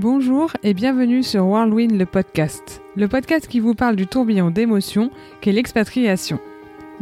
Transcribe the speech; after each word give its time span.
Bonjour 0.00 0.50
et 0.62 0.72
bienvenue 0.72 1.22
sur 1.22 1.44
Whirlwind 1.44 1.98
le 1.98 2.06
podcast, 2.06 2.80
le 2.96 3.06
podcast 3.06 3.46
qui 3.46 3.60
vous 3.60 3.74
parle 3.74 3.96
du 3.96 4.06
tourbillon 4.06 4.48
d'émotions 4.48 5.10
qu'est 5.42 5.52
l'expatriation. 5.52 6.40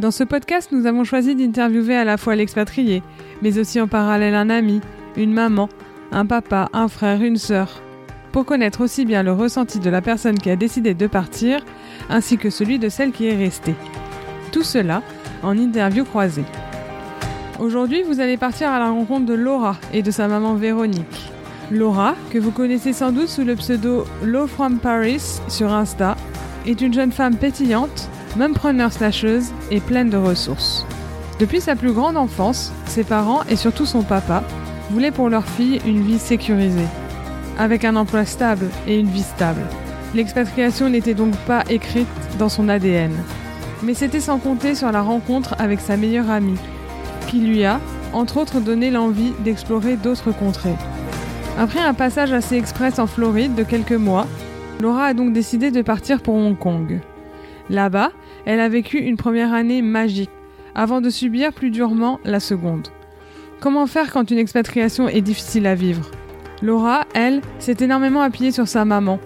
Dans 0.01 0.11
ce 0.11 0.25
podcast, 0.25 0.73
nous 0.73 0.85
avons 0.85 1.05
choisi 1.05 1.33
d'interviewer 1.33 1.95
à 1.95 2.03
la 2.03 2.17
fois 2.17 2.35
l'expatrié, 2.35 3.01
mais 3.41 3.57
aussi 3.57 3.79
en 3.79 3.87
parallèle 3.87 4.35
un 4.35 4.49
ami, 4.49 4.81
une 5.15 5.31
maman, 5.31 5.69
un 6.11 6.25
papa, 6.25 6.67
un 6.73 6.89
frère, 6.89 7.23
une 7.23 7.37
sœur, 7.37 7.81
pour 8.33 8.43
connaître 8.43 8.81
aussi 8.81 9.05
bien 9.05 9.23
le 9.23 9.31
ressenti 9.31 9.79
de 9.79 9.89
la 9.89 10.01
personne 10.01 10.37
qui 10.37 10.49
a 10.49 10.57
décidé 10.57 10.93
de 10.93 11.07
partir, 11.07 11.63
ainsi 12.09 12.37
que 12.37 12.49
celui 12.49 12.79
de 12.79 12.89
celle 12.89 13.13
qui 13.13 13.27
est 13.27 13.37
restée. 13.37 13.75
Tout 14.51 14.63
cela 14.63 15.03
en 15.41 15.57
interview 15.57 16.03
croisée. 16.03 16.43
Aujourd'hui, 17.61 18.03
vous 18.03 18.19
allez 18.19 18.35
partir 18.35 18.67
à 18.67 18.79
la 18.79 18.89
rencontre 18.89 19.25
de 19.25 19.35
Laura 19.35 19.77
et 19.93 20.03
de 20.03 20.11
sa 20.11 20.27
maman 20.27 20.55
Véronique. 20.55 21.28
Laura, 21.71 22.15
que 22.31 22.39
vous 22.39 22.49
connaissez 22.49 22.93
sans 22.93 23.11
doute 23.11 23.27
sous 23.27 23.43
le 23.43 23.55
pseudo 23.55 24.05
Low 24.23 24.47
from 24.47 24.79
Paris 24.79 25.39
sur 25.47 25.71
Insta, 25.71 26.15
est 26.65 26.81
une 26.81 26.93
jeune 26.93 27.11
femme 27.11 27.35
pétillante, 27.35 28.09
même 28.37 28.55
preneur 28.55 28.91
slasheuse 28.91 29.51
et 29.69 29.79
pleine 29.79 30.09
de 30.09 30.17
ressources. 30.17 30.85
Depuis 31.39 31.61
sa 31.61 31.75
plus 31.75 31.93
grande 31.93 32.17
enfance, 32.17 32.73
ses 32.87 33.03
parents 33.03 33.43
et 33.49 33.55
surtout 33.55 33.85
son 33.85 34.01
papa 34.01 34.43
voulaient 34.89 35.11
pour 35.11 35.29
leur 35.29 35.45
fille 35.45 35.79
une 35.85 36.01
vie 36.01 36.17
sécurisée, 36.17 36.87
avec 37.59 37.85
un 37.85 37.95
emploi 37.95 38.25
stable 38.25 38.67
et 38.87 38.97
une 38.97 39.09
vie 39.09 39.21
stable. 39.21 39.61
L'expatriation 40.15 40.89
n'était 40.89 41.13
donc 41.13 41.35
pas 41.45 41.63
écrite 41.69 42.07
dans 42.39 42.49
son 42.49 42.67
ADN, 42.67 43.13
mais 43.83 43.93
c'était 43.93 44.19
sans 44.19 44.39
compter 44.39 44.73
sur 44.73 44.91
la 44.91 45.03
rencontre 45.03 45.53
avec 45.59 45.81
sa 45.81 45.97
meilleure 45.97 46.31
amie, 46.31 46.57
qui 47.27 47.41
lui 47.41 47.63
a, 47.63 47.79
entre 48.11 48.37
autres, 48.37 48.59
donné 48.59 48.89
l'envie 48.89 49.33
d'explorer 49.43 49.97
d'autres 49.97 50.31
contrées. 50.31 50.75
Après 51.57 51.79
un 51.79 51.93
passage 51.93 52.31
assez 52.31 52.55
express 52.55 52.99
en 52.99 53.07
Floride 53.07 53.55
de 53.55 53.63
quelques 53.63 53.91
mois, 53.91 54.27
Laura 54.79 55.05
a 55.05 55.13
donc 55.13 55.33
décidé 55.33 55.71
de 55.71 55.81
partir 55.81 56.21
pour 56.21 56.35
Hong 56.35 56.57
Kong. 56.57 57.01
Là-bas, 57.69 58.11
elle 58.45 58.59
a 58.59 58.69
vécu 58.69 58.97
une 58.97 59.17
première 59.17 59.53
année 59.53 59.81
magique, 59.81 60.29
avant 60.73 61.01
de 61.01 61.09
subir 61.09 61.51
plus 61.51 61.69
durement 61.69 62.19
la 62.23 62.39
seconde. 62.39 62.87
Comment 63.59 63.87
faire 63.87 64.11
quand 64.11 64.31
une 64.31 64.37
expatriation 64.37 65.09
est 65.09 65.21
difficile 65.21 65.67
à 65.67 65.75
vivre? 65.75 66.09
Laura, 66.61 67.05
elle, 67.13 67.41
s'est 67.59 67.77
énormément 67.81 68.21
appuyée 68.21 68.51
sur 68.51 68.67
sa 68.67 68.85
maman, 68.85 69.19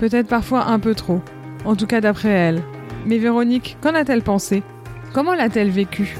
peut-être 0.00 0.28
parfois 0.28 0.66
un 0.66 0.78
peu 0.78 0.94
trop, 0.94 1.20
en 1.64 1.76
tout 1.76 1.86
cas 1.86 2.00
d'après 2.00 2.30
elle. 2.30 2.62
Mais 3.06 3.18
Véronique, 3.18 3.76
qu'en 3.82 3.94
a-t-elle 3.94 4.22
pensé? 4.22 4.62
Comment 5.12 5.34
l'a-t-elle 5.34 5.70
vécu? 5.70 6.16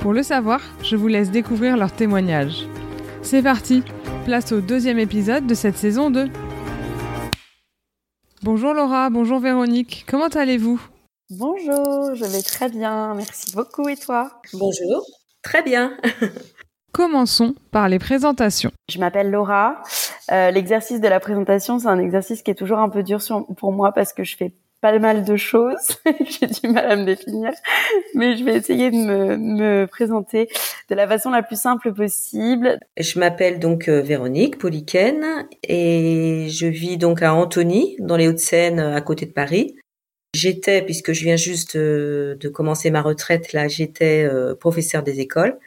Pour 0.00 0.12
le 0.12 0.22
savoir, 0.22 0.60
je 0.82 0.94
vous 0.94 1.08
laisse 1.08 1.30
découvrir 1.30 1.76
leur 1.76 1.92
témoignage. 1.92 2.66
C'est 3.22 3.42
parti, 3.42 3.82
place 4.28 4.52
au 4.52 4.60
deuxième 4.60 4.98
épisode 4.98 5.46
de 5.46 5.54
cette 5.54 5.78
saison 5.78 6.10
2. 6.10 6.28
Bonjour 8.42 8.74
Laura, 8.74 9.08
bonjour 9.08 9.40
Véronique, 9.40 10.04
comment 10.06 10.28
allez-vous? 10.28 10.78
Bonjour, 11.30 12.14
je 12.14 12.26
vais 12.26 12.42
très 12.42 12.68
bien, 12.68 13.14
merci 13.14 13.56
beaucoup 13.56 13.88
et 13.88 13.96
toi? 13.96 14.42
Bonjour, 14.52 15.02
très 15.42 15.62
bien. 15.62 15.96
Commençons 16.92 17.54
par 17.70 17.88
les 17.88 17.98
présentations. 17.98 18.70
Je 18.90 18.98
m'appelle 18.98 19.30
Laura. 19.30 19.82
Euh, 20.30 20.50
L'exercice 20.50 21.00
de 21.00 21.08
la 21.08 21.20
présentation, 21.20 21.78
c'est 21.78 21.88
un 21.88 21.98
exercice 21.98 22.42
qui 22.42 22.50
est 22.50 22.54
toujours 22.54 22.80
un 22.80 22.90
peu 22.90 23.02
dur 23.02 23.22
sur, 23.22 23.46
pour 23.56 23.72
moi 23.72 23.92
parce 23.92 24.12
que 24.12 24.24
je 24.24 24.36
fais 24.36 24.52
pas 24.80 24.98
mal 24.98 25.24
de 25.24 25.36
choses. 25.36 25.98
J'ai 26.24 26.46
du 26.46 26.68
mal 26.68 26.90
à 26.90 26.96
me 26.96 27.04
définir, 27.04 27.50
mais 28.14 28.36
je 28.36 28.44
vais 28.44 28.56
essayer 28.56 28.90
de 28.90 28.96
me, 28.96 29.36
me, 29.36 29.86
présenter 29.86 30.48
de 30.88 30.94
la 30.94 31.06
façon 31.06 31.30
la 31.30 31.42
plus 31.42 31.60
simple 31.60 31.92
possible. 31.92 32.78
Je 32.98 33.18
m'appelle 33.18 33.58
donc 33.58 33.88
euh, 33.88 34.00
Véronique 34.00 34.58
Poliken 34.58 35.46
et 35.62 36.46
je 36.48 36.66
vis 36.66 36.96
donc 36.96 37.22
à 37.22 37.34
Antony, 37.34 37.96
dans 37.98 38.16
les 38.16 38.28
Hauts-de-Seine, 38.28 38.80
à 38.80 39.00
côté 39.00 39.26
de 39.26 39.32
Paris. 39.32 39.76
J'étais, 40.34 40.82
puisque 40.82 41.12
je 41.12 41.24
viens 41.24 41.36
juste 41.36 41.76
de, 41.76 42.50
commencer 42.52 42.90
ma 42.90 43.02
retraite, 43.02 43.52
là, 43.52 43.66
j'étais 43.66 44.24
euh, 44.24 44.54
professeur 44.54 45.02
des 45.02 45.20
écoles. 45.20 45.58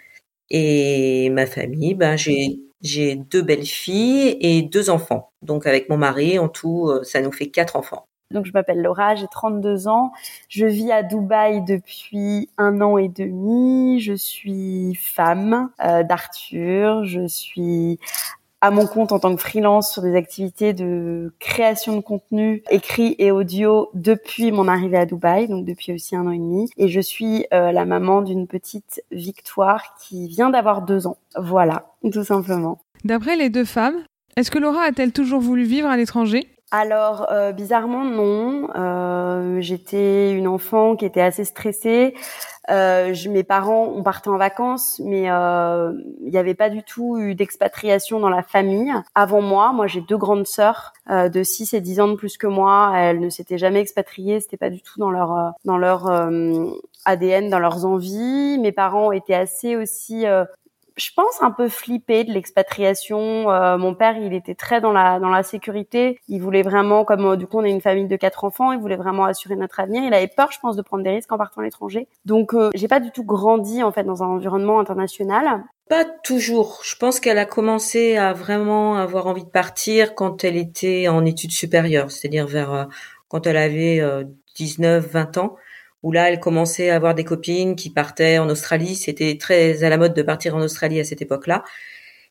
Et 0.50 1.30
ma 1.32 1.46
famille, 1.46 1.96
ben, 1.96 2.16
j'ai 2.18 2.60
j'ai 2.82 3.16
deux 3.16 3.42
belles 3.42 3.66
filles 3.66 4.38
et 4.42 4.62
deux 4.64 4.90
enfants. 4.90 5.32
Donc 5.42 5.68
avec 5.68 5.90
mon 5.90 5.98
mari, 5.98 6.40
en 6.40 6.50
tout, 6.50 6.90
euh, 6.90 7.04
ça 7.04 7.22
nous 7.22 7.32
fait 7.32 7.50
quatre 7.50 7.76
enfants. 7.76 8.08
Donc 8.32 8.46
je 8.46 8.52
m'appelle 8.54 8.82
Laura, 8.82 9.16
j'ai 9.16 9.28
32 9.28 9.88
ans. 9.88 10.12
Je 10.50 10.66
vis 10.66 10.92
à 10.92 11.04
Dubaï 11.04 11.64
depuis 11.64 12.50
un 12.58 12.82
an 12.82 12.98
et 12.98 13.10
demi. 13.10 14.00
Je 14.00 14.14
suis 14.14 14.96
femme 14.96 15.70
euh, 15.84 16.04
d'Arthur. 16.04 17.04
Je 17.06 17.28
suis 17.28 18.00
à 18.62 18.70
mon 18.70 18.86
compte 18.86 19.12
en 19.12 19.20
tant 19.20 19.36
que 19.36 19.42
freelance 19.42 19.92
sur 19.92 20.04
des 20.04 20.16
activités 20.16 20.74
de 20.74 21.34
création 21.40 21.96
de 21.96 22.02
contenu 22.02 22.64
écrit 22.70 23.16
et 23.18 23.32
audio 23.32 23.90
depuis 23.96 24.52
mon 24.52 24.68
arrivée 24.68 24.98
à 24.98 25.06
Dubaï, 25.08 25.48
donc 25.48 25.66
depuis 25.66 25.94
aussi 25.94 26.16
un 26.16 26.28
an 26.28 26.32
et 26.32 26.38
demi. 26.38 26.70
Et 26.78 26.88
je 26.88 27.02
suis 27.02 27.48
euh, 27.54 27.72
la 27.72 27.86
maman 27.86 28.22
d'une 28.22 28.48
petite 28.48 29.04
Victoire 29.12 29.96
qui 30.00 30.28
vient 30.28 30.52
d'avoir 30.52 30.84
deux 30.84 31.08
ans. 31.08 31.18
Voilà, 31.36 31.88
tout 32.12 32.24
simplement. 32.24 32.80
D'après 33.04 33.36
les 33.36 33.50
deux 33.50 33.66
femmes, 33.66 34.04
est-ce 34.38 34.52
que 34.52 34.60
Laura 34.60 34.84
a-t-elle 34.84 35.12
toujours 35.12 35.42
voulu 35.42 35.64
vivre 35.64 35.90
à 35.90 35.98
l'étranger? 35.98 36.48
Alors 36.72 37.28
euh, 37.32 37.52
bizarrement 37.52 38.06
non. 38.06 38.70
Euh, 38.76 39.60
J'étais 39.60 40.32
une 40.32 40.48
enfant 40.48 40.96
qui 40.96 41.06
était 41.06 41.22
assez 41.22 41.44
stressée. 41.44 42.16
Euh, 42.70 43.14
je, 43.14 43.30
mes 43.30 43.44
parents 43.44 43.88
ont 43.88 44.04
parté 44.04 44.30
en 44.30 44.38
vacances, 44.38 45.02
mais 45.04 45.30
euh, 45.30 45.92
il 46.22 46.32
n'y 46.32 46.38
avait 46.38 46.54
pas 46.54 46.70
du 46.70 46.84
tout 46.84 47.18
eu 47.18 47.36
d'expatriation 47.36 48.20
dans 48.20 48.30
la 48.30 48.44
famille. 48.44 48.94
Avant 49.16 49.42
moi, 49.42 49.74
moi 49.74 49.88
j'ai 49.88 50.00
deux 50.02 50.18
grandes 50.18 50.48
sœurs 50.48 50.94
euh, 51.10 51.28
de 51.28 51.44
6 51.44 51.74
et 51.74 51.82
10 51.82 52.00
ans 52.00 52.08
de 52.08 52.16
plus 52.16 52.38
que 52.38 52.48
moi. 52.48 52.94
Elles 52.96 53.20
ne 53.20 53.30
s'étaient 53.30 53.58
jamais 53.58 53.82
expatriées, 53.82 54.40
c'était 54.40 54.58
pas 54.58 54.70
du 54.70 54.82
tout 54.82 55.00
dans 55.00 55.12
leur 55.12 55.38
euh, 55.38 55.50
dans 55.66 55.78
leur 55.78 56.10
ADN, 57.06 57.50
dans 57.50 57.60
leurs 57.60 57.86
envies. 57.86 58.58
Mes 58.60 58.72
parents 58.72 59.12
étaient 59.12 59.34
assez 59.34 59.76
aussi 59.76 60.26
je 60.98 61.10
pense 61.16 61.42
un 61.42 61.52
peu 61.52 61.70
flippé 61.70 62.24
de 62.24 62.32
l'expatriation. 62.32 63.50
Euh, 63.52 63.78
mon 63.78 63.94
père, 63.94 64.18
il 64.18 64.34
était 64.34 64.56
très 64.56 64.82
dans 64.82 64.92
la 64.92 65.20
dans 65.20 65.30
la 65.30 65.44
sécurité. 65.44 66.20
Il 66.28 66.42
voulait 66.42 66.62
vraiment, 66.62 67.06
comme 67.06 67.26
euh, 67.26 67.36
du 67.36 67.48
coup 67.48 67.60
on 67.60 67.64
est 67.64 67.72
une 67.72 67.82
famille 67.82 68.08
de 68.08 68.16
quatre 68.16 68.44
enfants, 68.44 68.72
il 68.72 68.80
voulait 68.80 68.96
vraiment 68.96 69.26
assurer 69.26 69.56
notre 69.56 69.80
avenir. 69.80 70.04
Il 70.04 70.14
avait 70.14 70.28
peur, 70.28 70.52
je 70.52 70.60
pense, 70.60 70.76
de 70.76 70.82
prendre 70.82 71.04
des 71.04 71.12
risques 71.12 71.32
en 71.32 71.38
partant 71.38 71.62
à 71.62 71.64
l'étranger. 71.64 72.08
Donc 72.26 72.54
euh, 72.54 72.70
j'ai 72.76 72.88
pas 72.88 73.00
du 73.00 73.12
tout 73.12 73.24
grandi 73.24 73.84
en 73.84 73.92
fait 73.92 74.04
dans 74.04 74.24
un 74.24 74.28
environnement 74.28 74.80
international. 74.80 75.64
Pas 75.90 76.06
toujours. 76.06 76.82
Je 76.84 76.96
pense 76.96 77.20
qu'elle 77.20 77.38
a 77.38 77.46
commencé 77.46 78.18
à 78.18 78.34
vraiment 78.34 78.96
avoir 78.96 79.28
envie 79.28 79.44
de 79.44 79.50
partir 79.50 80.16
quand 80.16 80.44
elle 80.44 80.56
était 80.56 81.08
en 81.08 81.26
études 81.26 81.52
supérieures, 81.52 82.12
c'est-à-dire 82.12 82.48
vers 82.48 82.88
quand 83.28 83.46
elle 83.46 83.58
avait 83.58 84.02
19, 84.56 85.06
20 85.06 85.38
ans 85.38 85.56
où 86.04 86.12
là, 86.12 86.30
elle 86.30 86.40
commençait 86.40 86.90
à 86.90 86.96
avoir 86.96 87.16
des 87.16 87.24
copines 87.24 87.76
qui 87.76 87.90
partaient 87.92 88.38
en 88.40 88.50
Australie. 88.50 88.96
C'était 88.96 89.38
très 89.38 89.84
à 89.84 89.90
la 89.90 89.98
mode 89.98 90.14
de 90.14 90.22
partir 90.24 90.56
en 90.56 90.62
Australie 90.62 91.00
à 91.00 91.04
cette 91.04 91.22
époque-là. 91.22 91.64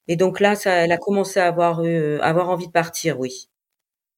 Et 0.09 0.17
donc 0.17 0.41
là, 0.41 0.57
ça, 0.57 0.73
elle 0.73 0.93
a 0.93 0.99
commencé 0.99 1.41
à 1.41 1.47
avoir, 1.47 1.81
euh, 1.85 2.19
avoir 2.23 2.51
envie 2.51 2.67
de 2.67 2.73
partir, 2.73 3.21
oui. 3.21 3.49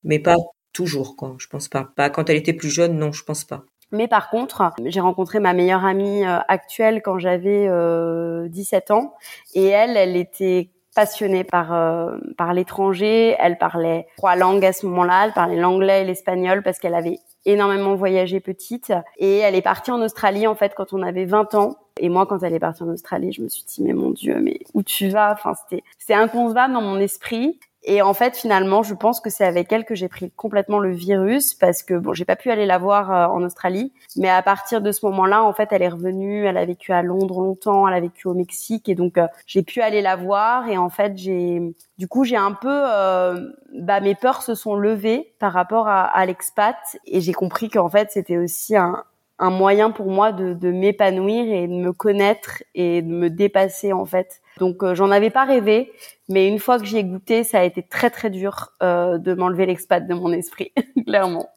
Mais 0.05 0.19
pas 0.19 0.37
toujours, 0.73 1.17
quoi. 1.17 1.37
Je 1.39 1.47
pense 1.49 1.69
pas. 1.69 1.91
Pas 1.97 2.11
quand 2.11 2.31
elle 2.31 2.37
était 2.37 2.55
plus 2.55 2.71
jeune, 2.71 2.99
non, 2.99 3.13
je 3.13 3.25
pense 3.25 3.45
pas. 3.45 3.65
Mais 3.91 4.09
par 4.09 4.31
contre, 4.31 4.73
j'ai 4.87 5.01
rencontré 5.01 5.39
ma 5.39 5.53
meilleure 5.53 5.85
amie 5.85 6.25
euh, 6.25 6.39
actuelle 6.49 7.03
quand 7.03 7.19
j'avais 7.19 7.69
euh, 7.69 8.49
17 8.49 8.91
ans. 8.91 9.15
Et 9.55 9.67
elle, 9.67 9.97
elle 9.99 10.17
était 10.17 10.71
passionnée 10.95 11.45
par 11.45 11.73
euh, 11.73 12.17
par 12.37 12.53
l'étranger. 12.53 13.37
Elle 13.39 13.59
parlait 13.59 14.07
trois 14.17 14.37
langues 14.37 14.65
à 14.65 14.73
ce 14.73 14.87
moment-là. 14.87 15.27
Elle 15.27 15.33
parlait 15.33 15.57
l'anglais 15.57 16.03
et 16.03 16.05
l'espagnol 16.05 16.63
parce 16.63 16.79
qu'elle 16.79 16.95
avait 16.95 17.19
énormément 17.45 17.95
voyagé 17.95 18.41
petite 18.41 18.93
et 19.19 19.39
elle 19.39 19.55
est 19.55 19.63
partie 19.63 19.91
en 19.91 20.01
Australie 20.01 20.47
en 20.47 20.55
fait 20.55 20.75
quand 20.77 20.93
on 20.93 21.03
avait 21.03 21.25
20 21.25 21.55
ans 21.55 21.77
et 21.99 22.09
moi 22.09 22.25
quand 22.27 22.43
elle 22.43 22.55
est 22.55 22.61
partie 22.61 22.85
en 22.85 22.89
Australie 22.89 23.33
je 23.33 23.43
me 23.43 23.49
suis 23.49 23.65
dit 23.65 23.83
mais 23.83 23.95
mon 23.95 24.11
dieu 24.11 24.39
mais 24.41 24.61
où 24.75 24.83
tu 24.83 25.09
vas? 25.09 25.33
Enfin 25.33 25.55
c'était 25.55 25.83
c'était 25.99 26.15
inconcevable 26.15 26.75
dans 26.75 26.83
mon 26.83 27.01
esprit 27.01 27.59
et 27.85 28.01
en 28.01 28.15
fait, 28.15 28.37
finalement, 28.37 28.83
je 28.83 28.95
pense 28.95 29.21
que 29.21 29.29
c'est 29.29 29.45
avec 29.45 29.73
elle 29.73 29.85
que 29.85 29.97
j'ai 29.97 30.09
pris 30.09 30.31
complètement 30.31 30.79
le 30.79 30.93
virus 30.93 31.55
parce 31.55 31.83
que 31.83 31.95
bon, 31.95 32.13
j'ai 32.13 32.25
pas 32.25 32.37
pu 32.37 32.51
aller 32.51 32.65
la 32.65 32.79
voir 32.79 33.11
euh, 33.11 33.27
en 33.27 33.43
Australie, 33.43 33.93
mais 34.17 34.29
à 34.29 34.41
partir 34.43 34.81
de 34.81 34.93
ce 34.93 35.05
moment-là, 35.07 35.43
en 35.43 35.53
fait, 35.53 35.69
elle 35.73 35.83
est 35.83 35.89
revenue. 35.89 36.47
Elle 36.47 36.57
a 36.57 36.65
vécu 36.65 36.93
à 36.93 37.03
Londres 37.03 37.41
longtemps, 37.41 37.89
elle 37.89 37.95
a 37.95 38.01
vécu 38.01 38.29
au 38.29 38.35
Mexique, 38.35 38.89
et 38.89 38.95
donc 38.95 39.19
euh, 39.19 39.27
j'ai 39.47 39.63
pu 39.63 39.81
aller 39.81 40.01
la 40.01 40.15
voir. 40.15 40.69
Et 40.69 40.79
en 40.79 40.91
fait, 40.91 41.17
j'ai, 41.17 41.61
du 41.99 42.07
coup, 42.07 42.25
j'ai 42.25 42.37
un 42.37 42.53
peu, 42.53 42.69
euh, 42.71 43.51
bah, 43.75 44.01
mes 44.01 44.15
peurs 44.15 44.43
se 44.43 44.55
sont 44.55 44.77
levées 44.77 45.35
par 45.41 45.53
rapport 45.53 45.89
à, 45.89 46.03
à 46.05 46.25
l'expat, 46.25 46.77
et 47.07 47.21
j'ai 47.21 47.33
compris 47.33 47.69
qu'en 47.69 47.89
fait, 47.89 48.13
c'était 48.13 48.39
aussi 48.39 48.77
un, 48.77 49.03
un 49.39 49.51
moyen 49.51 49.91
pour 49.91 50.07
moi 50.07 50.31
de, 50.31 50.55
de 50.55 50.71
m'épanouir 50.71 51.53
et 51.53 51.67
de 51.67 51.73
me 51.73 51.93
connaître 51.93 52.63
et 52.77 53.03
de 53.03 53.09
me 53.09 53.29
dépasser 53.29 53.93
en 53.93 54.05
fait. 54.05 54.41
Donc 54.59 54.83
euh, 54.83 54.95
j'en 54.95 55.11
avais 55.11 55.31
pas 55.31 55.45
rêvé, 55.45 55.93
mais 56.29 56.49
une 56.49 56.59
fois 56.59 56.79
que 56.79 56.85
j'y 56.85 56.99
ai 56.99 57.05
goûté, 57.05 57.45
ça 57.45 57.61
a 57.61 57.65
été 57.65 57.83
très 57.83 58.11
très 58.11 58.31
dur 58.31 58.71
euh, 58.83 59.19
de 59.19 59.35
m'enlever 59.35 59.67
l'expat 59.67 60.07
de 60.07 60.15
mon 60.15 60.33
esprit, 60.33 60.73
clairement. 61.07 61.49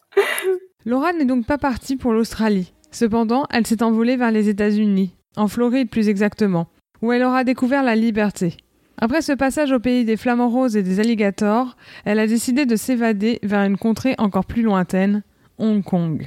Laura 0.85 1.13
n'est 1.13 1.25
donc 1.25 1.45
pas 1.45 1.57
partie 1.57 1.97
pour 1.97 2.13
l'Australie. 2.13 2.73
Cependant, 2.91 3.45
elle 3.51 3.67
s'est 3.67 3.83
envolée 3.83 4.15
vers 4.15 4.31
les 4.31 4.47
États-Unis, 4.47 5.15
en 5.35 5.47
Floride 5.47 5.89
plus 5.89 6.07
exactement, 6.07 6.67
où 7.01 7.11
elle 7.11 7.23
aura 7.23 7.43
découvert 7.43 7.83
la 7.83 7.95
liberté. 7.95 8.55
Après 8.97 9.21
ce 9.21 9.33
passage 9.33 9.73
au 9.73 9.79
pays 9.79 10.05
des 10.05 10.15
flamants 10.15 10.49
roses 10.49 10.77
et 10.77 10.83
des 10.83 11.01
alligators, 11.01 11.75
elle 12.05 12.19
a 12.19 12.27
décidé 12.27 12.65
de 12.65 12.77
s'évader 12.77 13.39
vers 13.43 13.63
une 13.63 13.77
contrée 13.77 14.15
encore 14.17 14.45
plus 14.45 14.61
lointaine, 14.61 15.23
Hong 15.57 15.83
Kong. 15.83 16.25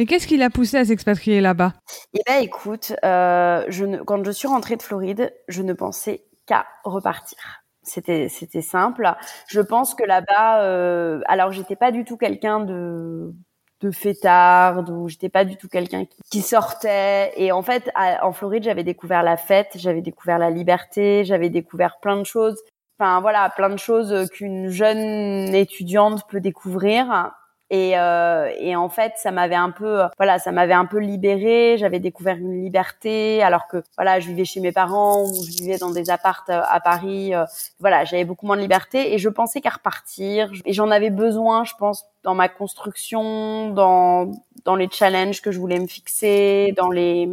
Mais 0.00 0.06
qu'est-ce 0.06 0.26
qui 0.26 0.38
l'a 0.38 0.48
poussée 0.48 0.78
à 0.78 0.84
s'expatrier 0.86 1.42
là-bas? 1.42 1.74
Eh 2.14 2.20
ben, 2.26 2.42
écoute, 2.42 2.94
euh, 3.04 3.66
quand 4.06 4.24
je 4.24 4.30
suis 4.30 4.48
rentrée 4.48 4.76
de 4.76 4.82
Floride, 4.82 5.30
je 5.46 5.60
ne 5.60 5.74
pensais 5.74 6.24
qu'à 6.46 6.64
repartir. 6.84 7.62
C'était 7.82 8.30
c'était 8.30 8.62
simple. 8.62 9.12
Je 9.46 9.60
pense 9.60 9.94
que 9.94 10.02
là-bas, 10.02 10.62
euh, 10.62 11.20
alors 11.26 11.52
j'étais 11.52 11.76
pas 11.76 11.92
du 11.92 12.04
tout 12.06 12.16
quelqu'un 12.16 12.60
de 12.60 13.34
de 13.82 13.90
fêtarde 13.90 14.88
ou 14.88 15.10
j'étais 15.10 15.28
pas 15.28 15.44
du 15.44 15.58
tout 15.58 15.68
quelqu'un 15.68 16.06
qui, 16.30 16.40
sortait 16.40 17.32
et 17.36 17.52
en 17.52 17.60
fait 17.60 17.90
en 17.94 18.32
Floride 18.32 18.64
j'avais 18.64 18.84
découvert 18.84 19.22
la 19.22 19.36
fête 19.36 19.72
j'avais 19.74 20.02
découvert 20.02 20.38
la 20.38 20.50
liberté 20.50 21.24
j'avais 21.24 21.48
découvert 21.48 21.98
plein 22.00 22.18
de 22.18 22.24
choses 22.24 22.62
enfin 22.98 23.22
voilà 23.22 23.48
plein 23.48 23.70
de 23.70 23.78
choses 23.78 24.28
qu'une 24.30 24.68
jeune 24.68 25.54
étudiante 25.54 26.28
peut 26.28 26.40
découvrir 26.40 27.32
et, 27.70 27.96
euh, 27.96 28.50
et 28.58 28.74
en 28.74 28.88
fait, 28.88 29.12
ça 29.16 29.30
m'avait 29.30 29.54
un 29.54 29.70
peu, 29.70 30.02
voilà, 30.16 30.40
ça 30.40 30.50
m'avait 30.50 30.74
un 30.74 30.86
peu 30.86 30.98
libérée. 30.98 31.76
J'avais 31.78 32.00
découvert 32.00 32.36
une 32.36 32.62
liberté, 32.64 33.42
alors 33.44 33.68
que 33.68 33.84
voilà, 33.96 34.18
je 34.18 34.26
vivais 34.26 34.44
chez 34.44 34.58
mes 34.58 34.72
parents 34.72 35.22
ou 35.22 35.44
je 35.44 35.62
vivais 35.62 35.78
dans 35.78 35.90
des 35.90 36.10
appartes 36.10 36.50
euh, 36.50 36.62
à 36.68 36.80
Paris. 36.80 37.32
Euh, 37.32 37.44
voilà, 37.78 38.04
j'avais 38.04 38.24
beaucoup 38.24 38.46
moins 38.46 38.56
de 38.56 38.62
liberté 38.62 39.14
et 39.14 39.18
je 39.18 39.28
pensais 39.28 39.60
qu'à 39.60 39.70
repartir. 39.70 40.50
Et 40.64 40.72
j'en 40.72 40.90
avais 40.90 41.10
besoin, 41.10 41.62
je 41.62 41.74
pense, 41.78 42.06
dans 42.24 42.34
ma 42.34 42.48
construction, 42.48 43.70
dans 43.70 44.32
dans 44.64 44.76
les 44.76 44.88
challenges 44.90 45.40
que 45.40 45.52
je 45.52 45.58
voulais 45.60 45.78
me 45.78 45.86
fixer, 45.86 46.74
dans 46.76 46.90
les. 46.90 47.28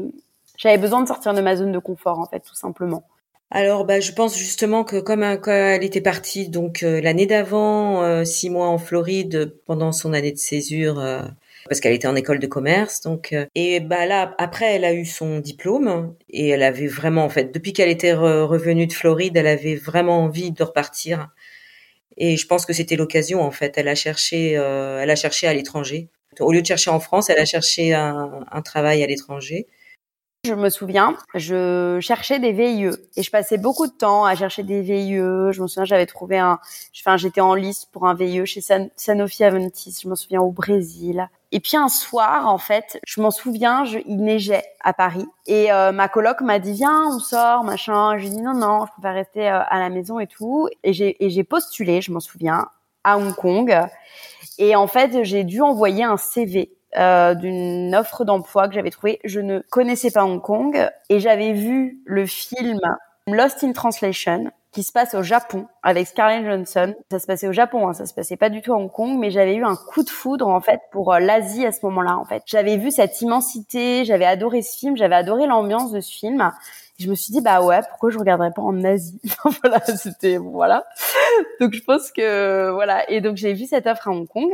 J'avais 0.57 0.77
besoin 0.77 1.01
de 1.01 1.07
sortir 1.07 1.33
de 1.33 1.41
ma 1.41 1.55
zone 1.55 1.71
de 1.71 1.79
confort, 1.79 2.19
en 2.19 2.25
fait, 2.25 2.41
tout 2.41 2.55
simplement. 2.55 3.03
Alors, 3.49 3.85
bah, 3.85 4.01
je 4.01 4.11
pense 4.11 4.37
justement 4.37 4.83
que 4.83 4.99
comme 4.99 5.23
elle 5.23 5.83
était 5.83 6.01
partie 6.01 6.49
donc 6.49 6.83
euh, 6.83 6.99
l'année 6.99 7.25
d'avant, 7.25 8.03
euh, 8.03 8.25
six 8.25 8.49
mois 8.49 8.67
en 8.67 8.77
Floride 8.77 9.55
pendant 9.65 9.93
son 9.93 10.11
année 10.13 10.33
de 10.33 10.37
césure, 10.37 10.99
euh, 10.99 11.21
parce 11.69 11.79
qu'elle 11.79 11.93
était 11.93 12.07
en 12.09 12.15
école 12.15 12.39
de 12.39 12.47
commerce, 12.47 13.01
donc 13.01 13.33
et 13.55 13.79
bah 13.79 14.05
là 14.05 14.35
après 14.37 14.73
elle 14.75 14.85
a 14.85 14.93
eu 14.93 15.05
son 15.05 15.39
diplôme 15.39 16.13
et 16.29 16.49
elle 16.49 16.63
avait 16.63 16.87
vraiment 16.87 17.23
en 17.25 17.29
fait 17.29 17.53
depuis 17.53 17.73
qu'elle 17.73 17.89
était 17.89 18.13
revenue 18.13 18.87
de 18.87 18.93
Floride, 18.93 19.35
elle 19.37 19.47
avait 19.47 19.75
vraiment 19.75 20.23
envie 20.23 20.51
de 20.51 20.63
repartir 20.63 21.29
et 22.17 22.37
je 22.37 22.47
pense 22.47 22.65
que 22.65 22.73
c'était 22.73 22.95
l'occasion 22.95 23.41
en 23.41 23.51
fait. 23.51 23.73
Elle 23.77 23.89
a 23.89 23.95
cherché, 23.95 24.51
elle 24.51 25.09
a 25.09 25.15
cherché 25.15 25.47
à 25.47 25.53
l'étranger. 25.53 26.09
Au 26.39 26.53
lieu 26.53 26.61
de 26.61 26.67
chercher 26.67 26.89
en 26.91 26.99
France, 27.01 27.29
elle 27.29 27.39
a 27.39 27.45
cherché 27.45 27.93
un 27.93 28.61
travail 28.63 29.03
à 29.03 29.07
l'étranger. 29.07 29.67
Je 30.47 30.53
me 30.53 30.69
souviens, 30.69 31.17
je 31.35 31.99
cherchais 31.99 32.39
des 32.39 32.53
VIE 32.53 32.89
et 33.17 33.21
je 33.21 33.29
passais 33.29 33.57
beaucoup 33.57 33.85
de 33.85 33.91
temps 33.91 34.23
à 34.23 34.33
chercher 34.33 34.63
des 34.63 34.81
VIE. 34.81 35.17
Je 35.17 35.61
me 35.61 35.67
souviens, 35.67 35.83
j'avais 35.83 36.05
trouvé 36.05 36.37
un, 36.37 36.57
enfin, 36.97 37.17
j'étais 37.17 37.41
en 37.41 37.53
liste 37.53 37.89
pour 37.91 38.07
un 38.07 38.13
VIE 38.13 38.45
chez 38.45 38.61
Sanofi 38.95 39.43
Aventis. 39.43 39.99
Je 40.01 40.07
me 40.07 40.15
souviens 40.15 40.39
au 40.39 40.51
Brésil. 40.51 41.27
Et 41.51 41.59
puis 41.59 41.75
un 41.75 41.89
soir, 41.89 42.47
en 42.47 42.57
fait, 42.57 42.97
je 43.05 43.19
m'en 43.19 43.29
souviens, 43.29 43.83
il 44.05 44.23
neigeait 44.23 44.63
à 44.81 44.93
Paris 44.93 45.25
et 45.47 45.69
euh, 45.73 45.91
ma 45.91 46.07
coloc 46.07 46.39
m'a 46.39 46.59
dit 46.59 46.71
viens, 46.71 47.07
on 47.07 47.19
sort, 47.19 47.65
machin. 47.65 48.17
J'ai 48.17 48.29
dit 48.29 48.41
non 48.41 48.53
non, 48.53 48.85
je 48.85 48.91
préfère 48.93 49.15
rester 49.15 49.49
euh, 49.49 49.59
à 49.67 49.79
la 49.79 49.89
maison 49.89 50.17
et 50.17 50.27
tout. 50.27 50.69
Et 50.85 50.93
j'ai 50.93 51.43
postulé, 51.43 51.99
je 51.99 52.13
m'en 52.13 52.21
souviens, 52.21 52.69
à 53.03 53.17
Hong 53.17 53.35
Kong. 53.35 53.77
Et 54.59 54.77
en 54.77 54.87
fait, 54.87 55.25
j'ai 55.25 55.43
dû 55.43 55.61
envoyer 55.61 56.05
un 56.05 56.17
CV 56.17 56.76
euh, 56.97 57.35
d'une 57.35 57.93
offre 57.95 58.25
d'emploi 58.25 58.67
que 58.67 58.73
j'avais 58.73 58.89
trouvée. 58.89 59.19
Je 59.23 59.39
ne 59.39 59.59
connaissais 59.69 60.11
pas 60.11 60.23
Hong 60.25 60.41
Kong 60.41 60.89
et 61.09 61.19
j'avais 61.19 61.53
vu 61.53 61.99
le 62.05 62.25
film 62.25 62.79
Lost 63.27 63.63
in 63.63 63.73
Translation 63.73 64.51
qui 64.71 64.83
se 64.83 64.91
passe 64.91 65.15
au 65.15 65.23
Japon 65.23 65.67
avec 65.81 66.07
Scarlett 66.07 66.45
Johansson. 66.45 66.93
Ça 67.09 67.19
se 67.19 67.25
passait 67.25 67.47
au 67.47 67.51
Japon, 67.51 67.87
hein, 67.87 67.93
ça 67.93 68.05
se 68.05 68.13
passait 68.13 68.37
pas 68.37 68.49
du 68.49 68.61
tout 68.61 68.73
à 68.73 68.77
Hong 68.77 68.91
Kong, 68.91 69.17
mais 69.17 69.31
j'avais 69.31 69.55
eu 69.55 69.63
un 69.63 69.75
coup 69.75 70.03
de 70.03 70.09
foudre 70.09 70.47
en 70.47 70.61
fait 70.61 70.81
pour 70.91 71.13
euh, 71.13 71.19
l'Asie 71.19 71.65
à 71.65 71.71
ce 71.71 71.79
moment-là. 71.83 72.17
En 72.17 72.25
fait, 72.25 72.43
j'avais 72.45 72.77
vu 72.77 72.91
cette 72.91 73.19
immensité, 73.21 74.05
j'avais 74.05 74.25
adoré 74.25 74.61
ce 74.61 74.77
film, 74.77 74.95
j'avais 74.95 75.15
adoré 75.15 75.47
l'ambiance 75.47 75.91
de 75.91 75.99
ce 75.99 76.11
film. 76.11 76.51
je 76.99 77.09
me 77.09 77.15
suis 77.15 77.31
dit 77.31 77.41
bah 77.41 77.61
ouais, 77.61 77.81
pourquoi 77.89 78.11
je 78.11 78.19
regarderais 78.19 78.51
pas 78.51 78.61
en 78.61 78.83
Asie? 78.83 79.19
Voilà, 79.63 79.79
c'était 79.85 80.37
voilà. 80.37 80.85
Donc 81.59 81.73
je 81.73 81.83
pense 81.83 82.11
que 82.11 82.69
voilà. 82.71 83.09
Et 83.09 83.19
donc 83.21 83.37
j'ai 83.37 83.53
vu 83.53 83.65
cette 83.65 83.87
offre 83.87 84.07
à 84.07 84.11
Hong 84.11 84.27
Kong 84.27 84.51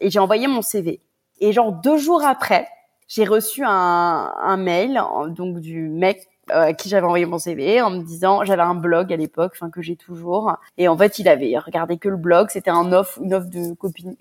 et 0.00 0.10
j'ai 0.10 0.18
envoyé 0.18 0.46
mon 0.46 0.62
CV. 0.62 1.00
Et 1.40 1.52
genre 1.52 1.72
deux 1.72 1.98
jours 1.98 2.24
après, 2.24 2.68
j'ai 3.08 3.24
reçu 3.24 3.64
un, 3.64 3.70
un 3.70 4.56
mail 4.56 5.00
donc 5.28 5.60
du 5.60 5.88
mec 5.88 6.28
euh, 6.52 6.66
à 6.66 6.72
qui 6.74 6.88
j'avais 6.88 7.04
envoyé 7.04 7.26
mon 7.26 7.38
CV 7.38 7.82
en 7.82 7.90
me 7.90 8.04
disant 8.04 8.44
j'avais 8.44 8.62
un 8.62 8.76
blog 8.76 9.12
à 9.12 9.16
l'époque 9.16 9.52
enfin 9.56 9.68
que 9.68 9.82
j'ai 9.82 9.96
toujours. 9.96 10.54
Et 10.78 10.86
en 10.86 10.96
fait 10.96 11.18
il 11.18 11.28
avait 11.28 11.58
regardé 11.58 11.98
que 11.98 12.08
le 12.08 12.16
blog. 12.16 12.50
C'était 12.50 12.70
un 12.70 12.92
offre 12.92 13.18
une 13.20 13.34
offre 13.34 13.48
de 13.48 13.74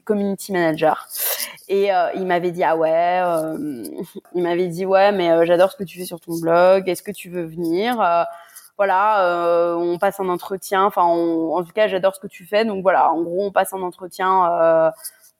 community 0.03 0.51
manager. 0.51 1.07
Et 1.67 1.93
euh, 1.93 2.11
il 2.15 2.25
m'avait 2.25 2.51
dit 2.51 2.63
ah 2.63 2.75
ouais 2.77 3.21
euh, 3.23 3.83
il 4.33 4.41
m'avait 4.41 4.67
dit 4.67 4.87
ouais 4.87 5.11
mais 5.11 5.45
j'adore 5.45 5.71
ce 5.71 5.77
que 5.77 5.83
tu 5.83 5.99
fais 5.99 6.05
sur 6.05 6.19
ton 6.19 6.39
blog. 6.39 6.89
Est-ce 6.89 7.03
que 7.03 7.11
tu 7.11 7.29
veux 7.29 7.45
venir? 7.45 7.97
Voilà, 8.77 9.75
on 9.77 9.97
passe 9.99 10.19
un 10.19 10.27
entretien. 10.27 10.83
Enfin, 10.83 11.03
en 11.03 11.63
tout 11.63 11.71
cas, 11.71 11.87
j'adore 11.87 12.13
ce 12.15 12.19
que 12.19 12.27
tu 12.27 12.45
fais. 12.45 12.65
Donc 12.65 12.81
voilà, 12.81 13.09
en 13.11 13.21
gros, 13.21 13.45
on 13.45 13.51
passe 13.51 13.71
un 13.73 13.81
entretien 13.81 14.91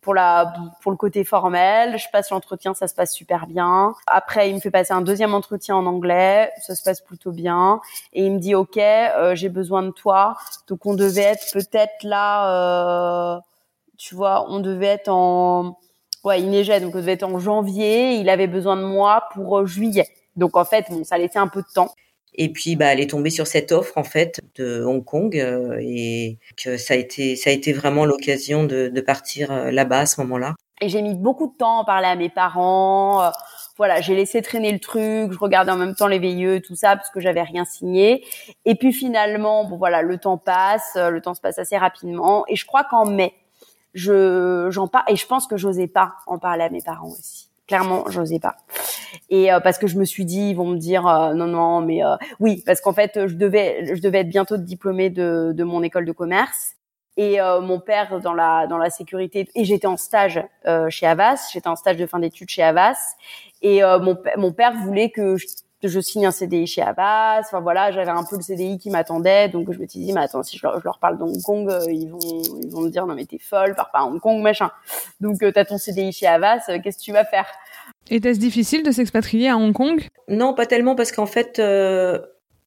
pour 0.06 0.14
la 0.14 0.54
pour 0.82 0.92
le 0.92 0.98
côté 0.98 1.24
formel. 1.24 1.98
Je 1.98 2.06
passe 2.14 2.30
l'entretien, 2.30 2.76
ça 2.76 2.88
se 2.88 2.94
passe 2.94 3.12
super 3.12 3.48
bien. 3.48 3.96
Après, 4.06 4.50
il 4.50 4.56
me 4.56 4.60
fait 4.60 4.70
passer 4.70 4.94
un 4.94 5.02
deuxième 5.02 5.34
entretien 5.34 5.76
en 5.76 5.86
anglais, 5.88 6.52
ça 6.62 6.76
se 6.76 6.84
passe 6.84 7.02
plutôt 7.02 7.32
bien. 7.32 7.82
Et 8.14 8.24
il 8.26 8.32
me 8.34 8.40
dit 8.40 8.54
ok, 8.54 8.78
euh, 8.78 9.34
j'ai 9.36 9.50
besoin 9.50 9.82
de 9.82 9.90
toi. 9.90 10.38
Donc 10.68 10.86
on 10.86 10.94
devait 10.94 11.24
être 11.24 11.48
peut-être 11.52 12.04
là, 12.04 13.36
euh, 13.36 13.40
tu 13.98 14.14
vois, 14.14 14.46
on 14.48 14.60
devait 14.60 14.86
être 14.86 15.10
en 15.10 15.80
ouais, 16.24 16.40
il 16.40 16.52
neigeait, 16.52 16.80
donc 16.80 16.94
on 16.94 17.00
devait 17.00 17.14
être 17.14 17.24
en 17.24 17.40
janvier. 17.40 18.14
Il 18.14 18.30
avait 18.30 18.48
besoin 18.48 18.78
de 18.78 18.84
moi 18.84 19.24
pour 19.34 19.58
euh, 19.58 19.66
juillet. 19.66 20.08
Donc 20.36 20.56
en 20.56 20.66
fait, 20.66 20.86
bon, 20.92 21.04
ça 21.04 21.18
laissait 21.18 21.40
un 21.40 21.48
peu 21.48 21.62
de 21.64 21.74
temps. 21.74 21.90
Et 22.38 22.50
puis, 22.50 22.76
bah, 22.76 22.88
elle 22.88 23.00
est 23.00 23.10
tombée 23.10 23.30
sur 23.30 23.48
cette 23.48 23.72
offre 23.72 23.98
en 23.98 24.04
fait 24.04 24.42
de 24.56 24.84
Hong 24.84 25.04
Kong 25.04 25.38
euh, 25.38 25.78
et 25.82 26.38
que 26.58 26.78
ça 26.78 26.94
a 26.94 26.98
été, 26.98 27.36
ça 27.36 27.50
a 27.50 27.54
été 27.54 27.72
vraiment 27.74 28.06
l'occasion 28.06 28.66
de, 28.66 28.90
partir 29.02 29.52
euh, 29.52 29.72
là-bas 29.72 30.00
à 30.02 30.06
ce 30.06 30.20
moment-là. 30.22 30.56
Et 30.82 30.90
j'ai 30.90 31.02
mis 31.02 31.16
beaucoup 31.16 31.48
de 31.48 31.56
temps 31.58 31.82
à 31.82 31.86
parler 31.86 32.08
à 32.08 32.16
mes 32.16 32.30
parents. 32.30 33.24
Euh, 33.24 33.30
voilà, 33.78 34.02
j'ai 34.02 34.16
laissé 34.16 34.42
traîner 34.42 34.72
le 34.72 34.80
truc. 34.80 35.32
Je 35.32 35.38
regardais 35.38 35.72
en 35.72 35.78
même 35.78 35.96
temps 35.96 36.08
les 36.08 36.20
veilleux, 36.20 36.60
tout 36.62 36.76
ça, 36.76 36.98
parce 36.98 37.10
que 37.10 37.22
j'avais 37.22 37.44
rien 37.44 37.64
signé. 37.64 38.26
Et 38.66 38.76
puis 38.76 38.92
finalement, 38.92 39.64
bon 39.66 39.78
voilà, 39.78 40.02
le 40.02 40.18
temps 40.18 40.38
passe, 40.38 40.96
le 40.96 41.22
temps 41.22 41.34
se 41.34 41.42
passe 41.42 41.60
assez 41.60 41.78
rapidement. 41.78 42.46
Et 42.48 42.56
je 42.56 42.66
crois 42.66 42.84
qu'en 42.84 43.06
mai, 43.06 43.34
je 43.94 44.68
j'en 44.72 44.88
parle 44.88 45.06
et 45.08 45.16
je 45.16 45.26
pense 45.26 45.48
que 45.48 45.56
j'osais 45.56 45.88
pas 45.88 46.16
en 46.28 46.38
parler 46.38 46.64
à 46.64 46.70
mes 46.70 46.82
parents 46.82 47.10
aussi. 47.10 47.50
Clairement, 47.68 48.04
j'osais 48.10 48.40
pas. 48.40 48.58
Et 49.30 49.52
euh, 49.52 49.60
parce 49.60 49.80
que 49.80 49.88
je 49.88 49.98
me 49.98 50.06
suis 50.06 50.26
dit, 50.26 50.50
ils 50.50 50.56
vont 50.56 50.68
me 50.68 50.78
dire 50.78 51.08
euh, 51.08 51.34
non 51.34 51.48
non, 51.48 51.82
mais 51.82 52.04
euh, 52.04 52.16
oui, 52.40 52.62
parce 52.66 52.80
qu'en 52.80 52.94
fait, 52.94 53.28
je 53.28 53.34
devais 53.36 53.96
je 53.96 54.02
devais 54.02 54.20
être 54.20 54.30
bientôt 54.30 54.58
diplômée 54.58 55.10
de 55.10 55.52
de 55.56 55.64
mon 55.64 55.82
école 55.82 56.06
de 56.06 56.12
commerce 56.12 56.74
et 57.18 57.38
mon 57.62 57.80
père 57.80 58.20
dans 58.20 58.34
la 58.34 58.68
dans 58.68 58.78
la 58.78 58.90
sécurité 58.90 59.48
et 59.56 59.64
j'étais 59.64 59.88
en 59.88 59.96
stage 59.96 60.44
chez 60.90 61.08
Avas, 61.08 61.48
j'étais 61.54 61.70
en 61.70 61.78
stage 61.78 61.96
de 61.96 62.06
fin 62.06 62.20
d'études 62.20 62.50
chez 62.50 62.62
Avas 62.62 62.98
et 63.62 63.82
mon 63.82 64.18
mon 64.36 64.52
père 64.52 64.74
voulait 64.74 65.12
que 65.12 65.38
je 65.38 65.46
je 65.84 66.00
signe 66.00 66.26
un 66.26 66.32
CDI 66.32 66.68
chez 66.68 66.82
Abbas. 66.82 67.42
Enfin 67.42 67.62
voilà, 67.62 67.92
j'avais 67.92 68.12
un 68.12 68.24
peu 68.24 68.36
le 68.36 68.42
CDI 68.42 68.78
qui 68.78 68.90
m'attendait, 68.90 69.50
donc 69.50 69.72
je 69.72 69.80
me 69.80 69.88
suis 69.88 70.00
dit, 70.00 70.14
mais 70.14 70.22
attends, 70.22 70.44
si 70.44 70.58
je 70.58 70.66
leur, 70.66 70.80
je 70.80 70.86
leur 70.86 71.00
parle 71.00 71.18
d'Hong 71.18 71.42
Kong, 71.44 71.70
euh, 71.70 71.92
ils 71.92 72.10
vont 72.10 72.20
ils 72.64 72.70
vont 72.70 72.82
me 72.82 72.90
dire 72.90 73.06
non 73.06 73.16
mais 73.16 73.26
t'es 73.26 73.40
folle, 73.40 73.76
pars 73.76 73.92
pas 73.92 74.00
à 74.00 74.04
Hong 74.04 74.20
Kong, 74.20 74.42
machin. 74.42 74.72
Donc 75.20 75.42
euh, 75.44 75.52
t'as 75.52 75.66
ton 75.66 75.78
CDI 75.78 76.12
chez 76.12 76.28
Abbas, 76.28 76.62
euh, 76.70 76.80
qu'est-ce 76.84 76.98
que 76.98 77.04
tu 77.04 77.12
vas 77.12 77.26
faire? 77.26 77.48
Était-ce 78.10 78.40
difficile 78.40 78.84
de 78.84 78.92
s'expatrier 78.92 79.50
à 79.50 79.58
Hong 79.58 79.74
Kong? 79.74 80.08
Non, 80.28 80.54
pas 80.54 80.66
tellement 80.66 80.96
parce 80.96 81.12
qu'en 81.12 81.26
fait, 81.26 81.60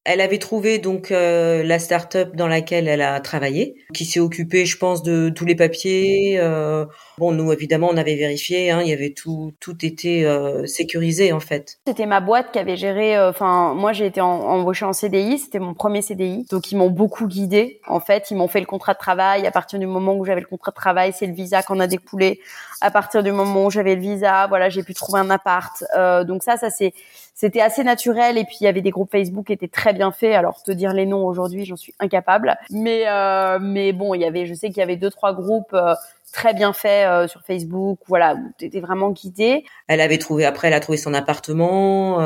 elle 0.05 0.21
avait 0.21 0.39
trouvé 0.39 0.79
donc 0.79 1.11
euh, 1.11 1.61
la 1.63 1.77
start-up 1.77 2.35
dans 2.35 2.47
laquelle 2.47 2.87
elle 2.87 3.01
a 3.01 3.19
travaillé, 3.19 3.75
qui 3.93 4.05
s'est 4.05 4.19
occupée, 4.19 4.65
je 4.65 4.77
pense, 4.77 5.03
de 5.03 5.29
tous 5.29 5.45
les 5.45 5.55
papiers. 5.55 6.39
Euh, 6.39 6.85
bon, 7.17 7.31
nous 7.31 7.51
évidemment, 7.51 7.89
on 7.91 7.97
avait 7.97 8.15
vérifié, 8.15 8.71
hein, 8.71 8.81
il 8.81 8.87
y 8.89 8.93
avait 8.93 9.13
tout, 9.13 9.53
tout 9.59 9.75
euh, 10.05 10.65
sécurisé 10.65 11.33
en 11.33 11.39
fait. 11.39 11.79
C'était 11.85 12.05
ma 12.05 12.21
boîte 12.21 12.51
qui 12.51 12.59
avait 12.59 12.77
géré. 12.77 13.19
Enfin, 13.19 13.73
moi, 13.73 13.91
j'ai 13.91 14.05
été 14.05 14.21
en, 14.21 14.27
embauchée 14.29 14.85
en 14.85 14.93
CDI, 14.93 15.37
c'était 15.37 15.59
mon 15.59 15.73
premier 15.73 16.01
CDI, 16.01 16.45
donc 16.49 16.71
ils 16.71 16.77
m'ont 16.77 16.89
beaucoup 16.89 17.27
guidée. 17.27 17.81
En 17.87 17.99
fait, 17.99 18.31
ils 18.31 18.37
m'ont 18.37 18.47
fait 18.47 18.61
le 18.61 18.65
contrat 18.65 18.93
de 18.93 18.99
travail. 18.99 19.45
À 19.45 19.51
partir 19.51 19.79
du 19.79 19.85
moment 19.85 20.15
où 20.15 20.23
j'avais 20.23 20.41
le 20.41 20.47
contrat 20.47 20.71
de 20.71 20.75
travail, 20.75 21.13
c'est 21.13 21.27
le 21.27 21.33
visa 21.33 21.61
qu'on 21.61 21.79
a 21.79 21.87
découlé. 21.87 22.39
À 22.81 22.89
partir 22.89 23.21
du 23.21 23.33
moment 23.33 23.65
où 23.65 23.69
j'avais 23.69 23.95
le 23.95 24.01
visa, 24.01 24.47
voilà, 24.47 24.69
j'ai 24.69 24.83
pu 24.83 24.93
trouver 24.93 25.19
un 25.19 25.29
appart. 25.29 25.83
donc 26.25 26.41
ça, 26.41 26.55
ça 26.55 26.69
c'est 26.69 26.93
c'était 27.39 27.61
assez 27.61 27.85
naturel 27.85 28.37
et 28.37 28.43
puis 28.43 28.57
il 28.59 28.65
y 28.65 28.67
avait 28.67 28.81
des 28.81 28.89
groupes 28.89 29.11
Facebook 29.13 29.47
qui 29.47 29.53
étaient 29.53 29.69
très 29.69 29.93
bien 29.93 30.11
faits. 30.11 30.35
Alors 30.35 30.61
te 30.61 30.71
dire 30.71 30.91
les 30.91 31.05
noms 31.05 31.25
aujourd'hui, 31.25 31.63
j'en 31.63 31.77
suis 31.77 31.93
incapable. 31.97 32.57
Mais 32.69 33.07
euh, 33.07 33.59
mais 33.61 33.93
bon, 33.93 34.13
il 34.13 34.19
y 34.19 34.25
avait, 34.25 34.45
je 34.45 34.53
sais 34.53 34.67
qu'il 34.67 34.79
y 34.79 34.81
avait 34.81 34.97
deux 34.97 35.09
trois 35.09 35.33
groupes. 35.33 35.73
Euh, 35.73 35.95
très 36.33 36.53
bien 36.53 36.73
faits 36.73 37.07
euh, 37.07 37.27
sur 37.29 37.41
Facebook, 37.43 37.99
voilà, 38.07 38.35
t'étais 38.57 38.81
vraiment 38.81 39.11
guidée. 39.11 39.63
Elle 39.87 40.01
avait 40.01 40.17
trouvé 40.17 40.43
après, 40.45 40.67
elle 40.67 40.73
a 40.73 40.81
trouvé 40.81 40.97
son 40.97 41.13
appartement, 41.13 42.19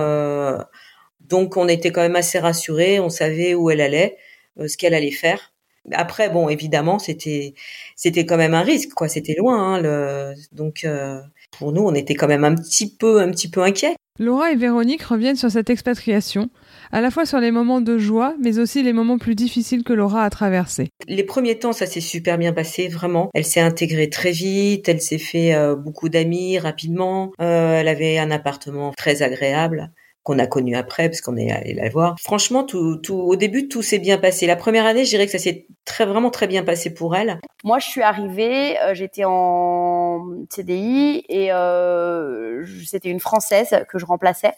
donc 1.22 1.58
on 1.58 1.68
était 1.68 1.92
quand 1.92 2.02
même 2.02 2.16
assez 2.16 2.40
rassurés, 2.40 3.00
on 3.00 3.10
savait 3.10 3.54
où 3.54 3.70
elle 3.70 3.82
allait. 3.82 4.18
ce 4.66 4.76
qu'elle 4.78 4.96
allait 4.96 5.12
faire. 5.12 5.54
Après, 5.92 6.30
bon, 6.30 6.50
évidemment, 6.50 6.98
c'était 6.98 7.54
c'était 7.96 8.26
quand 8.26 8.38
même 8.38 8.56
un 8.56 8.64
risque, 8.64 8.94
quoi. 8.94 9.08
C'était 9.10 9.36
loin, 9.38 9.76
hein, 9.76 9.80
le... 9.80 10.34
donc 10.54 10.88
pour 11.52 11.72
nous, 11.72 11.84
on 11.84 11.94
était 11.94 12.16
quand 12.16 12.28
même 12.28 12.44
un 12.44 12.56
petit 12.56 12.94
peu 12.98 13.22
un 13.22 13.30
petit 13.30 13.50
peu 13.50 13.62
inquiets. 13.62 13.96
Laura 14.20 14.52
et 14.52 14.56
Véronique 14.56 15.02
reviennent 15.02 15.36
sur 15.36 15.50
cette 15.50 15.72
expatriation, 15.72 16.52
à 16.92 17.02
la 17.02 17.10
fois 17.10 17.26
sur 17.26 17.40
les 17.40 17.50
moments 17.50 17.82
de 17.82 17.98
joie, 17.98 18.36
mais 18.40 18.60
aussi 18.60 18.84
les 18.84 18.94
moments 18.94 19.18
plus 19.18 19.34
difficiles 19.34 19.84
que 19.84 19.92
Laura 19.92 20.24
a 20.24 20.30
traversés. 20.30 20.90
Les 21.08 21.24
premiers 21.24 21.58
temps, 21.58 21.74
ça 21.74 21.88
s'est 21.88 22.00
super 22.00 22.38
bien 22.38 22.54
passé, 22.54 22.90
vraiment. 22.90 23.32
Elle 23.34 23.44
s'est 23.44 23.60
intégrée 23.60 24.12
très 24.12 24.30
vite, 24.30 24.88
elle 24.88 25.02
s'est 25.02 25.18
fait 25.18 25.56
euh, 25.56 25.76
beaucoup 25.76 26.10
d'amis 26.10 26.60
rapidement, 26.60 27.32
euh, 27.42 27.80
elle 27.80 27.88
avait 27.88 28.20
un 28.20 28.30
appartement 28.30 28.94
très 28.96 29.24
agréable 29.24 29.92
qu'on 30.24 30.40
a 30.40 30.48
connu 30.48 30.76
après 30.76 31.10
parce 31.10 31.22
qu'on 31.22 31.38
est 31.38 31.52
allé 31.52 31.74
la 31.74 31.90
voir. 31.90 32.16
Franchement, 32.20 32.64
tout, 32.64 32.98
tout, 32.98 33.16
au 33.16 33.36
début, 33.36 33.68
tout 33.68 33.82
s'est 33.82 34.00
bien 34.00 34.18
passé. 34.18 34.48
La 34.48 34.56
première 34.56 34.86
année, 34.86 35.04
je 35.06 35.10
dirais 35.10 35.26
que 35.26 35.32
ça 35.32 35.40
s'est 35.40 35.68
très, 35.86 36.06
vraiment 36.06 36.30
très 36.30 36.48
bien 36.48 36.64
passé 36.64 36.94
pour 36.94 37.16
elle. 37.16 37.40
Moi, 37.64 37.80
je 37.80 37.88
suis 37.88 38.02
arrivée, 38.02 38.80
euh, 38.80 38.94
j'étais 38.94 39.24
en 39.26 40.26
CDI 40.50 41.26
et 41.28 41.52
euh, 41.52 42.66
c'était 42.86 43.10
une 43.10 43.20
Française 43.20 43.86
que 43.90 44.00
je 44.00 44.06
remplaçais. 44.06 44.54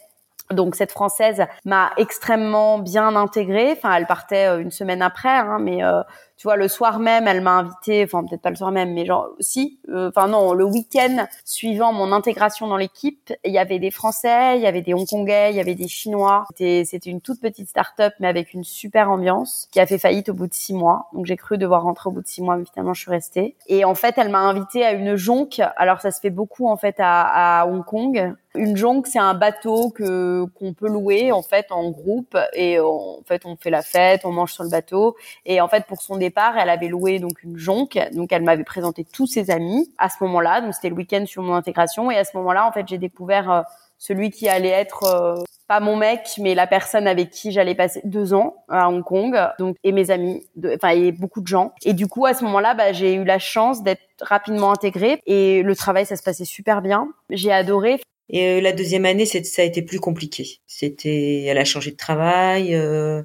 Donc 0.50 0.76
cette 0.76 0.92
française 0.92 1.44
m'a 1.64 1.92
extrêmement 1.96 2.78
bien 2.78 3.16
intégrée. 3.16 3.72
Enfin, 3.72 3.94
elle 3.94 4.06
partait 4.06 4.46
euh, 4.46 4.60
une 4.60 4.70
semaine 4.70 5.02
après, 5.02 5.28
hein, 5.28 5.58
mais 5.60 5.82
euh, 5.82 6.02
tu 6.36 6.46
vois, 6.46 6.56
le 6.56 6.68
soir 6.68 6.98
même, 6.98 7.26
elle 7.26 7.40
m'a 7.40 7.52
invité, 7.52 8.04
enfin 8.04 8.22
peut-être 8.22 8.42
pas 8.42 8.50
le 8.50 8.56
soir 8.56 8.70
même, 8.70 8.92
mais 8.92 9.06
genre 9.06 9.28
si, 9.40 9.78
euh, 9.88 10.10
enfin 10.10 10.28
non, 10.28 10.52
le 10.52 10.64
week-end 10.64 11.26
suivant 11.44 11.94
mon 11.94 12.12
intégration 12.12 12.66
dans 12.66 12.76
l'équipe, 12.76 13.32
il 13.44 13.52
y 13.52 13.58
avait 13.58 13.78
des 13.78 13.90
Français, 13.90 14.56
il 14.56 14.62
y 14.62 14.66
avait 14.66 14.82
des 14.82 14.92
Hongkongais, 14.92 15.50
il 15.50 15.56
y 15.56 15.60
avait 15.60 15.74
des 15.74 15.88
Chinois. 15.88 16.44
C'était, 16.50 16.84
une 17.06 17.22
toute 17.22 17.40
petite 17.40 17.68
start-up, 17.68 18.12
mais 18.20 18.28
avec 18.28 18.52
une 18.52 18.64
super 18.64 19.10
ambiance, 19.10 19.68
qui 19.72 19.80
a 19.80 19.86
fait 19.86 19.98
faillite 19.98 20.28
au 20.28 20.34
bout 20.34 20.46
de 20.46 20.52
six 20.52 20.74
mois. 20.74 21.08
Donc 21.14 21.24
j'ai 21.24 21.36
cru 21.36 21.56
devoir 21.56 21.84
rentrer 21.84 22.10
au 22.10 22.12
bout 22.12 22.22
de 22.22 22.26
six 22.26 22.42
mois, 22.42 22.56
mais 22.56 22.64
finalement 22.70 22.92
je 22.92 23.00
suis 23.00 23.10
restée. 23.10 23.56
Et 23.66 23.86
en 23.86 23.94
fait, 23.94 24.16
elle 24.18 24.28
m'a 24.28 24.40
invité 24.40 24.84
à 24.84 24.92
une 24.92 25.16
jonque. 25.16 25.62
Alors 25.76 26.02
ça 26.02 26.10
se 26.10 26.20
fait 26.20 26.30
beaucoup 26.30 26.68
en 26.68 26.76
fait 26.76 26.96
à, 26.98 27.60
à 27.60 27.66
Hong 27.66 27.84
Kong. 27.84 28.34
Une 28.54 28.76
jonque, 28.76 29.06
c'est 29.06 29.18
un 29.18 29.34
bateau 29.34 29.90
que 29.90 30.44
qu'on 30.54 30.72
peut 30.72 30.88
louer 30.88 31.30
en 31.30 31.42
fait 31.42 31.66
en 31.70 31.90
groupe 31.90 32.38
et 32.54 32.80
en 32.80 33.20
fait 33.26 33.44
on 33.44 33.56
fait 33.56 33.68
la 33.68 33.82
fête, 33.82 34.24
on 34.24 34.32
mange 34.32 34.52
sur 34.52 34.64
le 34.64 34.70
bateau 34.70 35.14
et 35.44 35.60
en 35.60 35.68
fait 35.68 35.84
pour 35.86 36.00
son 36.00 36.18
départ, 36.26 36.56
elle 36.58 36.70
avait 36.70 36.88
loué 36.88 37.18
donc 37.18 37.42
une 37.42 37.56
jonque. 37.56 37.98
Donc 38.12 38.32
elle 38.32 38.42
m'avait 38.42 38.64
présenté 38.64 39.04
tous 39.04 39.26
ses 39.26 39.50
amis 39.50 39.90
à 39.98 40.08
ce 40.08 40.16
moment-là. 40.22 40.60
Donc 40.60 40.74
c'était 40.74 40.88
le 40.88 40.96
week-end 40.96 41.24
sur 41.26 41.42
mon 41.42 41.54
intégration. 41.54 42.10
Et 42.10 42.16
à 42.16 42.24
ce 42.24 42.36
moment-là, 42.36 42.66
en 42.66 42.72
fait, 42.72 42.86
j'ai 42.88 42.98
découvert 42.98 43.50
euh, 43.50 43.62
celui 43.98 44.30
qui 44.30 44.48
allait 44.48 44.68
être 44.68 45.04
euh, 45.04 45.42
pas 45.68 45.80
mon 45.80 45.96
mec, 45.96 46.36
mais 46.38 46.54
la 46.54 46.66
personne 46.66 47.06
avec 47.06 47.30
qui 47.30 47.50
j'allais 47.52 47.74
passer 47.74 48.00
deux 48.04 48.34
ans 48.34 48.56
à 48.68 48.88
Hong 48.88 49.02
Kong. 49.02 49.36
Donc 49.58 49.76
et 49.84 49.92
mes 49.92 50.10
amis, 50.10 50.46
enfin 50.74 50.90
et 50.90 51.12
beaucoup 51.12 51.40
de 51.40 51.46
gens. 51.46 51.72
Et 51.84 51.92
du 51.92 52.06
coup, 52.06 52.26
à 52.26 52.34
ce 52.34 52.44
moment-là, 52.44 52.74
bah, 52.74 52.92
j'ai 52.92 53.14
eu 53.14 53.24
la 53.24 53.38
chance 53.38 53.82
d'être 53.82 54.02
rapidement 54.20 54.72
intégrée 54.72 55.20
et 55.26 55.62
le 55.62 55.76
travail, 55.76 56.06
ça 56.06 56.16
se 56.16 56.22
passait 56.22 56.44
super 56.44 56.82
bien. 56.82 57.08
J'ai 57.30 57.52
adoré. 57.52 58.00
Et 58.28 58.48
euh, 58.48 58.60
la 58.60 58.72
deuxième 58.72 59.04
année, 59.04 59.24
ça 59.26 59.62
a 59.62 59.64
été 59.64 59.82
plus 59.82 60.00
compliqué. 60.00 60.60
C'était, 60.66 61.44
elle 61.44 61.58
a 61.58 61.64
changé 61.64 61.92
de 61.92 61.96
travail. 61.96 62.74
Euh, 62.74 63.22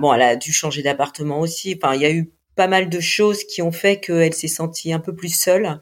bon, 0.00 0.12
elle 0.12 0.22
a 0.22 0.36
dû 0.36 0.52
changer 0.52 0.82
d'appartement 0.82 1.40
aussi. 1.40 1.78
Enfin, 1.80 1.94
il 1.94 2.02
y 2.02 2.06
a 2.06 2.12
eu 2.12 2.30
pas 2.54 2.68
mal 2.68 2.88
de 2.88 3.00
choses 3.00 3.44
qui 3.44 3.62
ont 3.62 3.72
fait 3.72 4.00
qu'elle 4.00 4.34
s'est 4.34 4.48
sentie 4.48 4.92
un 4.92 5.00
peu 5.00 5.14
plus 5.14 5.34
seule. 5.34 5.80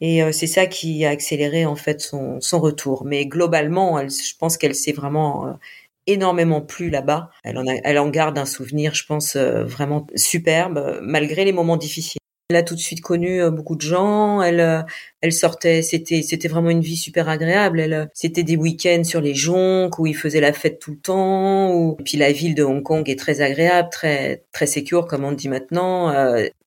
Et 0.00 0.22
euh, 0.22 0.32
c'est 0.32 0.46
ça 0.46 0.66
qui 0.66 1.04
a 1.04 1.10
accéléré 1.10 1.66
en 1.66 1.76
fait 1.76 2.00
son, 2.00 2.40
son 2.40 2.60
retour. 2.60 3.04
Mais 3.04 3.26
globalement, 3.26 3.98
je 4.08 4.36
pense 4.38 4.56
qu'elle 4.58 4.74
s'est 4.74 4.92
vraiment 4.92 5.58
énormément 6.06 6.60
plu 6.60 6.90
là-bas. 6.90 7.30
Elle 7.44 7.58
en, 7.58 7.66
a, 7.66 7.74
elle 7.84 7.98
en 7.98 8.08
garde 8.10 8.38
un 8.38 8.46
souvenir, 8.46 8.94
je 8.94 9.06
pense, 9.06 9.36
vraiment 9.36 10.06
superbe, 10.16 11.00
malgré 11.02 11.44
les 11.44 11.52
moments 11.52 11.76
difficiles. 11.76 12.19
Elle 12.50 12.56
a 12.56 12.64
tout 12.64 12.74
de 12.74 12.80
suite 12.80 13.00
connu 13.00 13.40
euh, 13.40 13.50
beaucoup 13.52 13.76
de 13.76 13.80
gens. 13.80 14.42
Elle, 14.42 14.58
euh, 14.58 14.82
elle 15.20 15.32
sortait. 15.32 15.82
C'était, 15.82 16.20
c'était 16.22 16.48
vraiment 16.48 16.70
une 16.70 16.80
vie 16.80 16.96
super 16.96 17.28
agréable. 17.28 17.78
Euh, 17.78 18.06
c'était 18.12 18.42
des 18.42 18.56
week-ends 18.56 19.04
sur 19.04 19.20
les 19.20 19.36
jonques 19.36 20.00
où 20.00 20.06
il 20.06 20.16
faisait 20.16 20.40
la 20.40 20.52
fête 20.52 20.80
tout 20.80 20.90
le 20.90 20.98
temps. 20.98 21.96
Et 22.00 22.02
puis 22.02 22.18
la 22.18 22.32
ville 22.32 22.56
de 22.56 22.64
Hong 22.64 22.82
Kong 22.82 23.08
est 23.08 23.16
très 23.16 23.40
agréable, 23.40 23.88
très, 23.92 24.42
très 24.50 24.66
sécure 24.66 25.06
comme 25.06 25.24
on 25.24 25.30
dit 25.30 25.48
maintenant. 25.48 26.12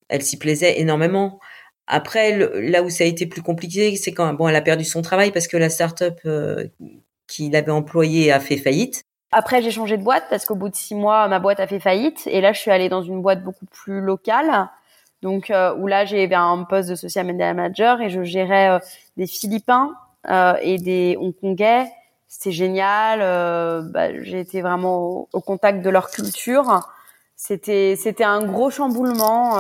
elle 0.08 0.22
s'y 0.22 0.38
plaisait 0.38 0.80
énormément. 0.80 1.40
Après, 1.88 2.38
là 2.62 2.82
où 2.82 2.90
ça 2.90 3.04
a 3.04 3.08
été 3.08 3.26
plus 3.26 3.42
compliqué, 3.42 3.98
c'est 3.98 4.14
quand 4.14 4.34
bon, 4.34 4.48
elle 4.48 4.56
a 4.56 4.62
perdu 4.62 4.86
son 4.86 5.02
travail 5.02 5.32
parce 5.32 5.50
que 5.50 5.58
la 5.58 5.70
start-up 5.70 6.22
qu'il 7.28 7.56
avait 7.58 7.72
employée 7.72 8.32
a 8.32 8.40
fait 8.40 8.58
faillite. 8.58 9.04
Après, 9.34 9.62
j'ai 9.62 9.72
changé 9.72 9.98
de 9.98 10.04
boîte 10.04 10.26
parce 10.30 10.46
qu'au 10.46 10.56
bout 10.56 10.70
de 10.70 10.76
six 10.76 10.96
mois, 10.96 11.28
ma 11.28 11.40
boîte 11.40 11.60
a 11.60 11.68
fait 11.68 11.82
faillite. 11.82 12.26
Et 12.28 12.40
là, 12.40 12.54
je 12.54 12.60
suis 12.60 12.72
allée 12.72 12.88
dans 12.88 13.02
une 13.02 13.22
boîte 13.22 13.44
beaucoup 13.44 13.66
plus 13.66 14.00
locale 14.00 14.70
donc 15.24 15.50
euh, 15.50 15.74
où 15.76 15.88
là 15.88 16.06
j'ai 16.06 16.32
un 16.36 16.64
poste 16.66 16.90
de 16.90 16.96
social 16.96 17.26
media 17.26 17.54
manager 17.54 18.02
et 18.02 18.10
je 18.10 18.24
gérais 18.24 18.70
euh, 18.70 18.80
des 19.18 19.26
Philippins 19.26 19.96
euh, 20.30 20.56
et 20.62 20.78
des 20.78 21.18
Hongkongais. 21.20 21.88
C'était 22.28 22.52
génial. 22.52 23.20
Bah, 23.92 24.22
j'ai 24.24 24.40
été 24.40 24.62
vraiment 24.62 25.28
au, 25.32 25.40
contact 25.40 25.84
de 25.84 25.90
leur 25.90 26.10
culture. 26.10 26.82
C'était 27.36 27.96
c'était 27.96 28.24
un 28.24 28.44
gros 28.46 28.70
chamboulement 28.70 29.58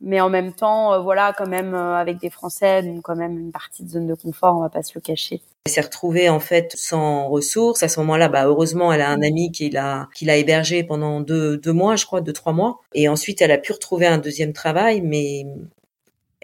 mais 0.00 0.20
en 0.20 0.28
même 0.28 0.52
temps, 0.52 1.02
voilà, 1.02 1.32
quand 1.32 1.46
même 1.46 1.74
avec 1.74 2.18
des 2.18 2.28
Français, 2.28 2.82
donc 2.82 3.02
quand 3.02 3.16
même 3.16 3.38
une 3.38 3.52
partie 3.52 3.84
de 3.84 3.88
zone 3.88 4.06
de 4.06 4.14
confort, 4.14 4.56
on 4.56 4.60
va 4.60 4.68
pas 4.68 4.82
se 4.82 4.92
le 4.94 5.00
cacher. 5.00 5.40
Elle 5.66 5.72
s'est 5.72 5.80
retrouvée 5.80 6.28
en 6.28 6.40
fait 6.40 6.74
sans 6.76 7.26
ressources. 7.26 7.82
À 7.82 7.88
ce 7.88 7.98
moment-là, 8.00 8.28
bah 8.28 8.44
heureusement, 8.44 8.92
elle 8.92 9.00
a 9.00 9.08
un 9.08 9.22
ami 9.22 9.50
qui 9.50 9.70
l'a 9.70 10.10
qui 10.14 10.26
l'a 10.26 10.36
hébergée 10.36 10.84
pendant 10.84 11.22
deux 11.22 11.56
deux 11.56 11.72
mois, 11.72 11.96
je 11.96 12.04
crois, 12.04 12.20
deux 12.20 12.34
trois 12.34 12.52
mois. 12.52 12.80
Et 12.92 13.08
ensuite, 13.08 13.40
elle 13.40 13.50
a 13.50 13.56
pu 13.56 13.72
retrouver 13.72 14.06
un 14.06 14.18
deuxième 14.18 14.52
travail, 14.52 15.00
mais 15.00 15.46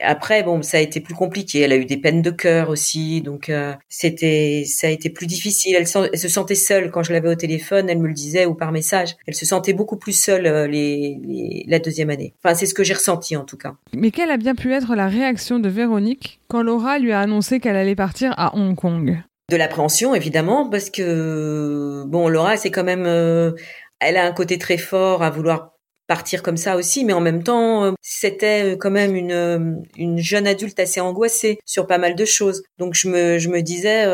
après, 0.02 0.42
bon, 0.42 0.62
ça 0.62 0.78
a 0.78 0.80
été 0.80 1.00
plus 1.00 1.14
compliqué. 1.14 1.60
Elle 1.60 1.72
a 1.72 1.76
eu 1.76 1.84
des 1.84 1.96
peines 1.96 2.22
de 2.22 2.30
cœur 2.30 2.68
aussi, 2.68 3.20
donc 3.20 3.48
euh, 3.48 3.74
c'était, 3.88 4.64
ça 4.66 4.86
a 4.86 4.90
été 4.90 5.10
plus 5.10 5.26
difficile. 5.26 5.76
Elle, 5.76 5.86
se 5.86 6.28
sentait 6.28 6.54
seule 6.54 6.90
quand 6.90 7.02
je 7.02 7.12
l'avais 7.12 7.28
au 7.28 7.34
téléphone. 7.34 7.88
Elle 7.88 7.98
me 7.98 8.08
le 8.08 8.14
disait 8.14 8.46
ou 8.46 8.54
par 8.54 8.72
message. 8.72 9.16
Elle 9.26 9.34
se 9.34 9.46
sentait 9.46 9.72
beaucoup 9.72 9.96
plus 9.96 10.18
seule 10.18 10.46
euh, 10.46 10.66
les, 10.66 11.64
la 11.66 11.78
deuxième 11.78 12.10
année. 12.10 12.34
Enfin, 12.42 12.54
c'est 12.54 12.66
ce 12.66 12.74
que 12.74 12.84
j'ai 12.84 12.94
ressenti 12.94 13.36
en 13.36 13.44
tout 13.44 13.56
cas. 13.56 13.74
Mais 13.94 14.10
quelle 14.10 14.30
a 14.30 14.36
bien 14.36 14.54
pu 14.54 14.72
être 14.72 14.94
la 14.94 15.08
réaction 15.08 15.58
de 15.58 15.68
Véronique 15.68 16.40
quand 16.48 16.62
Laura 16.62 16.98
lui 16.98 17.12
a 17.12 17.20
annoncé 17.20 17.60
qu'elle 17.60 17.76
allait 17.76 17.94
partir 17.94 18.34
à 18.36 18.56
Hong 18.56 18.74
Kong? 18.74 19.18
De 19.50 19.56
l'appréhension 19.56 20.14
évidemment, 20.14 20.68
parce 20.68 20.90
que 20.90 22.04
bon, 22.06 22.28
Laura, 22.28 22.56
c'est 22.56 22.70
quand 22.70 22.84
même, 22.84 23.04
euh, 23.06 23.52
elle 23.98 24.16
a 24.16 24.24
un 24.24 24.32
côté 24.32 24.58
très 24.58 24.78
fort 24.78 25.22
à 25.22 25.30
vouloir 25.30 25.72
partir 26.10 26.42
comme 26.42 26.56
ça 26.56 26.74
aussi, 26.74 27.04
mais 27.04 27.12
en 27.12 27.20
même 27.20 27.44
temps, 27.44 27.84
euh, 27.84 27.92
c'était 28.02 28.72
euh, 28.72 28.76
quand 28.76 28.90
même 28.90 29.14
une, 29.14 29.30
euh, 29.30 29.76
une 29.96 30.18
jeune 30.18 30.48
adulte 30.48 30.80
assez 30.80 31.00
angoissée 31.00 31.60
sur 31.64 31.86
pas 31.86 31.98
mal 31.98 32.16
de 32.16 32.24
choses. 32.24 32.64
Donc 32.78 32.94
je 32.94 33.08
me, 33.08 33.38
je 33.38 33.48
me 33.48 33.60
disais, 33.62 34.06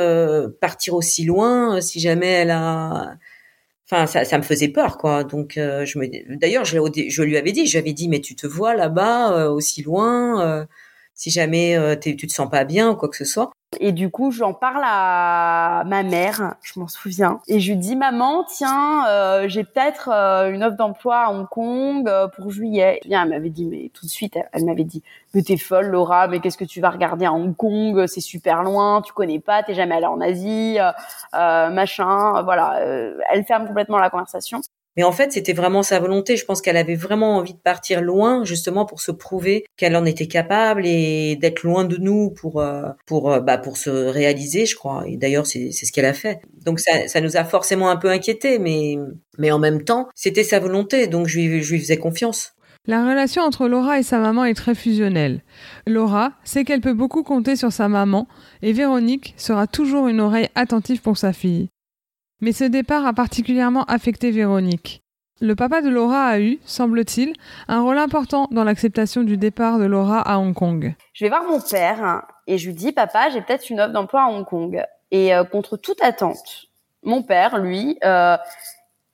partir 0.60 0.92
aussi 0.92 1.24
loin, 1.24 1.80
si 1.80 1.98
jamais 1.98 2.26
elle 2.26 2.50
a... 2.50 3.14
Enfin, 3.90 4.06
ça, 4.06 4.26
ça 4.26 4.36
me 4.36 4.42
faisait 4.42 4.68
peur, 4.68 4.98
quoi. 4.98 5.24
Donc, 5.24 5.52
je 5.54 5.98
me, 5.98 6.36
d'ailleurs, 6.36 6.64
je, 6.66 7.22
lui 7.22 7.36
avais 7.38 7.52
dit, 7.52 7.66
j'avais 7.66 7.92
dit, 7.92 8.08
mais 8.08 8.20
tu 8.20 8.34
te 8.34 8.46
vois 8.46 8.74
là-bas, 8.74 9.48
aussi 9.48 9.82
loin, 9.82 10.66
si 11.14 11.30
jamais 11.30 11.96
tu 12.00 12.16
te 12.16 12.32
sens 12.32 12.50
pas 12.50 12.64
bien 12.64 12.90
ou 12.90 12.96
quoi 12.96 13.08
que 13.08 13.16
ce 13.16 13.24
soit. 13.24 13.52
Et 13.80 13.92
du 13.92 14.10
coup, 14.10 14.30
j'en 14.30 14.52
parle 14.52 14.82
à 14.84 15.82
ma 15.86 16.02
mère, 16.02 16.54
je 16.62 16.78
m'en 16.78 16.88
souviens. 16.88 17.40
Et 17.48 17.60
je 17.60 17.72
lui 17.72 17.78
dis, 17.78 17.96
maman, 17.96 18.44
tiens, 18.44 19.06
euh, 19.08 19.48
j'ai 19.48 19.64
peut-être 19.64 20.10
euh, 20.12 20.50
une 20.50 20.62
offre 20.62 20.76
d'emploi 20.76 21.16
à 21.16 21.30
Hong 21.30 21.48
Kong 21.48 22.08
euh, 22.08 22.28
pour 22.28 22.50
juillet. 22.50 23.00
Et 23.04 23.08
bien, 23.08 23.22
elle 23.22 23.30
m'avait 23.30 23.50
dit, 23.50 23.64
mais 23.64 23.90
tout 23.94 24.06
de 24.06 24.10
suite, 24.10 24.38
elle, 24.52 24.64
m'avait 24.64 24.84
dit, 24.84 25.02
mais 25.34 25.42
t'es 25.42 25.56
folle, 25.56 25.86
Laura, 25.86 26.28
mais 26.28 26.40
qu'est-ce 26.40 26.58
que 26.58 26.64
tu 26.64 26.80
vas 26.80 26.90
regarder 26.90 27.26
à 27.26 27.32
Hong 27.32 27.54
Kong? 27.56 28.06
C'est 28.06 28.20
super 28.20 28.62
loin, 28.62 29.02
tu 29.02 29.12
connais 29.12 29.40
pas, 29.40 29.62
t'es 29.62 29.74
jamais 29.74 29.96
allée 29.96 30.06
en 30.06 30.20
Asie, 30.20 30.78
machin. 31.32 32.42
Voilà, 32.42 32.80
elle 33.30 33.44
ferme 33.44 33.66
complètement 33.66 33.98
la 33.98 34.10
conversation. 34.10 34.60
Mais 34.96 35.04
en 35.04 35.12
fait, 35.12 35.32
c'était 35.32 35.52
vraiment 35.52 35.82
sa 35.82 35.98
volonté. 35.98 36.36
Je 36.36 36.44
pense 36.44 36.62
qu'elle 36.62 36.76
avait 36.76 36.94
vraiment 36.94 37.36
envie 37.36 37.54
de 37.54 37.58
partir 37.58 38.00
loin, 38.00 38.44
justement 38.44 38.86
pour 38.86 39.00
se 39.00 39.10
prouver 39.12 39.64
qu'elle 39.76 39.96
en 39.96 40.04
était 40.04 40.26
capable 40.26 40.86
et 40.86 41.36
d'être 41.36 41.62
loin 41.62 41.84
de 41.84 41.96
nous 41.96 42.30
pour 42.30 42.60
euh, 42.60 42.88
pour 43.06 43.30
euh, 43.30 43.40
bah 43.40 43.58
pour 43.58 43.76
se 43.76 43.90
réaliser, 43.90 44.66
je 44.66 44.74
crois. 44.76 45.04
Et 45.06 45.16
d'ailleurs, 45.16 45.46
c'est 45.46 45.70
c'est 45.72 45.86
ce 45.86 45.92
qu'elle 45.92 46.06
a 46.06 46.14
fait. 46.14 46.40
Donc 46.64 46.80
ça 46.80 47.08
ça 47.08 47.20
nous 47.20 47.36
a 47.36 47.44
forcément 47.44 47.90
un 47.90 47.96
peu 47.96 48.10
inquiétés, 48.10 48.58
mais 48.58 48.96
mais 49.38 49.50
en 49.50 49.58
même 49.58 49.82
temps, 49.84 50.08
c'était 50.14 50.44
sa 50.44 50.58
volonté, 50.58 51.06
donc 51.06 51.26
je 51.28 51.38
lui 51.38 51.62
je 51.62 51.72
lui 51.74 51.80
faisais 51.80 51.98
confiance. 51.98 52.52
La 52.88 53.04
relation 53.04 53.42
entre 53.42 53.66
Laura 53.66 53.98
et 53.98 54.04
sa 54.04 54.18
maman 54.18 54.44
est 54.44 54.54
très 54.54 54.76
fusionnelle. 54.76 55.42
Laura 55.88 56.32
sait 56.44 56.64
qu'elle 56.64 56.80
peut 56.80 56.94
beaucoup 56.94 57.24
compter 57.24 57.56
sur 57.56 57.72
sa 57.72 57.88
maman 57.88 58.28
et 58.62 58.72
Véronique 58.72 59.34
sera 59.36 59.66
toujours 59.66 60.06
une 60.06 60.20
oreille 60.20 60.48
attentive 60.54 61.02
pour 61.02 61.18
sa 61.18 61.32
fille. 61.32 61.68
Mais 62.42 62.52
ce 62.52 62.64
départ 62.64 63.06
a 63.06 63.14
particulièrement 63.14 63.84
affecté 63.84 64.30
Véronique. 64.30 65.02
Le 65.40 65.54
papa 65.54 65.80
de 65.80 65.88
Laura 65.88 66.24
a 66.26 66.38
eu, 66.38 66.58
semble-t-il, 66.64 67.34
un 67.68 67.82
rôle 67.82 67.98
important 67.98 68.48
dans 68.50 68.64
l'acceptation 68.64 69.22
du 69.22 69.36
départ 69.36 69.78
de 69.78 69.84
Laura 69.84 70.20
à 70.20 70.38
Hong 70.38 70.54
Kong. 70.54 70.94
Je 71.14 71.24
vais 71.24 71.28
voir 71.30 71.44
mon 71.44 71.60
père 71.60 72.26
et 72.46 72.58
je 72.58 72.66
lui 72.66 72.74
dis 72.74 72.92
papa, 72.92 73.30
j'ai 73.30 73.40
peut-être 73.40 73.70
une 73.70 73.80
offre 73.80 73.92
d'emploi 73.92 74.24
à 74.24 74.28
Hong 74.28 74.44
Kong. 74.44 74.82
Et 75.10 75.34
euh, 75.34 75.44
contre 75.44 75.76
toute 75.76 76.02
attente, 76.02 76.66
mon 77.02 77.22
père, 77.22 77.58
lui, 77.58 77.98
euh, 78.04 78.36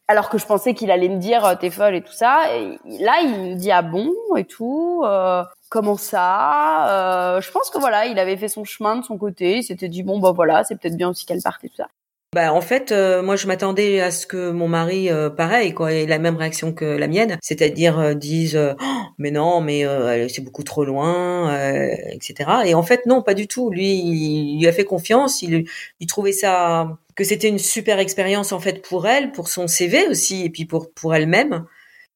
alors 0.08 0.28
que 0.28 0.38
je 0.38 0.46
pensais 0.46 0.74
qu'il 0.74 0.90
allait 0.90 1.08
me 1.08 1.18
dire 1.18 1.44
euh, 1.44 1.54
t'es 1.54 1.70
folle 1.70 1.94
et 1.94 2.02
tout 2.02 2.12
ça. 2.12 2.56
Et 2.56 2.78
là, 3.00 3.20
il 3.22 3.30
me 3.30 3.54
dit 3.54 3.70
ah 3.70 3.82
bon 3.82 4.12
et 4.36 4.44
tout. 4.44 5.04
Comment 5.70 5.96
ça 5.96 7.38
Je 7.40 7.50
pense 7.50 7.70
que 7.70 7.78
voilà, 7.78 8.06
il 8.06 8.18
avait 8.18 8.36
fait 8.36 8.48
son 8.48 8.64
chemin 8.64 8.96
de 8.96 9.04
son 9.04 9.16
côté. 9.16 9.58
Il 9.58 9.64
s'était 9.64 9.88
dit 9.88 10.02
bon 10.02 10.18
bah 10.18 10.32
voilà, 10.32 10.64
c'est 10.64 10.76
peut-être 10.76 10.96
bien 10.96 11.08
aussi 11.08 11.24
qu'elle 11.24 11.42
parte 11.42 11.64
et 11.64 11.68
tout 11.68 11.76
ça. 11.76 11.88
Bah 12.34 12.54
en 12.54 12.62
fait, 12.62 12.92
euh, 12.92 13.22
moi 13.22 13.36
je 13.36 13.46
m'attendais 13.46 14.00
à 14.00 14.10
ce 14.10 14.26
que 14.26 14.50
mon 14.52 14.66
mari, 14.66 15.10
euh, 15.10 15.28
pareil, 15.28 15.74
quoi, 15.74 15.92
ait 15.92 16.06
la 16.06 16.18
même 16.18 16.36
réaction 16.36 16.72
que 16.72 16.86
la 16.86 17.06
mienne, 17.06 17.36
c'est-à-dire 17.42 17.98
euh, 17.98 18.14
dise 18.14 18.58
oh, 18.58 18.84
mais 19.18 19.30
non, 19.30 19.60
mais 19.60 19.84
c'est 20.30 20.40
beaucoup 20.40 20.62
trop 20.62 20.86
loin, 20.86 21.54
etc. 22.10 22.50
Et 22.64 22.74
en 22.74 22.82
fait 22.82 23.04
non, 23.04 23.20
pas 23.20 23.34
du 23.34 23.48
tout. 23.48 23.68
Lui, 23.68 23.92
il, 23.98 24.60
lui 24.60 24.66
a 24.66 24.72
fait 24.72 24.84
confiance. 24.86 25.42
Il, 25.42 25.68
il 26.00 26.06
trouvait 26.06 26.32
ça 26.32 26.96
que 27.16 27.24
c'était 27.24 27.48
une 27.48 27.58
super 27.58 27.98
expérience 27.98 28.52
en 28.52 28.60
fait 28.60 28.80
pour 28.80 29.06
elle, 29.06 29.32
pour 29.32 29.48
son 29.48 29.66
CV 29.68 30.08
aussi, 30.08 30.42
et 30.46 30.48
puis 30.48 30.64
pour 30.64 30.90
pour 30.94 31.14
elle-même. 31.14 31.66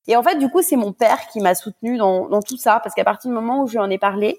Et 0.09 0.17
en 0.17 0.23
fait, 0.23 0.37
du 0.37 0.49
coup, 0.49 0.63
c'est 0.63 0.77
mon 0.77 0.93
père 0.93 1.27
qui 1.31 1.41
m'a 1.41 1.55
soutenu 1.55 1.99
dans, 1.99 2.29
dans 2.29 2.41
tout 2.41 2.57
ça, 2.57 2.81
parce 2.83 2.95
qu'à 2.95 3.05
partir 3.05 3.31
du 3.31 3.35
moment 3.35 3.63
où 3.63 3.67
je 3.67 3.73
lui 3.73 3.81
en 3.81 3.91
ai 3.91 3.99
parlé, 3.99 4.39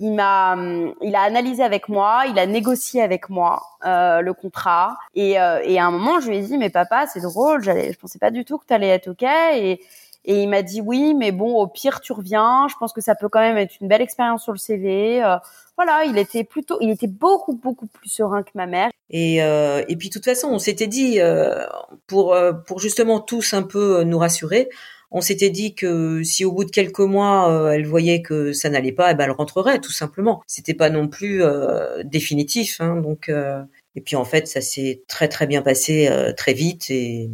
il 0.00 0.14
m'a, 0.14 0.56
il 1.02 1.14
a 1.14 1.20
analysé 1.20 1.62
avec 1.62 1.88
moi, 1.90 2.24
il 2.26 2.38
a 2.38 2.46
négocié 2.46 3.02
avec 3.02 3.28
moi 3.28 3.62
euh, 3.84 4.22
le 4.22 4.32
contrat. 4.32 4.96
Et, 5.14 5.38
euh, 5.38 5.60
et 5.62 5.78
à 5.78 5.84
un 5.84 5.90
moment, 5.90 6.20
je 6.20 6.28
lui 6.28 6.38
ai 6.38 6.40
dit, 6.40 6.56
mais 6.56 6.70
papa, 6.70 7.06
c'est 7.06 7.20
drôle, 7.20 7.62
j'allais, 7.62 7.92
je 7.92 7.98
pensais 7.98 8.18
pas 8.18 8.30
du 8.30 8.46
tout 8.46 8.56
que 8.56 8.64
tu 8.66 8.72
allais 8.72 8.88
être 8.88 9.08
ok. 9.08 9.22
Et, 9.22 9.80
et 10.24 10.42
il 10.42 10.48
m'a 10.48 10.62
dit 10.62 10.80
oui, 10.80 11.14
mais 11.14 11.32
bon, 11.32 11.54
au 11.54 11.66
pire, 11.66 12.00
tu 12.00 12.12
reviens. 12.12 12.66
Je 12.68 12.76
pense 12.78 12.92
que 12.92 13.00
ça 13.00 13.14
peut 13.14 13.28
quand 13.28 13.40
même 13.40 13.56
être 13.56 13.74
une 13.80 13.88
belle 13.88 14.02
expérience 14.02 14.42
sur 14.42 14.52
le 14.52 14.58
CV. 14.58 15.22
Euh, 15.22 15.36
voilà, 15.76 16.04
il 16.04 16.18
était 16.18 16.44
plutôt, 16.44 16.76
il 16.80 16.90
était 16.90 17.06
beaucoup 17.06 17.54
beaucoup 17.54 17.86
plus 17.86 18.10
serein 18.10 18.42
que 18.42 18.50
ma 18.54 18.66
mère. 18.66 18.90
Et 19.08 19.42
euh, 19.42 19.82
et 19.88 19.96
puis 19.96 20.08
de 20.08 20.12
toute 20.12 20.26
façon, 20.26 20.48
on 20.48 20.58
s'était 20.58 20.86
dit 20.86 21.20
euh, 21.20 21.64
pour 22.06 22.36
pour 22.66 22.80
justement 22.80 23.20
tous 23.20 23.54
un 23.54 23.62
peu 23.62 24.02
nous 24.02 24.18
rassurer, 24.18 24.68
on 25.10 25.20
s'était 25.20 25.50
dit 25.50 25.74
que 25.74 26.22
si 26.22 26.44
au 26.44 26.52
bout 26.52 26.64
de 26.64 26.70
quelques 26.70 27.00
mois 27.00 27.50
euh, 27.50 27.70
elle 27.70 27.86
voyait 27.86 28.22
que 28.22 28.52
ça 28.52 28.70
n'allait 28.70 28.92
pas, 28.92 29.10
eh 29.10 29.14
ben 29.14 29.24
elle 29.24 29.32
rentrerait 29.32 29.80
tout 29.80 29.90
simplement. 29.90 30.42
C'était 30.46 30.74
pas 30.74 30.90
non 30.90 31.08
plus 31.08 31.42
euh, 31.42 32.02
définitif, 32.04 32.80
hein, 32.80 32.96
donc. 32.96 33.28
Euh, 33.28 33.62
et 33.96 34.00
puis 34.00 34.14
en 34.14 34.24
fait, 34.24 34.46
ça 34.46 34.60
s'est 34.60 35.02
très 35.08 35.26
très 35.26 35.48
bien 35.48 35.62
passé 35.62 36.08
très 36.36 36.52
vite 36.52 36.90
et, 36.90 37.28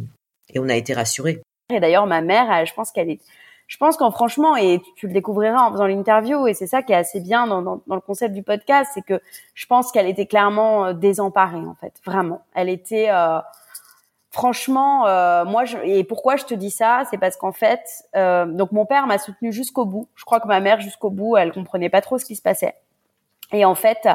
on 0.55 0.69
a 0.69 0.75
été 0.75 0.93
rassurés. 0.93 1.43
Et 1.71 1.79
d'ailleurs, 1.79 2.07
ma 2.07 2.21
mère, 2.21 2.65
je 2.65 2.73
pense 2.73 2.91
qu'elle 2.91 3.11
est, 3.11 3.19
je 3.67 3.77
pense 3.77 3.95
qu'en 3.95 4.09
franchement, 4.09 4.57
et 4.57 4.81
tu 4.95 5.05
le 5.05 5.13
découvriras 5.13 5.67
en 5.67 5.71
faisant 5.71 5.85
l'interview, 5.85 6.47
et 6.47 6.55
c'est 6.55 6.65
ça 6.65 6.81
qui 6.81 6.93
est 6.93 6.95
assez 6.95 7.19
bien 7.19 7.45
dans, 7.45 7.83
le 7.87 7.99
concept 7.99 8.33
du 8.33 8.41
podcast, 8.41 8.89
c'est 8.95 9.03
que 9.03 9.21
je 9.53 9.65
pense 9.67 9.91
qu'elle 9.91 10.07
était 10.07 10.25
clairement 10.25 10.93
désemparée 10.93 11.59
en 11.59 11.75
fait, 11.75 11.93
vraiment. 12.03 12.41
Elle 12.55 12.69
était 12.69 13.09
franchement, 14.37 15.07
euh, 15.07 15.45
moi, 15.45 15.65
je, 15.65 15.79
et 15.79 16.03
pourquoi 16.03 16.35
je 16.35 16.45
te 16.45 16.53
dis 16.53 16.69
ça, 16.69 17.05
c'est 17.09 17.17
parce 17.17 17.37
qu'en 17.37 17.51
fait, 17.51 17.81
euh, 18.15 18.45
donc 18.45 18.71
mon 18.71 18.85
père 18.85 19.07
m'a 19.07 19.17
soutenu 19.17 19.51
jusqu'au 19.51 19.83
bout. 19.83 20.09
Je 20.13 20.25
crois 20.25 20.39
que 20.39 20.47
ma 20.47 20.59
mère 20.59 20.79
jusqu'au 20.79 21.09
bout, 21.09 21.37
elle 21.37 21.51
comprenait 21.51 21.89
pas 21.89 22.01
trop 22.01 22.19
ce 22.19 22.25
qui 22.25 22.35
se 22.35 22.43
passait. 22.43 22.75
Et 23.51 23.65
en 23.65 23.73
fait, 23.73 24.07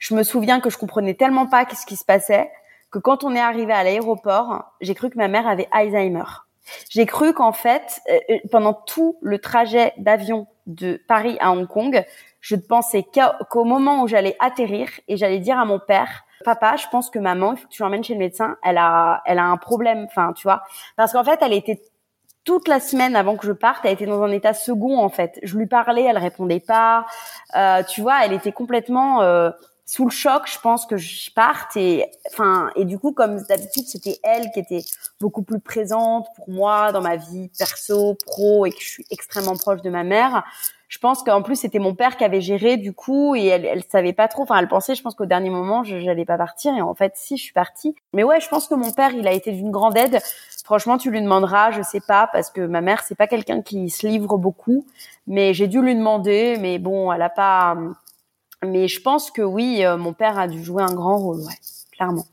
je 0.00 0.16
me 0.16 0.24
souviens 0.24 0.58
que 0.58 0.68
je 0.68 0.78
comprenais 0.78 1.14
tellement 1.14 1.46
pas 1.46 1.64
ce 1.72 1.86
qui 1.86 1.94
se 1.94 2.04
passait 2.04 2.50
que 2.90 2.98
quand 2.98 3.22
on 3.22 3.36
est 3.36 3.40
arrivé 3.40 3.72
à 3.72 3.84
l'aéroport, 3.84 4.64
j'ai 4.80 4.96
cru 4.96 5.10
que 5.10 5.16
ma 5.16 5.28
mère 5.28 5.46
avait 5.46 5.68
Alzheimer. 5.70 6.24
J'ai 6.90 7.06
cru 7.06 7.32
qu'en 7.32 7.52
fait, 7.52 8.00
euh, 8.10 8.36
pendant 8.50 8.72
tout 8.74 9.16
le 9.22 9.38
trajet 9.38 9.92
d'avion 9.96 10.48
de 10.66 11.00
Paris 11.06 11.36
à 11.40 11.52
Hong 11.52 11.68
Kong, 11.68 12.04
je 12.40 12.56
ne 12.56 12.60
pensais 12.60 13.04
qu'au 13.50 13.64
moment 13.64 14.02
où 14.02 14.08
j'allais 14.08 14.36
atterrir 14.40 14.88
et 15.08 15.16
j'allais 15.16 15.40
dire 15.40 15.58
à 15.58 15.64
mon 15.64 15.78
père, 15.78 16.24
papa, 16.44 16.76
je 16.76 16.86
pense 16.90 17.10
que 17.10 17.18
maman, 17.18 17.52
il 17.52 17.58
faut 17.58 17.66
que 17.66 17.72
tu 17.72 17.82
l'emmènes 17.82 18.04
chez 18.04 18.14
le 18.14 18.20
médecin. 18.20 18.56
Elle 18.62 18.78
a, 18.78 19.22
elle 19.26 19.38
a 19.38 19.44
un 19.44 19.56
problème. 19.56 20.04
Enfin, 20.08 20.32
tu 20.34 20.44
vois, 20.44 20.62
parce 20.96 21.12
qu'en 21.12 21.24
fait, 21.24 21.38
elle 21.42 21.52
était 21.52 21.80
toute 22.44 22.68
la 22.68 22.80
semaine 22.80 23.14
avant 23.14 23.36
que 23.36 23.46
je 23.46 23.52
parte, 23.52 23.84
elle 23.84 23.92
était 23.92 24.06
dans 24.06 24.22
un 24.22 24.30
état 24.30 24.54
second 24.54 24.98
en 24.98 25.10
fait. 25.10 25.38
Je 25.42 25.58
lui 25.58 25.66
parlais, 25.66 26.04
elle 26.04 26.16
répondait 26.16 26.60
pas. 26.66 27.04
Euh, 27.56 27.82
tu 27.82 28.00
vois, 28.00 28.24
elle 28.24 28.32
était 28.32 28.52
complètement 28.52 29.20
euh, 29.20 29.50
sous 29.88 30.04
le 30.04 30.10
choc. 30.10 30.42
Je 30.46 30.60
pense 30.60 30.86
que 30.86 30.96
je 30.96 31.30
parte 31.32 31.76
et 31.76 32.04
enfin 32.30 32.70
et 32.76 32.84
du 32.84 32.98
coup 32.98 33.12
comme 33.12 33.42
d'habitude 33.48 33.86
c'était 33.86 34.18
elle 34.22 34.50
qui 34.52 34.60
était 34.60 34.84
beaucoup 35.18 35.42
plus 35.42 35.60
présente 35.60 36.26
pour 36.36 36.50
moi 36.50 36.92
dans 36.92 37.00
ma 37.00 37.16
vie 37.16 37.50
perso, 37.58 38.16
pro 38.26 38.66
et 38.66 38.70
que 38.70 38.80
je 38.80 38.88
suis 38.88 39.06
extrêmement 39.10 39.56
proche 39.56 39.82
de 39.82 39.90
ma 39.90 40.04
mère 40.04 40.44
je 40.88 40.98
pense 40.98 41.22
qu'en 41.22 41.42
plus 41.42 41.56
c'était 41.56 41.78
mon 41.78 41.94
père 41.94 42.16
qui 42.16 42.24
avait 42.24 42.40
géré 42.40 42.78
du 42.78 42.94
coup 42.94 43.36
et 43.36 43.44
elle, 43.46 43.66
elle 43.66 43.84
savait 43.84 44.14
pas 44.14 44.26
trop. 44.26 44.42
Enfin, 44.42 44.58
elle 44.58 44.68
pensait, 44.68 44.94
je 44.94 45.02
pense 45.02 45.14
qu'au 45.14 45.26
dernier 45.26 45.50
moment, 45.50 45.84
je 45.84 46.00
j'allais 46.00 46.24
pas 46.24 46.38
partir 46.38 46.74
et 46.74 46.80
en 46.80 46.94
fait, 46.94 47.12
si, 47.14 47.36
je 47.36 47.42
suis 47.42 47.52
partie. 47.52 47.94
Mais 48.14 48.24
ouais, 48.24 48.40
je 48.40 48.48
pense 48.48 48.68
que 48.68 48.74
mon 48.74 48.90
père, 48.90 49.12
il 49.12 49.28
a 49.28 49.32
été 49.32 49.52
d'une 49.52 49.70
grande 49.70 49.98
aide. 49.98 50.18
Franchement, 50.64 50.96
tu 50.96 51.10
lui 51.10 51.20
demanderas, 51.20 51.72
je 51.72 51.82
sais 51.82 52.00
pas, 52.00 52.28
parce 52.32 52.50
que 52.50 52.62
ma 52.62 52.80
mère, 52.80 53.02
c'est 53.02 53.14
pas 53.14 53.26
quelqu'un 53.26 53.60
qui 53.60 53.90
se 53.90 54.06
livre 54.06 54.38
beaucoup. 54.38 54.86
Mais 55.26 55.52
j'ai 55.52 55.66
dû 55.66 55.82
lui 55.82 55.94
demander, 55.94 56.56
mais 56.58 56.78
bon, 56.78 57.12
elle 57.12 57.22
a 57.22 57.30
pas. 57.30 57.76
Mais 58.66 58.88
je 58.88 59.00
pense 59.00 59.30
que 59.30 59.42
oui, 59.42 59.84
euh, 59.84 59.96
mon 59.96 60.12
père 60.12 60.38
a 60.38 60.48
dû 60.48 60.62
jouer 60.62 60.82
un 60.82 60.94
grand 60.94 61.16
rôle, 61.16 61.40
ouais, 61.40 61.58
clairement. 61.92 62.26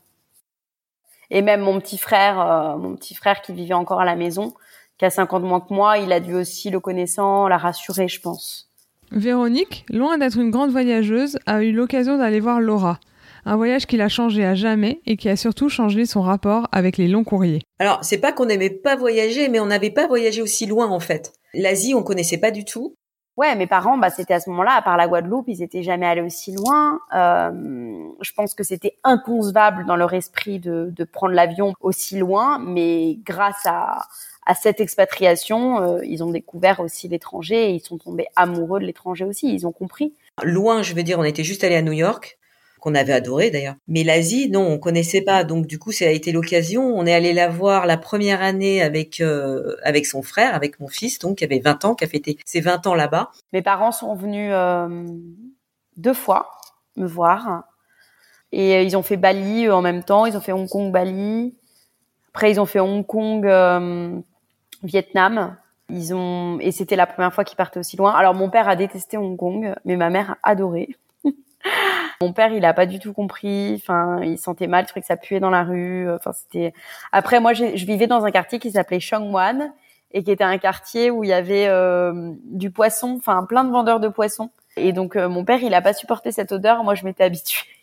Et 1.30 1.42
même 1.42 1.60
mon 1.60 1.80
petit 1.80 1.98
frère, 1.98 2.40
euh, 2.40 2.76
mon 2.76 2.96
petit 2.96 3.14
frère 3.14 3.42
qui 3.42 3.52
vivait 3.52 3.74
encore 3.74 4.00
à 4.00 4.04
la 4.04 4.16
maison, 4.16 4.54
qui 4.98 5.04
a 5.04 5.10
50 5.10 5.42
moins 5.42 5.60
que 5.60 5.72
moi, 5.72 5.98
il 5.98 6.12
a 6.12 6.20
dû 6.20 6.34
aussi, 6.34 6.70
le 6.70 6.80
connaissant, 6.80 7.48
la 7.48 7.58
rassurer, 7.58 8.08
je 8.08 8.20
pense. 8.20 8.70
Véronique, 9.12 9.86
loin 9.88 10.18
d'être 10.18 10.38
une 10.38 10.50
grande 10.50 10.70
voyageuse, 10.70 11.38
a 11.46 11.62
eu 11.62 11.72
l'occasion 11.72 12.18
d'aller 12.18 12.40
voir 12.40 12.60
Laura. 12.60 12.98
Un 13.44 13.56
voyage 13.56 13.86
qui 13.86 13.96
l'a 13.96 14.08
changé 14.08 14.44
à 14.44 14.56
jamais 14.56 15.00
et 15.06 15.16
qui 15.16 15.28
a 15.28 15.36
surtout 15.36 15.68
changé 15.68 16.04
son 16.06 16.22
rapport 16.22 16.66
avec 16.72 16.96
les 16.96 17.06
longs 17.06 17.22
courriers. 17.22 17.62
Alors, 17.78 18.00
c'est 18.02 18.18
pas 18.18 18.32
qu'on 18.32 18.46
n'aimait 18.46 18.70
pas 18.70 18.96
voyager, 18.96 19.48
mais 19.48 19.60
on 19.60 19.66
n'avait 19.66 19.92
pas 19.92 20.08
voyagé 20.08 20.42
aussi 20.42 20.66
loin 20.66 20.90
en 20.90 20.98
fait. 20.98 21.32
L'Asie, 21.54 21.94
on 21.94 22.02
connaissait 22.02 22.38
pas 22.38 22.50
du 22.50 22.64
tout. 22.64 22.96
Ouais, 23.36 23.54
mes 23.54 23.66
parents, 23.66 23.98
bah, 23.98 24.08
c'était 24.08 24.32
à 24.32 24.40
ce 24.40 24.48
moment-là, 24.50 24.72
à 24.76 24.82
part 24.82 24.96
la 24.96 25.08
Guadeloupe, 25.08 25.44
ils 25.48 25.62
étaient 25.62 25.82
jamais 25.82 26.06
allés 26.06 26.22
aussi 26.22 26.52
loin. 26.52 27.00
Euh, 27.14 28.08
je 28.22 28.32
pense 28.32 28.54
que 28.54 28.64
c'était 28.64 28.96
inconcevable 29.04 29.84
dans 29.84 29.96
leur 29.96 30.14
esprit 30.14 30.58
de, 30.58 30.90
de 30.90 31.04
prendre 31.04 31.34
l'avion 31.34 31.74
aussi 31.80 32.18
loin, 32.18 32.58
mais 32.58 33.18
grâce 33.26 33.66
à, 33.66 34.06
à 34.46 34.54
cette 34.54 34.80
expatriation, 34.80 35.82
euh, 35.82 36.04
ils 36.04 36.24
ont 36.24 36.30
découvert 36.30 36.80
aussi 36.80 37.08
l'étranger 37.08 37.70
et 37.70 37.74
ils 37.74 37.80
sont 37.80 37.98
tombés 37.98 38.26
amoureux 38.36 38.80
de 38.80 38.86
l'étranger 38.86 39.26
aussi. 39.26 39.52
Ils 39.52 39.66
ont 39.66 39.72
compris. 39.72 40.14
Loin, 40.42 40.82
je 40.82 40.94
veux 40.94 41.02
dire, 41.02 41.18
on 41.18 41.24
était 41.24 41.44
juste 41.44 41.62
allé 41.62 41.76
à 41.76 41.82
New 41.82 41.92
York 41.92 42.38
qu'on 42.86 42.94
avait 42.94 43.12
adoré 43.12 43.50
d'ailleurs. 43.50 43.74
Mais 43.88 44.04
l'Asie, 44.04 44.48
non, 44.48 44.64
on 44.64 44.78
connaissait 44.78 45.20
pas. 45.20 45.42
Donc 45.42 45.66
du 45.66 45.76
coup, 45.76 45.90
ça 45.90 46.04
a 46.04 46.10
été 46.10 46.30
l'occasion. 46.30 46.84
On 46.84 47.04
est 47.04 47.12
allé 47.12 47.32
la 47.32 47.48
voir 47.48 47.84
la 47.84 47.96
première 47.96 48.42
année 48.42 48.80
avec 48.80 49.20
euh, 49.20 49.74
avec 49.82 50.06
son 50.06 50.22
frère, 50.22 50.54
avec 50.54 50.78
mon 50.78 50.86
fils, 50.86 51.18
donc 51.18 51.38
qui 51.38 51.44
avait 51.44 51.58
20 51.58 51.84
ans, 51.84 51.94
qui 51.96 52.04
a 52.04 52.06
fêté 52.06 52.38
ses 52.44 52.60
20 52.60 52.86
ans 52.86 52.94
là-bas. 52.94 53.32
Mes 53.52 53.60
parents 53.60 53.90
sont 53.90 54.14
venus 54.14 54.50
euh, 54.52 55.04
deux 55.96 56.14
fois 56.14 56.52
me 56.94 57.08
voir 57.08 57.64
et 58.52 58.84
ils 58.84 58.96
ont 58.96 59.02
fait 59.02 59.16
Bali 59.16 59.68
en 59.68 59.82
même 59.82 60.04
temps. 60.04 60.24
Ils 60.24 60.36
ont 60.36 60.40
fait 60.40 60.52
Hong 60.52 60.68
Kong, 60.68 60.92
Bali. 60.92 61.56
Après, 62.28 62.52
ils 62.52 62.60
ont 62.60 62.66
fait 62.66 62.78
Hong 62.78 63.04
Kong, 63.04 63.44
Vietnam. 64.84 65.56
Ils 65.90 66.14
ont 66.14 66.60
et 66.60 66.70
c'était 66.70 66.94
la 66.94 67.06
première 67.06 67.34
fois 67.34 67.42
qu'ils 67.42 67.56
partaient 67.56 67.80
aussi 67.80 67.96
loin. 67.96 68.12
Alors 68.12 68.34
mon 68.34 68.48
père 68.48 68.68
a 68.68 68.76
détesté 68.76 69.16
Hong 69.16 69.36
Kong, 69.36 69.74
mais 69.84 69.96
ma 69.96 70.08
mère 70.08 70.36
a 70.44 70.50
adoré. 70.50 70.96
mon 72.20 72.32
père, 72.32 72.52
il 72.52 72.64
a 72.64 72.74
pas 72.74 72.86
du 72.86 72.98
tout 72.98 73.12
compris. 73.12 73.74
Enfin, 73.76 74.20
il 74.22 74.38
sentait 74.38 74.66
mal, 74.66 74.84
il 74.84 74.86
trouvait 74.86 75.02
que 75.02 75.06
ça 75.06 75.16
puait 75.16 75.40
dans 75.40 75.50
la 75.50 75.64
rue. 75.64 76.10
Enfin, 76.10 76.32
c'était. 76.32 76.72
Après, 77.12 77.40
moi, 77.40 77.52
je 77.52 77.84
vivais 77.84 78.06
dans 78.06 78.24
un 78.24 78.30
quartier 78.30 78.58
qui 78.58 78.70
s'appelait 78.72 79.00
Shongwan 79.00 79.72
et 80.12 80.22
qui 80.22 80.30
était 80.30 80.44
un 80.44 80.58
quartier 80.58 81.10
où 81.10 81.24
il 81.24 81.30
y 81.30 81.32
avait 81.32 81.66
euh, 81.68 82.32
du 82.44 82.70
poisson, 82.70 83.16
enfin 83.18 83.44
plein 83.44 83.64
de 83.64 83.70
vendeurs 83.70 84.00
de 84.00 84.08
poissons. 84.08 84.50
Et 84.76 84.92
donc 84.92 85.16
euh, 85.16 85.28
mon 85.28 85.44
père, 85.44 85.62
il 85.62 85.74
a 85.74 85.82
pas 85.82 85.92
supporté 85.92 86.32
cette 86.32 86.52
odeur. 86.52 86.84
Moi, 86.84 86.94
je 86.94 87.04
m'étais 87.04 87.24
habituée. 87.24 87.75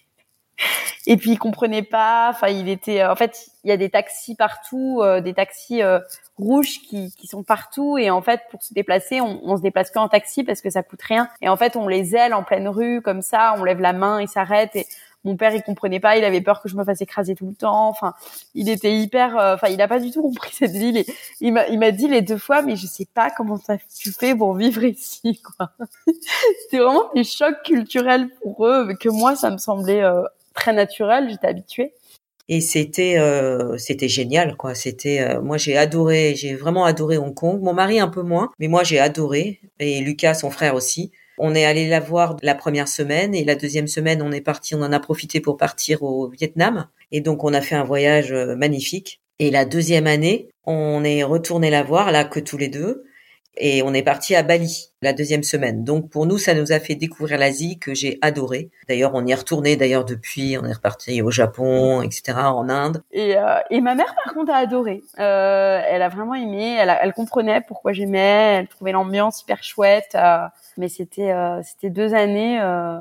Et 1.05 1.17
puis 1.17 1.31
il 1.31 1.37
comprenait 1.37 1.83
pas. 1.83 2.29
Enfin, 2.29 2.47
il 2.47 2.69
était. 2.69 3.05
En 3.05 3.15
fait, 3.15 3.47
il 3.63 3.69
y 3.69 3.71
a 3.71 3.77
des 3.77 3.89
taxis 3.89 4.35
partout, 4.35 5.01
euh, 5.01 5.21
des 5.21 5.33
taxis 5.33 5.81
euh, 5.81 5.99
rouges 6.37 6.81
qui, 6.81 7.13
qui 7.17 7.27
sont 7.27 7.43
partout. 7.43 7.97
Et 7.97 8.09
en 8.09 8.21
fait, 8.21 8.41
pour 8.51 8.63
se 8.63 8.73
déplacer, 8.73 9.19
on, 9.21 9.41
on 9.43 9.57
se 9.57 9.61
déplace 9.61 9.91
qu'en 9.91 10.07
taxi 10.07 10.43
parce 10.43 10.61
que 10.61 10.69
ça 10.69 10.83
coûte 10.83 11.01
rien. 11.01 11.29
Et 11.41 11.49
en 11.49 11.57
fait, 11.57 11.75
on 11.75 11.87
les 11.87 12.15
aile 12.15 12.33
en 12.33 12.43
pleine 12.43 12.67
rue 12.67 13.01
comme 13.01 13.21
ça. 13.21 13.55
On 13.57 13.63
lève 13.63 13.81
la 13.81 13.93
main, 13.93 14.21
ils 14.21 14.29
s'arrêtent. 14.29 14.75
Et 14.75 14.87
mon 15.25 15.37
père, 15.37 15.53
il 15.53 15.63
comprenait 15.63 15.99
pas. 15.99 16.17
Il 16.17 16.23
avait 16.23 16.41
peur 16.41 16.61
que 16.61 16.69
je 16.69 16.75
me 16.75 16.83
fasse 16.83 17.01
écraser 17.01 17.35
tout 17.35 17.47
le 17.47 17.55
temps. 17.55 17.87
Enfin, 17.89 18.13
il 18.55 18.69
était 18.69 18.93
hyper. 18.93 19.37
Euh, 19.37 19.55
enfin, 19.55 19.67
il 19.67 19.81
a 19.81 19.87
pas 19.87 19.99
du 19.99 20.11
tout 20.11 20.21
compris 20.21 20.51
cette 20.53 20.71
ville. 20.71 20.97
Et 20.97 21.05
il 21.41 21.51
m'a, 21.51 21.67
il 21.67 21.79
m'a 21.79 21.91
dit 21.91 22.07
les 22.07 22.21
deux 22.21 22.37
fois, 22.37 22.61
mais 22.61 22.77
je 22.77 22.87
sais 22.87 23.07
pas 23.13 23.29
comment 23.29 23.57
ça 23.57 23.75
tu 23.97 24.11
fais 24.11 24.35
pour 24.35 24.53
vivre 24.53 24.83
ici, 24.85 25.41
quoi. 25.41 25.71
C'était 26.61 26.77
vraiment 26.77 27.09
des 27.13 27.25
chocs 27.25 27.61
culturels 27.63 28.29
pour 28.41 28.65
eux 28.65 28.93
que 28.99 29.09
moi, 29.09 29.35
ça 29.35 29.49
me 29.49 29.57
semblait 29.57 30.03
très 30.53 30.73
naturel, 30.73 31.29
j'étais 31.29 31.47
habituée. 31.47 31.93
Et 32.49 32.59
c'était 32.59 33.17
euh, 33.19 33.77
c'était 33.77 34.09
génial 34.09 34.57
quoi. 34.57 34.75
C'était 34.75 35.21
euh, 35.21 35.41
moi 35.41 35.57
j'ai 35.57 35.77
adoré, 35.77 36.35
j'ai 36.35 36.55
vraiment 36.55 36.83
adoré 36.83 37.17
Hong 37.17 37.33
Kong. 37.33 37.61
Mon 37.61 37.73
mari 37.73 37.99
un 37.99 38.09
peu 38.09 38.21
moins, 38.21 38.49
mais 38.59 38.67
moi 38.67 38.83
j'ai 38.83 38.99
adoré 38.99 39.61
et 39.79 40.01
Lucas 40.01 40.33
son 40.33 40.49
frère 40.49 40.75
aussi. 40.75 41.11
On 41.37 41.55
est 41.55 41.65
allé 41.65 41.87
la 41.87 41.99
voir 41.99 42.35
la 42.41 42.53
première 42.53 42.89
semaine 42.89 43.33
et 43.33 43.45
la 43.45 43.55
deuxième 43.55 43.87
semaine 43.87 44.21
on 44.21 44.31
est 44.31 44.41
parti, 44.41 44.75
on 44.75 44.81
en 44.81 44.91
a 44.91 44.99
profité 44.99 45.39
pour 45.39 45.55
partir 45.55 46.03
au 46.03 46.29
Vietnam 46.29 46.87
et 47.11 47.21
donc 47.21 47.45
on 47.45 47.53
a 47.53 47.61
fait 47.61 47.75
un 47.75 47.85
voyage 47.85 48.33
euh, 48.33 48.55
magnifique. 48.55 49.21
Et 49.39 49.49
la 49.49 49.65
deuxième 49.65 50.07
année, 50.07 50.49
on 50.65 51.03
est 51.03 51.23
retourné 51.23 51.69
la 51.69 51.83
voir, 51.83 52.11
là 52.11 52.23
que 52.23 52.39
tous 52.39 52.57
les 52.57 52.67
deux, 52.67 53.03
et 53.57 53.83
on 53.83 53.93
est 53.93 54.03
parti 54.03 54.35
à 54.35 54.43
Bali 54.43 54.89
la 55.01 55.13
deuxième 55.13 55.43
semaine. 55.43 55.83
Donc 55.83 56.09
pour 56.09 56.25
nous, 56.25 56.37
ça 56.37 56.53
nous 56.53 56.71
a 56.71 56.79
fait 56.79 56.95
découvrir 56.95 57.37
l'Asie 57.37 57.77
que 57.77 57.93
j'ai 57.93 58.17
adoré. 58.21 58.69
D'ailleurs, 58.87 59.11
on 59.13 59.25
y 59.25 59.31
est 59.31 59.35
retourné 59.35 59.75
d'ailleurs 59.75 60.05
depuis. 60.05 60.57
On 60.57 60.65
est 60.65 60.73
reparti 60.73 61.21
au 61.21 61.29
Japon, 61.29 62.01
etc., 62.01 62.33
en 62.37 62.69
Inde. 62.69 63.03
Et, 63.11 63.37
euh, 63.37 63.59
et 63.69 63.81
ma 63.81 63.95
mère, 63.95 64.15
par 64.23 64.33
contre, 64.33 64.51
a 64.51 64.57
adoré. 64.57 65.01
Euh, 65.19 65.81
elle 65.87 66.01
a 66.01 66.09
vraiment 66.09 66.35
aimé. 66.35 66.77
Elle, 66.79 66.95
elle 67.01 67.13
comprenait 67.13 67.61
pourquoi 67.61 67.93
j'aimais. 67.93 68.59
Elle 68.59 68.67
trouvait 68.67 68.93
l'ambiance 68.93 69.41
hyper 69.41 69.63
chouette. 69.63 70.15
Euh, 70.15 70.47
mais 70.77 70.89
c'était 70.89 71.31
euh, 71.31 71.61
c'était 71.63 71.89
deux 71.89 72.13
années 72.13 72.59
euh, 72.61 72.99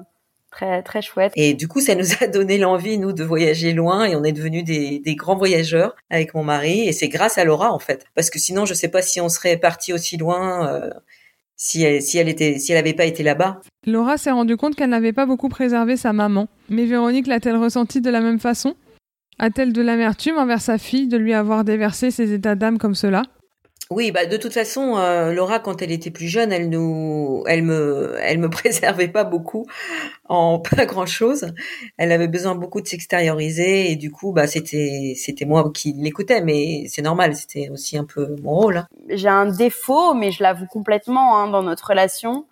très 0.52 0.82
très 0.82 1.02
chouette. 1.02 1.32
Et 1.34 1.54
du 1.54 1.66
coup, 1.66 1.80
ça 1.80 1.96
nous 1.96 2.06
a 2.20 2.28
donné 2.28 2.58
l'envie 2.58 2.98
nous 2.98 3.12
de 3.12 3.24
voyager 3.24 3.72
loin 3.72 4.04
et 4.04 4.14
on 4.14 4.22
est 4.22 4.32
devenus 4.32 4.62
des, 4.62 5.00
des 5.00 5.16
grands 5.16 5.36
voyageurs 5.36 5.96
avec 6.10 6.34
mon 6.34 6.44
mari 6.44 6.86
et 6.86 6.92
c'est 6.92 7.08
grâce 7.08 7.38
à 7.38 7.44
Laura 7.44 7.72
en 7.72 7.78
fait 7.80 8.04
parce 8.14 8.30
que 8.30 8.38
sinon 8.38 8.66
je 8.66 8.74
sais 8.74 8.88
pas 8.88 9.02
si 9.02 9.20
on 9.20 9.28
serait 9.28 9.56
parti 9.56 9.92
aussi 9.92 10.16
loin 10.16 10.68
euh, 10.68 10.90
si 11.56 11.82
elle 11.82 12.02
si 12.02 12.18
elle 12.18 12.28
était 12.28 12.58
si 12.58 12.72
elle 12.72 12.78
avait 12.78 12.94
pas 12.94 13.04
été 13.04 13.22
là-bas. 13.22 13.60
Laura 13.86 14.16
s'est 14.16 14.30
rendue 14.30 14.56
compte 14.56 14.76
qu'elle 14.76 14.90
n'avait 14.90 15.12
pas 15.12 15.26
beaucoup 15.26 15.48
préservé 15.48 15.96
sa 15.96 16.12
maman. 16.12 16.48
Mais 16.68 16.84
Véronique 16.84 17.26
l'a-t-elle 17.26 17.56
ressenti 17.56 18.00
de 18.00 18.10
la 18.10 18.20
même 18.20 18.38
façon? 18.38 18.76
A-t-elle 19.38 19.72
de 19.72 19.82
l'amertume 19.82 20.38
envers 20.38 20.60
sa 20.60 20.78
fille 20.78 21.08
de 21.08 21.16
lui 21.16 21.34
avoir 21.34 21.64
déversé 21.64 22.10
ses 22.10 22.32
états 22.32 22.54
d'âme 22.54 22.78
comme 22.78 22.94
cela? 22.94 23.22
Oui, 23.90 24.10
bah 24.10 24.26
de 24.26 24.36
toute 24.36 24.54
façon, 24.54 24.96
euh, 24.96 25.32
Laura, 25.32 25.58
quand 25.58 25.82
elle 25.82 25.92
était 25.92 26.10
plus 26.10 26.28
jeune, 26.28 26.52
elle 26.52 26.70
nous, 26.70 27.44
elle 27.46 27.62
me, 27.62 28.16
elle 28.20 28.38
me 28.38 28.48
préservait 28.50 29.08
pas 29.08 29.24
beaucoup 29.24 29.66
en 30.28 30.60
pas 30.76 30.86
grand 30.86 31.06
chose. 31.06 31.52
Elle 31.98 32.12
avait 32.12 32.28
besoin 32.28 32.54
beaucoup 32.54 32.80
de 32.80 32.86
s'extérioriser 32.86 33.90
et 33.90 33.96
du 33.96 34.10
coup, 34.10 34.32
bah 34.32 34.46
c'était, 34.46 35.14
c'était 35.16 35.44
moi 35.44 35.70
qui 35.74 35.92
l'écoutais, 35.92 36.42
mais 36.42 36.84
c'est 36.88 37.02
normal, 37.02 37.36
c'était 37.36 37.68
aussi 37.70 37.98
un 37.98 38.04
peu 38.04 38.36
mon 38.42 38.54
rôle. 38.54 38.76
Hein. 38.78 38.88
J'ai 39.10 39.28
un 39.28 39.46
défaut, 39.46 40.14
mais 40.14 40.30
je 40.32 40.42
l'avoue 40.42 40.66
complètement 40.66 41.38
hein, 41.38 41.48
dans 41.48 41.62
notre 41.62 41.88
relation, 41.88 42.46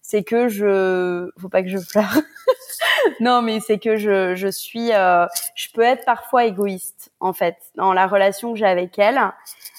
c'est 0.00 0.22
que 0.22 0.48
je, 0.48 1.30
faut 1.40 1.48
pas 1.48 1.62
que 1.62 1.68
je 1.68 1.78
pleure. 1.78 2.20
non, 3.20 3.42
mais 3.42 3.60
c'est 3.60 3.78
que 3.78 3.96
je, 3.96 4.34
je 4.34 4.48
suis, 4.48 4.92
euh, 4.92 5.26
je 5.54 5.68
peux 5.72 5.82
être 5.82 6.04
parfois 6.04 6.44
égoïste 6.44 7.10
en 7.20 7.32
fait 7.32 7.56
dans 7.74 7.92
la 7.92 8.06
relation 8.06 8.52
que 8.52 8.58
j'ai 8.58 8.66
avec 8.66 8.98
elle. 8.98 9.18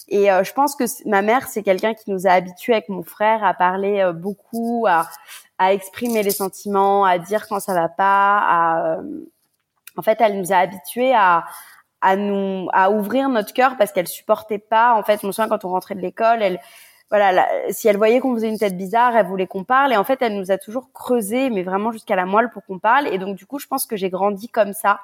Et 0.07 0.31
euh, 0.31 0.43
je 0.43 0.53
pense 0.53 0.75
que 0.75 0.83
ma 1.07 1.21
mère, 1.21 1.47
c'est 1.47 1.63
quelqu'un 1.63 1.93
qui 1.93 2.11
nous 2.11 2.27
a 2.27 2.31
habitués 2.31 2.73
avec 2.73 2.89
mon 2.89 3.03
frère 3.03 3.43
à 3.43 3.53
parler 3.53 4.01
euh, 4.01 4.13
beaucoup, 4.13 4.85
à, 4.87 5.07
à, 5.57 5.73
exprimer 5.73 6.21
les 6.21 6.31
sentiments, 6.31 7.05
à 7.05 7.17
dire 7.17 7.47
quand 7.47 7.59
ça 7.59 7.73
va 7.73 7.89
pas. 7.89 8.37
À, 8.37 8.97
euh, 8.97 9.25
en 9.97 10.01
fait, 10.01 10.19
elle 10.21 10.39
nous 10.39 10.53
a 10.53 10.57
habitués 10.57 11.13
à, 11.15 11.45
à 12.01 12.15
nous, 12.15 12.67
à 12.71 12.91
ouvrir 12.91 13.29
notre 13.29 13.53
cœur 13.53 13.77
parce 13.77 13.91
qu'elle 13.91 14.07
supportait 14.07 14.59
pas. 14.59 14.93
En 14.95 15.03
fait, 15.03 15.23
me 15.23 15.31
souviens 15.31 15.49
quand 15.49 15.65
on 15.65 15.69
rentrait 15.69 15.95
de 15.95 16.01
l'école, 16.01 16.43
elle, 16.43 16.59
voilà, 17.11 17.47
si 17.69 17.87
elle 17.87 17.97
voyait 17.97 18.19
qu'on 18.19 18.33
faisait 18.33 18.49
une 18.49 18.57
tête 18.57 18.75
bizarre, 18.75 19.15
elle 19.15 19.27
voulait 19.27 19.45
qu'on 19.45 19.63
parle. 19.63 19.93
Et 19.93 19.97
en 19.97 20.03
fait, 20.03 20.21
elle 20.21 20.35
nous 20.35 20.51
a 20.51 20.57
toujours 20.57 20.91
creusé, 20.91 21.49
mais 21.51 21.61
vraiment 21.61 21.91
jusqu'à 21.91 22.15
la 22.15 22.25
moelle 22.25 22.49
pour 22.49 22.65
qu'on 22.65 22.79
parle. 22.79 23.07
Et 23.07 23.19
donc, 23.19 23.35
du 23.35 23.45
coup, 23.45 23.59
je 23.59 23.67
pense 23.67 23.85
que 23.85 23.95
j'ai 23.95 24.09
grandi 24.09 24.49
comme 24.49 24.73
ça, 24.73 24.99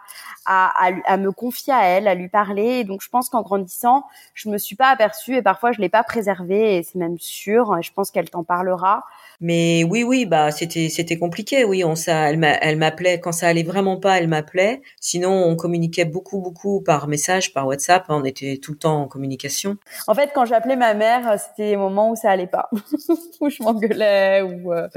à, 0.45 0.87
à, 0.87 0.91
à, 1.05 1.17
me 1.17 1.31
confier 1.31 1.73
à 1.73 1.83
elle, 1.83 2.07
à 2.07 2.15
lui 2.15 2.27
parler. 2.27 2.79
Et 2.79 2.83
donc, 2.83 3.01
je 3.03 3.09
pense 3.09 3.29
qu'en 3.29 3.43
grandissant, 3.43 4.03
je 4.33 4.49
me 4.49 4.57
suis 4.57 4.75
pas 4.75 4.89
aperçue 4.89 5.35
et 5.35 5.41
parfois, 5.43 5.71
je 5.71 5.79
l'ai 5.79 5.89
pas 5.89 6.03
préservée. 6.03 6.77
Et 6.77 6.83
c'est 6.83 6.97
même 6.97 7.19
sûr. 7.19 7.79
Je 7.81 7.91
pense 7.93 8.09
qu'elle 8.09 8.29
t'en 8.29 8.43
parlera. 8.43 9.03
Mais 9.39 9.83
oui, 9.83 10.03
oui, 10.03 10.25
bah 10.27 10.51
c'était 10.51 10.89
c'était 10.89 11.17
compliqué. 11.17 11.65
Oui, 11.65 11.83
on 11.83 11.95
ça, 11.95 12.29
elle 12.29 12.43
elle 12.61 12.77
m'appelait 12.77 13.19
quand 13.19 13.31
ça 13.31 13.47
allait 13.47 13.63
vraiment 13.63 13.97
pas, 13.97 14.19
elle 14.19 14.27
m'appelait. 14.27 14.83
Sinon, 14.99 15.31
on 15.31 15.55
communiquait 15.55 16.05
beaucoup, 16.05 16.39
beaucoup 16.41 16.81
par 16.81 17.07
message, 17.07 17.51
par 17.51 17.65
WhatsApp. 17.65 18.05
On 18.09 18.23
était 18.23 18.59
tout 18.61 18.73
le 18.73 18.77
temps 18.77 19.01
en 19.01 19.07
communication. 19.07 19.77
En 20.07 20.13
fait, 20.13 20.31
quand 20.35 20.45
j'appelais 20.45 20.75
ma 20.75 20.93
mère, 20.93 21.39
c'était 21.39 21.71
les 21.71 21.75
où 21.97 22.15
ça 22.15 22.32
allait 22.32 22.47
pas, 22.47 22.69
où 23.41 23.49
je 23.49 23.63
m'engueulais, 23.63 24.41
où 24.41 24.73
euh, 24.73 24.88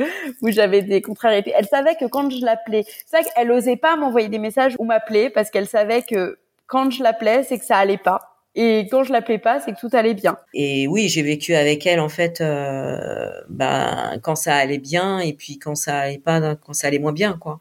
j'avais 0.47 0.83
des 0.83 1.03
contrariétés. 1.03 1.53
Elle 1.57 1.67
savait 1.67 1.95
que 1.95 2.07
quand 2.07 2.31
je 2.31 2.45
l'appelais, 2.45 2.85
c'est 3.07 3.21
vrai 3.21 3.31
qu'elle 3.31 3.51
osait 3.53 3.77
pas 3.77 3.97
m'envoyer 3.97 4.29
des 4.29 4.39
messages 4.39 4.75
ou 4.79 4.85
m'appeler 4.85 5.31
parce 5.31 5.51
qu'elle 5.51 5.67
savait 5.67 6.03
que 6.03 6.39
quand 6.67 6.91
je 6.91 7.03
l'appelais, 7.03 7.43
c'est 7.43 7.59
que 7.59 7.65
ça 7.65 7.77
allait 7.77 7.99
pas. 7.99 8.35
Et 8.57 8.87
quand 8.89 9.03
je 9.03 9.13
l'appelais 9.13 9.39
pas, 9.39 9.59
c'est 9.61 9.73
que 9.73 9.81
tout 9.81 9.91
allait 9.93 10.15
bien. 10.15 10.37
Et 10.53 10.87
oui, 10.87 11.09
j'ai 11.09 11.23
vécu 11.23 11.55
avec 11.55 11.87
elle 11.87 11.99
en 11.99 12.09
fait, 12.09 12.41
euh, 12.41 13.31
ben 13.49 14.19
quand 14.23 14.37
ça 14.37 14.55
allait 14.55 14.79
bien 14.79 15.19
et 15.19 15.33
puis 15.33 15.59
quand 15.59 15.75
ça 15.75 15.99
allait 15.99 16.19
pas, 16.19 16.55
quand 16.55 16.73
ça 16.73 16.87
allait 16.87 17.01
moins 17.01 17.13
bien 17.13 17.37
quoi. 17.41 17.61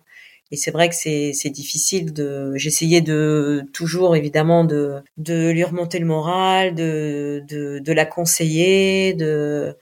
Et 0.53 0.55
c'est 0.55 0.69
vrai 0.69 0.87
que 0.87 0.95
c'est 0.95 1.49
difficile 1.49 2.13
de. 2.13 2.53
J'essayais 2.55 3.01
de 3.01 3.65
toujours 3.73 4.15
évidemment 4.15 4.63
de 4.63 5.01
lui 5.17 5.63
remonter 5.63 5.97
le 5.97 6.05
moral, 6.05 6.75
de 6.75 7.91
la 7.91 8.05
conseiller, 8.05 9.15
de 9.15 9.75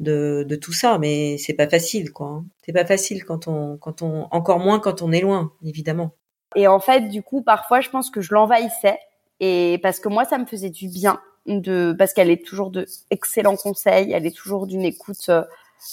de, 0.00 0.56
tout 0.56 0.72
ça, 0.72 0.98
mais 0.98 1.38
c'est 1.38 1.54
pas 1.54 1.68
facile, 1.68 2.12
quoi. 2.12 2.28
Hein. 2.28 2.44
C'est 2.64 2.72
pas 2.72 2.84
facile 2.84 3.24
quand 3.24 3.48
on, 3.48 3.76
quand 3.76 4.02
on, 4.02 4.28
encore 4.30 4.60
moins 4.60 4.78
quand 4.78 5.02
on 5.02 5.12
est 5.12 5.20
loin, 5.20 5.52
évidemment. 5.64 6.12
Et 6.56 6.66
en 6.66 6.80
fait, 6.80 7.08
du 7.08 7.22
coup, 7.22 7.42
parfois, 7.42 7.80
je 7.80 7.90
pense 7.90 8.10
que 8.10 8.20
je 8.20 8.32
l'envahissais 8.32 8.98
et 9.40 9.78
parce 9.82 10.00
que 10.00 10.08
moi, 10.08 10.24
ça 10.24 10.38
me 10.38 10.46
faisait 10.46 10.70
du 10.70 10.88
bien 10.88 11.20
de, 11.46 11.94
parce 11.98 12.12
qu'elle 12.12 12.30
est 12.30 12.44
toujours 12.44 12.70
de 12.70 12.86
excellents 13.10 13.56
conseils, 13.56 14.12
elle 14.12 14.26
est 14.26 14.36
toujours 14.36 14.66
d'une 14.66 14.84
écoute. 14.84 15.30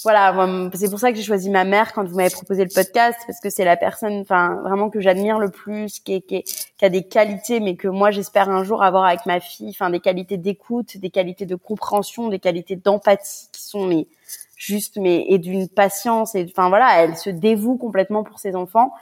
Voilà, 0.02 0.70
c'est 0.74 0.90
pour 0.90 0.98
ça 0.98 1.10
que 1.10 1.16
j'ai 1.16 1.22
choisi 1.22 1.48
ma 1.48 1.64
mère 1.64 1.92
quand 1.92 2.04
vous 2.04 2.16
m'avez 2.16 2.30
proposé 2.30 2.64
le 2.64 2.70
podcast 2.74 3.18
parce 3.26 3.40
que 3.40 3.50
c'est 3.50 3.64
la 3.64 3.76
personne, 3.76 4.20
enfin 4.20 4.60
vraiment 4.62 4.90
que 4.90 5.00
j'admire 5.00 5.38
le 5.38 5.48
plus, 5.48 6.00
qui, 6.00 6.14
est, 6.14 6.20
qui, 6.22 6.42
qui, 6.42 6.84
a 6.84 6.88
des 6.88 7.04
qualités, 7.04 7.60
mais 7.60 7.76
que 7.76 7.86
moi 7.86 8.10
j'espère 8.10 8.50
un 8.50 8.64
jour 8.64 8.82
avoir 8.82 9.04
avec 9.04 9.26
ma 9.26 9.38
fille, 9.38 9.70
enfin 9.70 9.90
des 9.90 10.00
qualités 10.00 10.38
d'écoute, 10.38 10.96
des 10.96 11.10
qualités 11.10 11.46
de 11.46 11.54
compréhension, 11.54 12.28
des 12.28 12.40
qualités 12.40 12.74
d'empathie 12.74 13.48
qui 13.52 13.62
sont 13.62 13.86
mais 13.86 14.08
juste 14.56 14.96
mais 14.96 15.24
et 15.28 15.38
d'une 15.38 15.68
patience 15.68 16.34
et 16.34 16.46
enfin 16.50 16.68
voilà, 16.68 17.02
elle 17.02 17.16
se 17.16 17.30
dévoue 17.30 17.76
complètement 17.76 18.24
pour 18.24 18.40
ses 18.40 18.56
enfants 18.56 18.92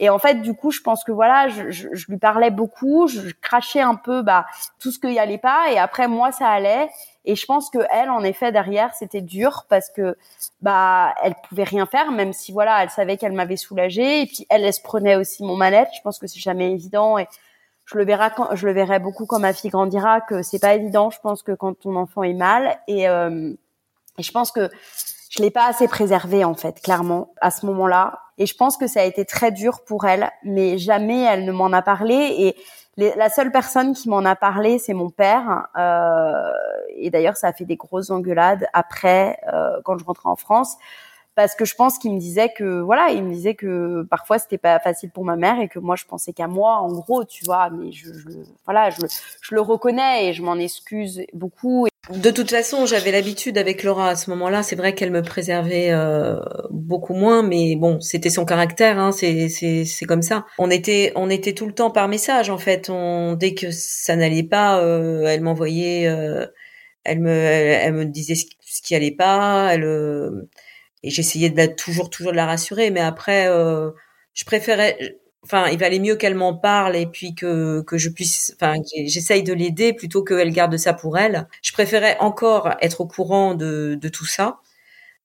et 0.00 0.10
en 0.10 0.18
fait, 0.18 0.42
du 0.42 0.54
coup, 0.54 0.70
je 0.70 0.80
pense 0.80 1.04
que 1.04 1.12
voilà, 1.12 1.48
je, 1.48 1.70
je, 1.70 1.88
je 1.92 2.06
lui 2.08 2.18
parlais 2.18 2.50
beaucoup, 2.50 3.06
je, 3.06 3.30
crachais 3.40 3.80
un 3.80 3.94
peu 3.94 4.22
bah 4.22 4.46
tout 4.80 4.90
ce 4.90 4.98
qu'il 4.98 5.12
y 5.12 5.18
allait 5.18 5.38
pas, 5.38 5.70
et 5.70 5.78
après 5.78 6.08
moi 6.08 6.32
ça 6.32 6.48
allait. 6.48 6.88
Et 7.26 7.36
je 7.36 7.46
pense 7.46 7.70
que 7.70 7.78
elle, 7.90 8.10
en 8.10 8.22
effet, 8.22 8.52
derrière, 8.52 8.94
c'était 8.94 9.22
dur 9.22 9.64
parce 9.68 9.90
que 9.90 10.16
bah 10.60 11.14
elle 11.22 11.34
pouvait 11.48 11.64
rien 11.64 11.86
faire, 11.86 12.10
même 12.12 12.32
si 12.32 12.52
voilà, 12.52 12.82
elle 12.82 12.90
savait 12.90 13.16
qu'elle 13.16 13.32
m'avait 13.32 13.56
soulagée. 13.56 14.22
Et 14.22 14.26
puis 14.26 14.46
elle, 14.50 14.64
elle 14.64 14.74
se 14.74 14.82
prenait 14.82 15.16
aussi 15.16 15.42
mon 15.42 15.56
mal-être. 15.56 15.90
Je 15.96 16.02
pense 16.02 16.18
que 16.18 16.26
c'est 16.26 16.40
jamais 16.40 16.72
évident 16.72 17.18
et 17.18 17.26
je 17.86 17.96
le 17.98 18.04
verrai 18.04 18.28
quand 18.36 18.54
je 18.54 18.66
le 18.66 18.72
verrai 18.72 18.98
beaucoup 18.98 19.26
quand 19.26 19.38
ma 19.38 19.52
fille 19.52 19.70
grandira 19.70 20.20
que 20.20 20.42
c'est 20.42 20.58
pas 20.58 20.74
évident. 20.74 21.10
Je 21.10 21.20
pense 21.20 21.42
que 21.42 21.52
quand 21.52 21.78
ton 21.78 21.96
enfant 21.96 22.22
est 22.22 22.34
mal 22.34 22.78
et 22.88 23.08
euh, 23.08 23.54
et 24.18 24.22
je 24.22 24.32
pense 24.32 24.52
que 24.52 24.70
je 25.30 25.42
l'ai 25.42 25.50
pas 25.50 25.66
assez 25.66 25.88
préservé 25.88 26.44
en 26.44 26.54
fait, 26.54 26.80
clairement, 26.80 27.32
à 27.40 27.50
ce 27.50 27.66
moment-là. 27.66 28.20
Et 28.38 28.46
je 28.46 28.54
pense 28.56 28.76
que 28.76 28.86
ça 28.86 29.00
a 29.00 29.04
été 29.04 29.24
très 29.24 29.52
dur 29.52 29.84
pour 29.84 30.06
elle, 30.06 30.30
mais 30.42 30.78
jamais 30.78 31.22
elle 31.22 31.44
ne 31.44 31.52
m'en 31.52 31.72
a 31.72 31.82
parlé. 31.82 32.14
Et 32.14 32.56
la 32.96 33.28
seule 33.28 33.50
personne 33.50 33.94
qui 33.94 34.08
m'en 34.08 34.24
a 34.24 34.36
parlé, 34.36 34.78
c'est 34.78 34.94
mon 34.94 35.10
père. 35.10 35.66
Euh, 35.76 36.52
et 36.96 37.10
d'ailleurs, 37.10 37.36
ça 37.36 37.48
a 37.48 37.52
fait 37.52 37.64
des 37.64 37.76
grosses 37.76 38.10
engueulades 38.10 38.66
après, 38.72 39.38
euh, 39.52 39.80
quand 39.84 39.98
je 39.98 40.04
rentrais 40.04 40.28
en 40.28 40.36
France, 40.36 40.76
parce 41.34 41.54
que 41.54 41.64
je 41.64 41.74
pense 41.74 41.98
qu'il 41.98 42.12
me 42.12 42.18
disait 42.18 42.50
que 42.56 42.80
voilà, 42.80 43.10
il 43.10 43.24
me 43.24 43.32
disait 43.32 43.54
que 43.54 44.02
parfois 44.10 44.38
c'était 44.38 44.58
pas 44.58 44.78
facile 44.78 45.10
pour 45.10 45.24
ma 45.24 45.36
mère 45.36 45.60
et 45.60 45.68
que 45.68 45.78
moi 45.78 45.96
je 45.96 46.04
pensais 46.04 46.32
qu'à 46.32 46.46
moi, 46.46 46.76
en 46.76 46.92
gros, 46.92 47.24
tu 47.24 47.44
vois. 47.44 47.70
Mais 47.70 47.92
je, 47.92 48.12
je 48.12 48.28
voilà, 48.64 48.90
je, 48.90 49.00
je 49.42 49.54
le 49.54 49.60
reconnais 49.60 50.28
et 50.28 50.32
je 50.32 50.42
m'en 50.42 50.56
excuse 50.56 51.22
beaucoup. 51.32 51.86
De 52.10 52.30
toute 52.30 52.50
façon, 52.50 52.84
j'avais 52.84 53.10
l'habitude 53.10 53.56
avec 53.56 53.82
Laura 53.82 54.10
à 54.10 54.16
ce 54.16 54.28
moment-là. 54.30 54.62
C'est 54.62 54.76
vrai 54.76 54.94
qu'elle 54.94 55.10
me 55.10 55.22
préservait 55.22 55.90
euh, 55.90 56.38
beaucoup 56.70 57.14
moins, 57.14 57.42
mais 57.42 57.76
bon, 57.76 57.98
c'était 58.00 58.28
son 58.28 58.44
caractère. 58.44 58.98
Hein, 58.98 59.10
c'est 59.10 59.48
c'est 59.48 59.86
c'est 59.86 60.04
comme 60.04 60.20
ça. 60.20 60.44
On 60.58 60.70
était 60.70 61.12
on 61.16 61.30
était 61.30 61.54
tout 61.54 61.66
le 61.66 61.72
temps 61.72 61.90
par 61.90 62.08
message 62.08 62.50
en 62.50 62.58
fait. 62.58 62.90
On 62.90 63.34
dès 63.34 63.54
que 63.54 63.70
ça 63.70 64.16
n'allait 64.16 64.42
pas, 64.42 64.80
euh, 64.80 65.24
elle 65.24 65.40
m'envoyait, 65.40 66.06
euh, 66.06 66.46
elle 67.04 67.20
me 67.20 67.30
elle, 67.30 67.94
me 67.94 68.04
disait 68.04 68.34
ce, 68.34 68.82
qui 68.82 68.94
allait 68.94 69.10
pas. 69.10 69.72
Elle 69.72 69.84
et 71.04 71.10
j'essayais 71.10 71.50
de 71.50 71.56
la, 71.56 71.68
toujours 71.68 72.10
toujours 72.10 72.32
de 72.32 72.36
la 72.36 72.46
rassurer. 72.46 72.90
Mais 72.90 73.00
après, 73.00 73.46
je 74.34 74.44
préférais 74.44 75.18
enfin, 75.44 75.68
il 75.70 75.78
valait 75.78 75.98
mieux 75.98 76.16
qu'elle 76.16 76.34
m'en 76.34 76.54
parle 76.54 76.96
et 76.96 77.06
puis 77.06 77.34
que 77.34 77.82
que 77.82 77.98
je 77.98 78.08
puisse, 78.08 78.54
enfin, 78.60 78.74
j'essaye 79.06 79.42
de 79.42 79.52
l'aider 79.52 79.92
plutôt 79.92 80.24
qu'elle 80.24 80.50
garde 80.52 80.76
ça 80.76 80.94
pour 80.94 81.18
elle. 81.18 81.46
Je 81.62 81.72
préférais 81.72 82.16
encore 82.20 82.70
être 82.80 83.00
au 83.02 83.06
courant 83.06 83.54
de 83.54 83.96
de 84.00 84.08
tout 84.08 84.24
ça, 84.26 84.58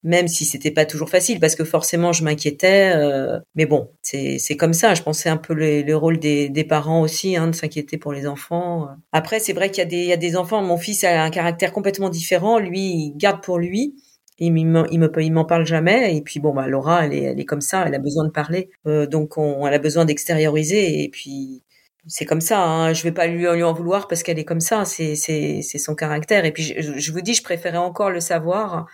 même 0.04 0.28
si 0.30 0.46
c'était 0.46 0.72
pas 0.72 0.86
toujours 0.86 1.10
facile 1.10 1.39
parce 1.42 1.56
que 1.56 1.63
forcément 1.65 2.13
je 2.13 2.24
m'inquiétais. 2.24 2.94
Euh, 2.96 3.39
mais 3.56 3.65
bon, 3.68 3.92
c'est 4.04 4.39
c'est 4.39 4.58
comme 4.58 4.74
ça. 4.74 4.96
Je 4.96 5.04
pensais 5.04 5.30
un 5.30 5.38
peu 5.38 5.54
le, 5.54 5.84
le 5.84 5.96
rôle 5.98 6.20
des 6.20 6.50
des 6.50 6.65
parents 6.65 7.02
aussi, 7.02 7.38
hein, 7.38 7.48
de 7.50 7.56
s'inquiéter 7.56 7.98
pour 7.98 8.13
les 8.13 8.28
enfants. 8.28 8.89
Après, 9.13 9.39
c'est 9.39 9.54
vrai 9.54 9.72
qu'il 9.72 9.80
y 9.80 9.88
a 9.88 9.89
des 9.89 9.98
il 10.00 10.06
y 10.10 10.13
a 10.13 10.18
des 10.18 10.36
enfants. 10.38 10.62
Mon 10.63 10.78
fils 10.78 11.04
a 11.06 11.24
un 11.24 11.32
caractère 11.32 11.74
complètement 11.74 12.10
différent. 12.10 12.60
Lui, 12.60 12.80
il 12.82 13.13
garde 13.18 13.44
pour 13.44 13.60
lui 13.60 13.96
il 14.39 14.52
me, 14.52 15.21
il 15.21 15.34
m'en 15.34 15.45
parle 15.45 15.65
jamais. 15.65 16.15
Et 16.15 16.21
puis 16.21 16.39
bon, 16.39 16.54
bah 16.54 16.67
Laura, 16.67 17.06
elle 17.06 17.13
est, 17.13 17.23
elle 17.23 17.39
est 17.39 17.45
comme 17.45 17.62
ça, 17.62 17.86
elle 17.86 17.95
a 17.95 17.99
besoin 17.99 18.25
de 18.25 18.32
parler, 18.32 18.69
euh, 18.88 19.06
donc 19.06 19.38
on, 19.38 19.67
elle 19.67 19.73
a 19.73 19.80
besoin 19.80 20.06
d'extérioriser. 20.06 21.04
Et 21.04 21.10
puis 21.10 21.63
c'est 22.08 22.25
comme 22.25 22.41
ça. 22.41 22.63
Hein. 22.63 22.93
Je 22.93 23.04
vais 23.04 23.12
pas 23.12 23.28
lui, 23.28 23.47
en 23.47 23.73
vouloir 23.73 24.08
parce 24.08 24.23
qu'elle 24.23 24.39
est 24.39 24.45
comme 24.45 24.62
ça. 24.62 24.86
C'est 24.86 25.62
son 25.62 25.95
caractère. 25.95 26.45
Et 26.45 26.52
puis 26.52 26.63
je, 26.63 27.12
vous 27.12 27.21
dis, 27.21 27.34
je 27.34 27.43
préférais 27.43 27.78
encore 27.78 28.10
le 28.12 28.19
savoir 28.19 28.88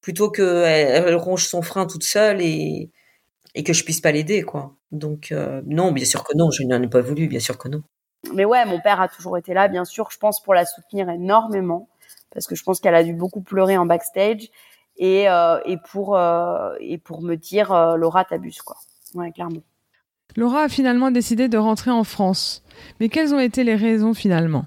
plutôt 0.00 0.30
que 0.30 0.64
elle, 0.64 1.14
ronge 1.16 1.46
son 1.46 1.62
frein 1.62 1.86
toute 1.86 2.04
seule 2.04 2.40
et 2.40 2.90
et 3.54 3.64
que 3.64 3.72
je 3.72 3.82
puisse 3.84 4.00
pas 4.00 4.12
l'aider 4.12 4.42
quoi. 4.42 4.76
Donc 4.92 5.32
euh, 5.32 5.62
non, 5.66 5.92
bien 5.92 6.04
sûr 6.04 6.24
que 6.24 6.36
non. 6.36 6.50
Je 6.50 6.62
n'en 6.64 6.82
ai 6.82 6.88
pas 6.88 7.00
voulu, 7.00 7.28
bien 7.28 7.40
sûr 7.40 7.58
que 7.58 7.68
non. 7.68 7.82
Mais 8.34 8.44
ouais, 8.44 8.64
mon 8.66 8.80
père 8.80 9.00
a 9.00 9.08
toujours 9.08 9.38
été 9.38 9.54
là, 9.54 9.68
bien 9.68 9.84
sûr. 9.84 10.10
Je 10.10 10.18
pense 10.18 10.42
pour 10.42 10.54
la 10.54 10.64
soutenir 10.66 11.08
énormément 11.08 11.88
parce 12.32 12.46
que 12.46 12.54
je 12.54 12.62
pense 12.62 12.80
qu'elle 12.80 12.94
a 12.94 13.04
dû 13.04 13.14
beaucoup 13.14 13.40
pleurer 13.40 13.76
en 13.76 13.86
backstage 13.86 14.48
et 14.98 15.28
euh, 15.28 15.58
et 15.64 15.76
pour 15.76 16.16
euh, 16.16 16.74
et 16.80 16.98
pour 16.98 17.22
me 17.22 17.36
dire 17.36 17.72
Laura 17.96 18.24
t'abuses 18.24 18.62
quoi. 18.62 18.76
Ouais, 19.14 19.32
clairement. 19.32 19.62
Laura 20.36 20.64
a 20.64 20.68
finalement 20.68 21.10
décidé 21.10 21.48
de 21.48 21.56
rentrer 21.58 21.90
en 21.90 22.04
France. 22.04 22.62
Mais 23.00 23.08
quelles 23.08 23.34
ont 23.34 23.40
été 23.40 23.64
les 23.64 23.74
raisons 23.74 24.14
finalement? 24.14 24.66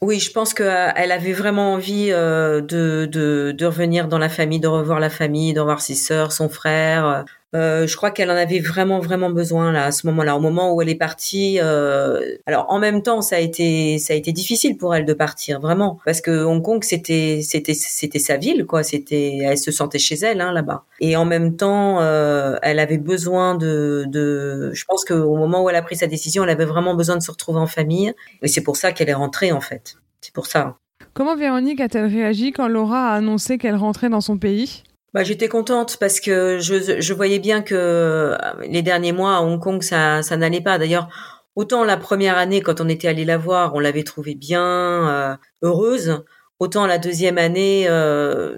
Oui, 0.00 0.18
je 0.18 0.32
pense 0.32 0.52
qu'elle 0.52 0.66
euh, 0.66 1.14
avait 1.14 1.32
vraiment 1.32 1.74
envie 1.74 2.08
euh, 2.10 2.60
de, 2.60 3.08
de, 3.10 3.54
de, 3.56 3.66
revenir 3.66 4.08
dans 4.08 4.18
la 4.18 4.28
famille, 4.28 4.58
de 4.58 4.66
revoir 4.66 4.98
la 4.98 5.10
famille, 5.10 5.54
de 5.54 5.60
revoir 5.60 5.80
ses 5.80 5.94
sœurs, 5.94 6.32
son 6.32 6.48
frère, 6.48 7.24
euh, 7.54 7.86
je 7.86 7.96
crois 7.96 8.10
qu'elle 8.10 8.30
en 8.30 8.36
avait 8.36 8.60
vraiment 8.60 8.98
vraiment 8.98 9.28
besoin 9.28 9.72
là 9.72 9.84
à 9.84 9.92
ce 9.92 10.06
moment-là, 10.06 10.36
au 10.36 10.40
moment 10.40 10.72
où 10.72 10.80
elle 10.80 10.88
est 10.88 10.94
partie. 10.94 11.58
Euh... 11.60 12.36
Alors 12.46 12.66
en 12.70 12.78
même 12.78 13.02
temps, 13.02 13.20
ça 13.20 13.36
a 13.36 13.38
été 13.40 13.98
ça 13.98 14.14
a 14.14 14.16
été 14.16 14.32
difficile 14.32 14.78
pour 14.78 14.94
elle 14.94 15.04
de 15.04 15.12
partir 15.12 15.60
vraiment 15.60 15.98
parce 16.06 16.22
que 16.22 16.44
Hong 16.44 16.62
Kong 16.62 16.82
c'était 16.82 17.40
c'était 17.42 17.74
c'était 17.74 18.18
sa 18.18 18.38
ville 18.38 18.64
quoi. 18.64 18.82
C'était 18.82 19.38
elle 19.42 19.58
se 19.58 19.70
sentait 19.70 19.98
chez 19.98 20.14
elle 20.14 20.40
hein, 20.40 20.52
là-bas. 20.52 20.84
Et 21.00 21.14
en 21.16 21.26
même 21.26 21.56
temps, 21.56 22.00
euh, 22.00 22.56
elle 22.62 22.78
avait 22.78 22.98
besoin 22.98 23.54
de 23.54 24.04
de. 24.08 24.70
Je 24.72 24.84
pense 24.86 25.04
qu'au 25.04 25.36
moment 25.36 25.62
où 25.62 25.68
elle 25.68 25.76
a 25.76 25.82
pris 25.82 25.96
sa 25.96 26.06
décision, 26.06 26.44
elle 26.44 26.50
avait 26.50 26.64
vraiment 26.64 26.94
besoin 26.94 27.16
de 27.16 27.22
se 27.22 27.30
retrouver 27.30 27.60
en 27.60 27.66
famille. 27.66 28.14
Et 28.40 28.48
c'est 28.48 28.62
pour 28.62 28.76
ça 28.76 28.92
qu'elle 28.92 29.10
est 29.10 29.14
rentrée 29.14 29.52
en 29.52 29.60
fait. 29.60 29.96
C'est 30.22 30.32
pour 30.32 30.46
ça. 30.46 30.76
Comment 31.12 31.36
Véronique 31.36 31.80
a-t-elle 31.80 32.06
réagi 32.06 32.52
quand 32.52 32.68
Laura 32.68 33.10
a 33.10 33.16
annoncé 33.16 33.58
qu'elle 33.58 33.76
rentrait 33.76 34.08
dans 34.08 34.22
son 34.22 34.38
pays? 34.38 34.84
Bah, 35.14 35.24
j'étais 35.24 35.48
contente 35.48 35.98
parce 35.98 36.20
que 36.20 36.58
je, 36.58 37.00
je 37.00 37.14
voyais 37.14 37.38
bien 37.38 37.62
que 37.62 37.74
euh, 37.74 38.36
les 38.66 38.82
derniers 38.82 39.12
mois 39.12 39.36
à 39.36 39.40
Hong 39.40 39.60
Kong, 39.60 39.82
ça, 39.82 40.22
ça 40.22 40.36
n'allait 40.36 40.62
pas. 40.62 40.78
D'ailleurs, 40.78 41.08
autant 41.54 41.84
la 41.84 41.96
première 41.96 42.38
année, 42.38 42.62
quand 42.62 42.80
on 42.80 42.88
était 42.88 43.08
allé 43.08 43.24
la 43.24 43.36
voir, 43.38 43.74
on 43.74 43.80
l'avait 43.80 44.04
trouvée 44.04 44.34
bien 44.34 44.62
euh, 45.08 45.36
heureuse, 45.62 46.24
autant 46.58 46.86
la 46.86 46.98
deuxième 46.98 47.36
année, 47.36 47.86
euh, 47.88 48.56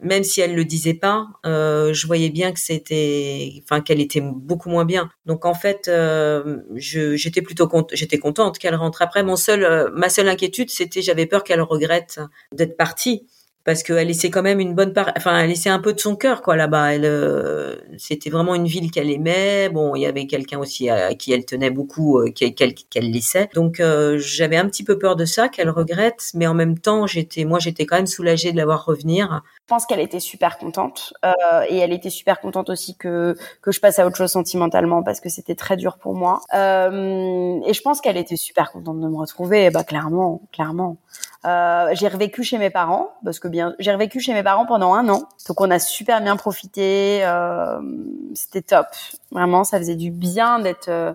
même 0.00 0.22
si 0.24 0.40
elle 0.40 0.54
le 0.54 0.64
disait 0.64 0.94
pas, 0.94 1.26
euh, 1.46 1.92
je 1.92 2.06
voyais 2.06 2.30
bien 2.30 2.52
que 2.52 2.60
c'était, 2.60 3.62
enfin 3.64 3.80
qu'elle 3.80 4.00
était 4.00 4.20
beaucoup 4.20 4.68
moins 4.68 4.84
bien. 4.84 5.10
Donc 5.26 5.44
en 5.44 5.54
fait, 5.54 5.90
j'étais 6.76 7.42
plutôt 7.42 7.68
j'étais 7.92 8.18
contente 8.18 8.58
qu'elle 8.58 8.74
rentre. 8.74 9.02
Après, 9.02 9.22
mon 9.22 9.36
seul, 9.36 9.90
ma 9.94 10.08
seule 10.08 10.28
inquiétude, 10.28 10.70
c'était 10.70 11.02
j'avais 11.02 11.26
peur 11.26 11.44
qu'elle 11.44 11.60
regrette 11.60 12.20
d'être 12.52 12.76
partie 12.76 13.26
parce 13.64 13.82
qu'elle 13.82 14.08
laissait 14.08 14.30
quand 14.30 14.42
même 14.42 14.60
une 14.60 14.74
bonne 14.74 14.92
part, 14.92 15.12
enfin 15.16 15.38
elle 15.38 15.48
laissait 15.48 15.70
un 15.70 15.78
peu 15.78 15.92
de 15.92 16.00
son 16.00 16.16
cœur 16.16 16.42
quoi 16.42 16.56
là-bas. 16.56 16.94
Elle, 16.94 17.04
euh, 17.04 17.76
c'était 17.96 18.30
vraiment 18.30 18.54
une 18.54 18.66
ville 18.66 18.90
qu'elle 18.90 19.10
aimait. 19.10 19.68
Bon, 19.68 19.94
il 19.94 20.02
y 20.02 20.06
avait 20.06 20.26
quelqu'un 20.26 20.58
aussi 20.58 20.88
à, 20.90 21.14
qui 21.14 21.32
elle 21.32 21.44
tenait 21.44 21.70
beaucoup, 21.70 22.18
euh, 22.18 22.30
qu'elle 22.30 23.10
laissait. 23.10 23.48
Donc 23.54 23.80
euh, 23.80 24.18
j'avais 24.18 24.56
un 24.56 24.66
petit 24.66 24.84
peu 24.84 24.98
peur 24.98 25.16
de 25.16 25.24
ça, 25.24 25.48
qu'elle 25.48 25.70
regrette, 25.70 26.30
mais 26.34 26.46
en 26.46 26.54
même 26.54 26.78
temps 26.78 27.06
j'étais, 27.06 27.44
moi 27.44 27.58
j'étais 27.58 27.86
quand 27.86 27.96
même 27.96 28.06
soulagée 28.06 28.52
de 28.52 28.56
la 28.56 28.64
voir 28.64 28.84
revenir. 28.84 29.42
Pense 29.72 29.86
qu'elle 29.86 30.00
était 30.00 30.20
super 30.20 30.58
contente 30.58 31.14
et 31.70 31.78
elle 31.78 31.94
était 31.94 32.10
super 32.10 32.40
contente 32.40 32.68
aussi 32.68 32.94
que 32.94 33.34
que 33.62 33.72
je 33.72 33.80
passe 33.80 33.98
à 33.98 34.06
autre 34.06 34.16
chose 34.16 34.30
sentimentalement 34.30 35.02
parce 35.02 35.18
que 35.20 35.30
c'était 35.30 35.54
très 35.54 35.78
dur 35.78 35.96
pour 35.96 36.14
moi. 36.14 36.42
et 36.52 37.72
je 37.72 37.80
pense 37.80 38.02
qu'elle 38.02 38.18
était 38.18 38.36
super 38.36 38.70
contente 38.70 39.00
de 39.00 39.08
me 39.08 39.16
retrouver. 39.16 39.70
Bah 39.70 39.82
clairement, 39.82 40.42
clairement. 40.52 40.98
Euh, 41.44 41.88
j'ai 41.94 42.06
revécu 42.06 42.44
chez 42.44 42.56
mes 42.58 42.70
parents 42.70 43.10
parce 43.24 43.40
que 43.40 43.48
bien, 43.48 43.74
j'ai 43.80 43.92
revécu 43.92 44.20
chez 44.20 44.32
mes 44.32 44.44
parents 44.44 44.64
pendant 44.64 44.94
un 44.94 45.08
an, 45.08 45.28
donc 45.48 45.60
on 45.60 45.70
a 45.70 45.78
super 45.80 46.20
bien 46.20 46.36
profité. 46.36 47.20
Euh, 47.24 47.80
c'était 48.34 48.62
top, 48.62 48.86
vraiment, 49.32 49.64
ça 49.64 49.78
faisait 49.78 49.96
du 49.96 50.10
bien 50.10 50.60
d'être 50.60 50.88
euh, 50.88 51.12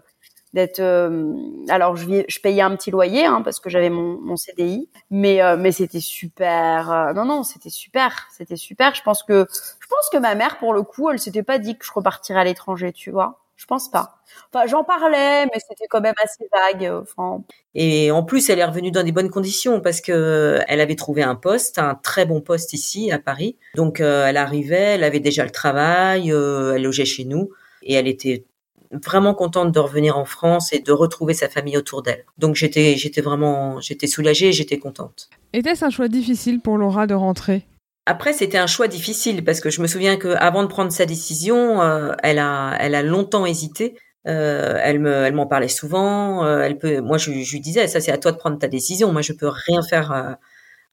d'être. 0.53 0.79
Euh, 0.79 1.33
alors 1.69 1.95
je, 1.95 2.23
je 2.27 2.39
payais 2.39 2.61
un 2.61 2.75
petit 2.75 2.91
loyer 2.91 3.25
hein, 3.25 3.41
parce 3.43 3.59
que 3.59 3.69
j'avais 3.69 3.89
mon, 3.89 4.19
mon 4.21 4.35
CDI, 4.35 4.89
mais 5.11 5.41
euh, 5.41 5.57
mais 5.57 5.71
c'était 5.71 5.99
super. 5.99 7.13
non 7.15 7.25
non, 7.25 7.43
c'était 7.43 7.69
super, 7.69 8.27
c'était 8.31 8.55
super. 8.55 8.95
Je 8.95 9.03
pense 9.03 9.23
que 9.23 9.47
je 9.51 9.87
pense 9.87 10.09
que 10.11 10.17
ma 10.17 10.35
mère 10.35 10.57
pour 10.57 10.73
le 10.73 10.83
coup, 10.83 11.09
elle 11.09 11.19
s'était 11.19 11.43
pas 11.43 11.59
dit 11.59 11.77
que 11.77 11.85
je 11.85 11.91
repartirais 11.93 12.41
à 12.41 12.43
l'étranger, 12.43 12.93
tu 12.93 13.11
vois. 13.11 13.39
Je 13.57 13.65
pense 13.65 13.89
pas. 13.89 14.19
Enfin, 14.53 14.67
j'en 14.67 14.83
parlais, 14.83 15.45
mais 15.47 15.59
c'était 15.67 15.87
quand 15.89 15.99
même 15.99 16.13
assez 16.23 16.47
vague. 16.53 16.85
Euh, 16.85 17.01
enfin. 17.01 17.43
Et 17.73 18.11
en 18.11 18.23
plus, 18.23 18.49
elle 18.51 18.59
est 18.59 18.65
revenue 18.65 18.91
dans 18.91 19.03
des 19.03 19.11
bonnes 19.11 19.31
conditions 19.31 19.81
parce 19.81 19.99
que 19.99 20.11
euh, 20.11 20.61
elle 20.67 20.79
avait 20.79 20.95
trouvé 20.95 21.23
un 21.23 21.33
poste, 21.35 21.79
un 21.79 21.95
très 21.95 22.27
bon 22.27 22.39
poste 22.39 22.73
ici 22.73 23.11
à 23.11 23.17
Paris. 23.17 23.57
Donc, 23.75 23.99
euh, 23.99 24.27
elle 24.27 24.37
arrivait, 24.37 24.95
elle 24.95 25.03
avait 25.03 25.19
déjà 25.19 25.43
le 25.43 25.49
travail, 25.49 26.29
elle 26.29 26.83
logeait 26.83 27.05
chez 27.05 27.25
nous 27.25 27.49
et 27.81 27.95
elle 27.95 28.07
était 28.07 28.45
vraiment 28.91 29.33
contente 29.33 29.71
de 29.71 29.79
revenir 29.79 30.17
en 30.17 30.25
France 30.25 30.73
et 30.73 30.79
de 30.79 30.91
retrouver 30.91 31.33
sa 31.33 31.49
famille 31.49 31.77
autour 31.77 32.01
d'elle. 32.01 32.25
Donc, 32.37 32.55
j'étais, 32.55 32.95
j'étais 32.95 33.21
vraiment, 33.21 33.79
j'étais 33.81 34.07
soulagée, 34.07 34.51
j'étais 34.51 34.77
contente. 34.77 35.29
Était-ce 35.53 35.85
un 35.85 35.89
choix 35.89 36.07
difficile 36.07 36.59
pour 36.59 36.77
Laura 36.77 37.07
de 37.07 37.13
rentrer? 37.13 37.65
Après, 38.05 38.31
c'était 38.31 38.57
un 38.57 38.67
choix 38.67 38.87
difficile 38.87 39.43
parce 39.43 39.59
que 39.59 39.69
je 39.69 39.81
me 39.81 39.87
souviens 39.87 40.15
que 40.15 40.29
avant 40.29 40.63
de 40.63 40.67
prendre 40.67 40.91
sa 40.91 41.05
décision, 41.05 41.81
euh, 41.81 42.13
elle 42.23 42.39
a, 42.39 42.77
elle 42.79 42.95
a 42.95 43.03
longtemps 43.03 43.45
hésité. 43.45 43.97
Euh, 44.27 44.77
elle 44.81 44.99
me, 44.99 45.11
elle 45.11 45.33
m'en 45.33 45.45
parlait 45.45 45.67
souvent. 45.67 46.45
Euh, 46.45 46.61
elle 46.61 46.77
peut, 46.77 47.01
moi, 47.01 47.17
je, 47.17 47.31
je, 47.31 47.51
lui 47.51 47.59
disais, 47.59 47.87
ça, 47.87 47.99
c'est 47.99 48.11
à 48.11 48.17
toi 48.17 48.31
de 48.31 48.37
prendre 48.37 48.57
ta 48.57 48.67
décision. 48.67 49.11
Moi, 49.11 49.21
je 49.21 49.33
peux 49.33 49.49
rien 49.49 49.81
faire, 49.81 50.37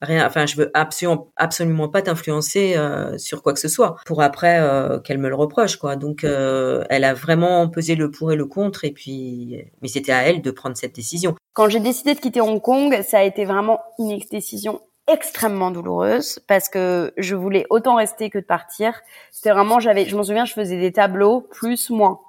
rien. 0.00 0.26
Enfin, 0.26 0.46
je 0.46 0.56
veux 0.56 0.70
absolument, 0.74 1.32
absolument 1.36 1.88
pas 1.88 2.02
t'influencer 2.02 2.76
sur 3.18 3.42
quoi 3.42 3.52
que 3.52 3.60
ce 3.60 3.68
soit 3.68 3.96
pour 4.06 4.22
après 4.22 4.60
qu'elle 5.04 5.18
me 5.18 5.28
le 5.28 5.34
reproche, 5.34 5.76
quoi. 5.76 5.96
Donc, 5.96 6.24
elle 6.24 7.04
a 7.04 7.14
vraiment 7.14 7.68
pesé 7.68 7.94
le 7.94 8.10
pour 8.10 8.32
et 8.32 8.36
le 8.36 8.46
contre, 8.46 8.84
et 8.84 8.92
puis, 8.92 9.62
mais 9.82 9.88
c'était 9.88 10.12
à 10.12 10.22
elle 10.22 10.42
de 10.42 10.50
prendre 10.50 10.76
cette 10.76 10.94
décision. 10.94 11.34
Quand 11.52 11.68
j'ai 11.68 11.80
décidé 11.80 12.14
de 12.14 12.20
quitter 12.20 12.40
Hong 12.40 12.60
Kong, 12.60 13.02
ça 13.06 13.18
a 13.18 13.22
été 13.22 13.44
vraiment 13.44 13.80
une 13.98 14.18
décision 14.30 14.80
extrêmement 15.06 15.70
douloureuse 15.70 16.40
parce 16.48 16.70
que 16.70 17.12
je 17.18 17.34
voulais 17.34 17.66
autant 17.68 17.96
rester 17.96 18.30
que 18.30 18.38
de 18.38 18.44
partir. 18.44 19.00
C'était 19.30 19.50
vraiment, 19.50 19.78
j'avais, 19.78 20.06
je 20.06 20.16
m'en 20.16 20.22
souviens, 20.22 20.46
je 20.46 20.54
faisais 20.54 20.80
des 20.80 20.92
tableaux 20.92 21.42
plus 21.42 21.90
moins. 21.90 22.20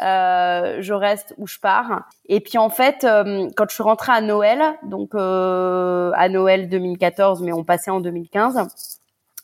Euh, 0.00 0.78
je 0.80 0.94
reste 0.94 1.34
ou 1.38 1.46
je 1.46 1.58
pars. 1.58 2.08
Et 2.26 2.40
puis 2.40 2.58
en 2.58 2.70
fait, 2.70 3.04
euh, 3.04 3.48
quand 3.56 3.68
je 3.68 3.74
suis 3.74 3.82
rentrée 3.82 4.12
à 4.12 4.20
Noël, 4.20 4.60
donc 4.84 5.14
euh, 5.14 6.10
à 6.14 6.28
Noël 6.28 6.68
2014, 6.68 7.42
mais 7.42 7.52
on 7.52 7.62
passait 7.62 7.90
en 7.90 8.00
2015, 8.00 8.66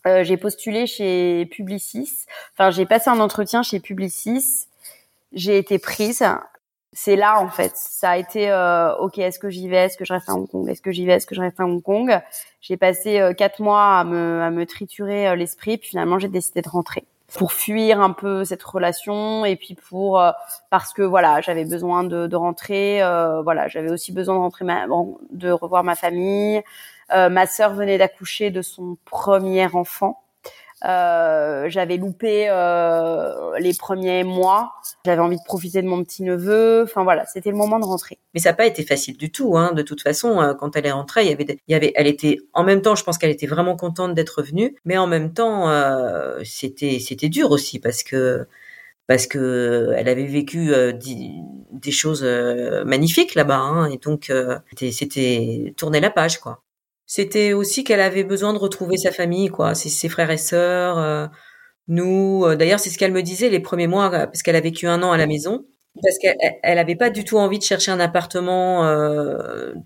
euh, 0.07 0.25
j'ai 0.25 0.37
postulé 0.37 0.87
chez 0.87 1.47
Publicis. 1.47 2.25
Enfin, 2.55 2.71
j'ai 2.71 2.87
passé 2.87 3.11
un 3.11 3.21
entretien 3.21 3.63
chez 3.63 3.79
Publicis. 3.79 4.67
J'ai 5.33 5.59
été 5.59 5.79
prise 5.79 6.25
c'est 6.93 7.17
là 7.17 7.41
en 7.41 7.49
fait. 7.49 7.73
Ça 7.77 8.11
a 8.11 8.17
été 8.17 8.51
euh, 8.51 8.97
ok. 8.97 9.19
Est-ce 9.19 9.39
que 9.39 9.51
j'y 9.51 9.69
vais? 9.69 9.77
Est-ce 9.77 9.97
que 9.97 10.05
je 10.05 10.13
reste 10.13 10.29
à 10.29 10.35
Hong 10.35 10.49
Kong? 10.49 10.69
Est-ce 10.69 10.83
que 10.83 10.91
j'y 10.91 11.07
vais? 11.07 11.13
Est-ce 11.13 11.27
que 11.27 11.35
je 11.35 11.41
reste 11.41 11.61
à 11.61 11.65
Hong 11.65 11.83
Kong? 11.83 12.19
J'ai 12.61 12.77
passé 12.77 13.21
euh, 13.21 13.35
quatre 13.35 13.61
mois 13.61 13.99
à 13.99 14.05
me, 14.05 14.43
à 14.43 14.51
me 14.51 14.67
triturer 14.67 15.37
l'esprit, 15.37 15.79
puis 15.79 15.91
finalement 15.91 16.19
j'ai 16.19 16.29
décidé 16.29 16.63
de 16.63 16.69
rentrer 16.69 17.05
pour 17.35 17.53
fuir 17.53 18.01
un 18.01 18.12
peu 18.12 18.45
cette 18.45 18.62
relation 18.62 19.45
et 19.45 19.57
puis 19.57 19.75
pour 19.75 20.23
parce 20.71 20.93
que 20.95 21.03
voilà 21.03 21.41
j'avais 21.43 21.64
besoin 21.64 22.05
de, 22.05 22.27
de 22.27 22.37
rentrer. 22.37 23.01
voilà, 23.45 23.69
j'avais 23.69 23.91
aussi 23.91 24.12
besoin 24.12 24.35
de 24.35 24.41
rentrer, 24.41 24.64
ma, 24.64 24.87
de 25.31 25.51
revoir 25.51 25.85
ma 25.85 25.95
famille. 25.95 26.62
ma 27.11 27.47
sœur 27.47 27.75
venait 27.75 27.99
d'accoucher 27.99 28.51
de 28.51 28.62
son 28.62 28.97
premier 29.05 29.67
enfant. 29.75 30.23
Euh, 30.85 31.69
j'avais 31.69 31.97
loupé 31.97 32.49
euh, 32.49 33.59
les 33.59 33.75
premiers 33.75 34.25
mois. 34.25 34.73
J'avais 35.05 35.21
envie 35.21 35.37
de 35.37 35.45
profiter 35.45 35.83
de 35.83 35.88
mon 35.88 36.05
petit 36.05 36.23
neveu. 36.23 36.83
Enfin 36.85 37.03
voilà, 37.03 37.27
c'était 37.27 37.51
le 37.51 37.57
moment 37.57 37.79
de 37.79 37.85
rentrer. 37.85 38.19
Mais 38.35 38.41
ça 38.41 38.51
n'a 38.51 38.57
pas 38.57 38.67
été 38.67 38.85
facile 38.85 39.17
du 39.17 39.31
tout. 39.31 39.57
Hein. 39.57 39.73
De 39.73 39.83
toute 39.83 40.03
façon, 40.03 40.41
euh, 40.41 40.55
quand 40.55 40.77
elle 40.77 40.87
est 40.87 40.93
rentrée, 40.93 41.25
il 41.25 41.31
y 41.31 41.33
avait, 41.33 41.47
il 41.67 41.73
y 41.73 41.75
avait, 41.75 41.93
elle 41.97 42.07
était 42.07 42.38
en 42.53 42.64
même 42.64 42.83
temps, 42.83 42.95
je 42.95 43.05
pense 43.05 43.19
qu'elle 43.19 43.31
était 43.31 43.47
vraiment 43.47 43.77
contente 43.77 44.14
d'être 44.14 44.38
revenue, 44.38 44.77
mais 44.85 44.97
en 44.99 45.07
même 45.07 45.33
temps, 45.33 45.69
euh, 45.71 46.38
c'était, 46.45 46.99
c'était 47.01 47.29
dur 47.29 47.51
aussi 47.51 47.79
parce 47.79 48.03
que 48.03 48.47
parce 49.07 49.27
que 49.27 49.95
elle 49.97 50.09
avait 50.09 50.27
vécu 50.27 50.75
euh, 50.75 50.93
des 50.93 51.91
choses 51.91 52.23
magnifiques 52.85 53.35
là-bas, 53.35 53.57
hein, 53.57 53.91
et 53.91 53.97
donc 53.97 54.31
c'était 54.91 55.75
tourner 55.77 56.01
la 56.01 56.11
page 56.11 56.38
quoi. 56.38 56.62
C'était 57.09 57.55
aussi 57.55 57.85
qu'elle 57.85 58.03
avait 58.03 58.23
besoin 58.23 58.53
de 58.53 58.59
retrouver 58.59 58.99
sa 58.99 59.11
famille, 59.11 59.49
quoi, 59.49 59.75
ses, 59.75 60.09
frères 60.11 60.31
et 60.31 60.37
sœurs, 60.37 60.99
euh, 60.99 61.27
nous. 61.88 62.44
Euh, 62.44 62.55
d'ailleurs, 62.55 62.81
c'est 62.81 62.90
ce 62.90 62.99
qu'elle 62.99 63.12
me 63.12 63.23
disait 63.23 63.49
les 63.49 63.61
premiers 63.61 63.87
mois, 63.87 64.12
euh, 64.12 64.27
parce 64.27 64.42
qu'elle 64.42 64.57
a 64.57 64.61
vécu 64.61 64.87
un 64.87 65.03
an 65.03 65.11
à 65.11 65.16
la 65.16 65.27
maison. 65.27 65.64
parce 66.03 66.18
qu'elle 66.18 66.37
elle 66.62 66.79
avait 66.79 66.97
pas 66.97 67.09
du 67.09 67.25
tout 67.25 67.38
envie 67.38 67.59
de 67.59 67.64
chercher 67.64 67.90
un 67.92 67.99
appartement 67.99 68.85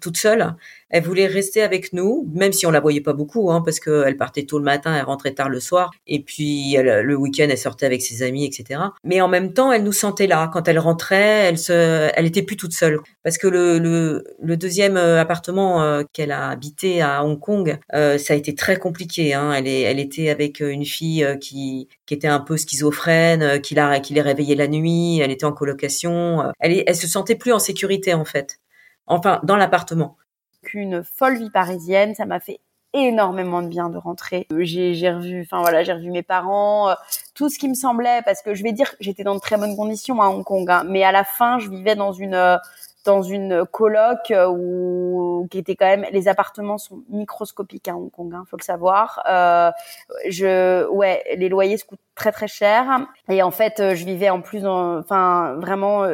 toute 0.01 0.17
seule. 0.17 0.57
Elle 0.93 1.03
voulait 1.03 1.27
rester 1.27 1.63
avec 1.63 1.93
nous, 1.93 2.29
même 2.33 2.53
si 2.53 2.67
on 2.67 2.71
la 2.71 2.81
voyait 2.81 3.01
pas 3.01 3.13
beaucoup, 3.13 3.51
hein, 3.51 3.63
parce 3.65 3.81
qu'elle 3.81 4.17
partait 4.17 4.45
tôt 4.45 4.59
le 4.59 4.65
matin, 4.65 4.95
elle 4.95 5.05
rentrait 5.05 5.33
tard 5.33 5.49
le 5.49 5.59
soir, 5.59 5.91
et 6.07 6.23
puis 6.23 6.77
le 6.79 7.15
week-end 7.17 7.47
elle 7.51 7.59
sortait 7.59 7.87
avec 7.87 8.03
ses 8.03 8.23
amis, 8.23 8.45
etc. 8.45 8.81
Mais 9.03 9.21
en 9.21 9.29
même 9.29 9.53
temps, 9.53 9.73
elle 9.73 9.83
nous 9.83 9.93
sentait 9.93 10.27
là. 10.27 10.51
Quand 10.53 10.69
elle 10.69 10.79
rentrait, 10.79 11.47
elle 11.49 11.59
se, 11.59 12.11
elle 12.15 12.27
était 12.27 12.43
plus 12.43 12.57
toute 12.57 12.73
seule, 12.73 13.01
parce 13.25 13.39
que 13.39 13.49
le 13.49 13.73
le, 13.79 14.25
le 14.41 14.57
deuxième 14.57 14.97
euh, 14.97 15.21
appartement 15.21 15.83
euh, 15.83 16.03
qu'elle 16.13 16.33
a 16.33 16.49
habité 16.49 17.03
à 17.03 17.25
Hong 17.25 17.39
Kong, 17.39 17.79
euh, 17.95 18.19
ça 18.19 18.35
a 18.35 18.37
été 18.37 18.55
très 18.55 18.77
compliqué. 18.77 19.35
Hein. 19.35 19.53
Elle 19.53 19.69
est, 19.69 19.83
elle 19.83 19.99
était 19.99 20.31
avec 20.31 20.61
une 20.61 20.85
fille 20.85 21.27
qui 21.41 21.89
qui 22.07 22.15
était 22.15 22.29
un 22.29 22.41
peu 22.41 22.57
schizophrène, 22.57 23.61
qui 23.61 23.75
l'a, 23.75 24.01
qui 24.01 24.15
les 24.15 24.23
réveillait 24.23 24.55
la 24.55 24.69
nuit. 24.69 25.21
Elle 25.21 25.31
était 25.31 25.45
en 25.45 25.53
colocation. 25.53 26.53
Elle, 26.61 26.83
elle 26.87 26.97
se 26.97 27.09
sentait 27.09 27.37
plus 27.37 27.53
en 27.53 27.59
sécurité 27.59 28.15
en 28.15 28.25
fait. 28.25 28.59
Enfin, 29.07 29.41
dans 29.45 29.57
l'appartement 29.57 30.17
qu'une 30.63 31.03
folle 31.03 31.37
vie 31.37 31.51
parisienne. 31.51 32.15
Ça 32.15 32.27
m'a 32.27 32.41
fait 32.41 32.61
énormément 32.93 33.63
de 33.63 33.69
bien 33.69 33.89
de 33.89 33.99
rentrer. 33.99 34.47
Euh, 34.53 34.61
j'ai, 34.63 35.11
revu, 35.11 35.43
enfin 35.43 35.61
voilà, 35.61 35.83
j'ai 35.83 35.93
revu 35.93 36.11
mes 36.11 36.23
parents, 36.23 36.91
euh, 36.91 36.95
tout 37.35 37.49
ce 37.49 37.59
qui 37.59 37.69
me 37.69 37.75
semblait, 37.75 38.21
parce 38.25 38.43
que 38.43 38.55
je 38.55 38.63
vais 38.63 38.73
dire, 38.73 38.95
j'étais 39.01 39.25
dans 39.25 39.35
de 39.35 39.41
très 39.41 39.57
bonnes 39.57 39.77
conditions 39.77 40.21
à 40.21 40.29
Hong 40.29 40.45
Kong, 40.45 40.71
hein, 40.71 40.85
mais 40.87 41.03
à 41.03 41.13
la 41.13 41.25
fin, 41.25 41.59
je 41.59 41.71
vivais 41.71 41.97
dans 41.97 42.13
une 42.13 42.35
euh, 42.35 42.57
dans 43.05 43.23
une 43.23 43.65
coloc 43.67 44.33
où 44.49 45.49
qui 45.51 45.59
était 45.59 45.75
quand 45.75 45.87
même 45.87 46.07
les 46.13 46.29
appartements 46.29 46.79
sont 46.79 47.03
microscopiques 47.09 47.89
à 47.89 47.97
Hong 47.97 48.11
Kong, 48.11 48.33
hein, 48.35 48.45
faut 48.49 48.57
le 48.57 48.63
savoir. 48.63 49.21
Euh, 49.29 49.73
je 50.29 50.87
ouais, 50.89 51.23
les 51.37 51.49
loyers 51.49 51.79
se 51.79 51.85
coûtent 51.85 51.99
très 52.15 52.33
très 52.33 52.49
cher. 52.49 53.07
Et 53.29 53.43
en 53.43 53.51
fait 53.51 53.95
je 53.95 54.05
vivais 54.05 54.31
en 54.31 54.41
plus 54.41 54.67
enfin 54.67 55.55
vraiment 55.59 56.07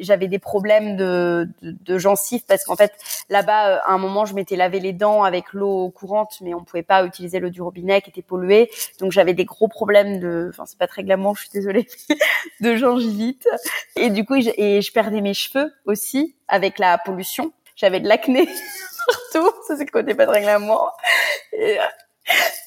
j'avais 0.00 0.28
des 0.28 0.38
problèmes 0.38 0.96
de, 0.96 1.48
de, 1.62 1.74
de 1.80 1.98
gencives 1.98 2.44
parce 2.46 2.64
qu'en 2.64 2.76
fait 2.76 2.92
là-bas 3.28 3.76
à 3.78 3.92
un 3.92 3.98
moment 3.98 4.24
je 4.24 4.34
m'étais 4.34 4.56
lavé 4.56 4.80
les 4.80 4.92
dents 4.92 5.24
avec 5.24 5.52
l'eau 5.52 5.90
courante 5.90 6.38
mais 6.40 6.54
on 6.54 6.62
pouvait 6.62 6.82
pas 6.82 7.04
utiliser 7.04 7.40
l'eau 7.40 7.50
du 7.50 7.62
robinet 7.62 8.02
qui 8.02 8.10
était 8.10 8.22
polluée. 8.22 8.70
Donc 9.00 9.12
j'avais 9.12 9.34
des 9.34 9.44
gros 9.44 9.68
problèmes 9.68 10.20
de 10.20 10.48
enfin 10.50 10.64
c'est 10.66 10.78
pas 10.78 10.86
très 10.86 11.04
glamour 11.04 11.36
je 11.36 11.42
suis 11.42 11.50
désolée 11.50 11.86
de 12.60 12.74
gingivite. 12.74 13.48
Et 13.96 14.10
du 14.10 14.24
coup 14.24 14.36
et 14.36 14.82
je 14.82 14.92
perdais 14.92 15.20
mes 15.20 15.34
cheveux 15.34 15.72
aussi 15.86 16.36
avec 16.48 16.78
la 16.78 16.98
pollution. 16.98 17.52
J'avais 17.76 18.00
de 18.00 18.08
l'acné 18.08 18.46
partout. 19.32 19.50
Ça 19.66 19.76
c'est 19.76 19.84
le 19.84 19.90
côté 19.90 20.14
pas 20.14 20.26
très 20.26 20.42
glamour. 20.42 20.92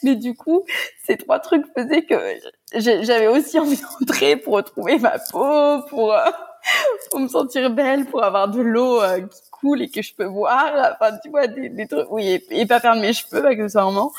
Mais 0.03 0.15
du 0.15 0.35
coup, 0.35 0.65
ces 1.05 1.17
trois 1.17 1.39
trucs 1.39 1.65
faisaient 1.75 2.03
que 2.03 2.15
j'avais 2.73 3.27
aussi 3.27 3.59
envie 3.59 3.79
d'entrer 3.99 4.35
pour 4.35 4.53
retrouver 4.53 4.97
ma 4.99 5.17
peau, 5.31 5.81
pour 5.89 6.13
euh, 6.13 6.25
pour 7.09 7.19
me 7.19 7.27
sentir 7.27 7.69
belle, 7.71 8.05
pour 8.05 8.23
avoir 8.23 8.49
de 8.49 8.61
l'eau 8.61 9.01
euh, 9.01 9.21
cool 9.61 9.81
et 9.81 9.89
que 9.89 10.01
je 10.01 10.13
peux 10.13 10.25
voir. 10.25 10.97
Enfin, 10.99 11.17
tu 11.23 11.29
vois, 11.29 11.47
des, 11.47 11.69
des 11.69 11.87
trucs, 11.87 12.07
oui, 12.11 12.43
et, 12.49 12.65
pas 12.65 12.79
perdre 12.79 13.01
mes 13.01 13.13
cheveux 13.13 13.45
accessoirement. 13.45 14.11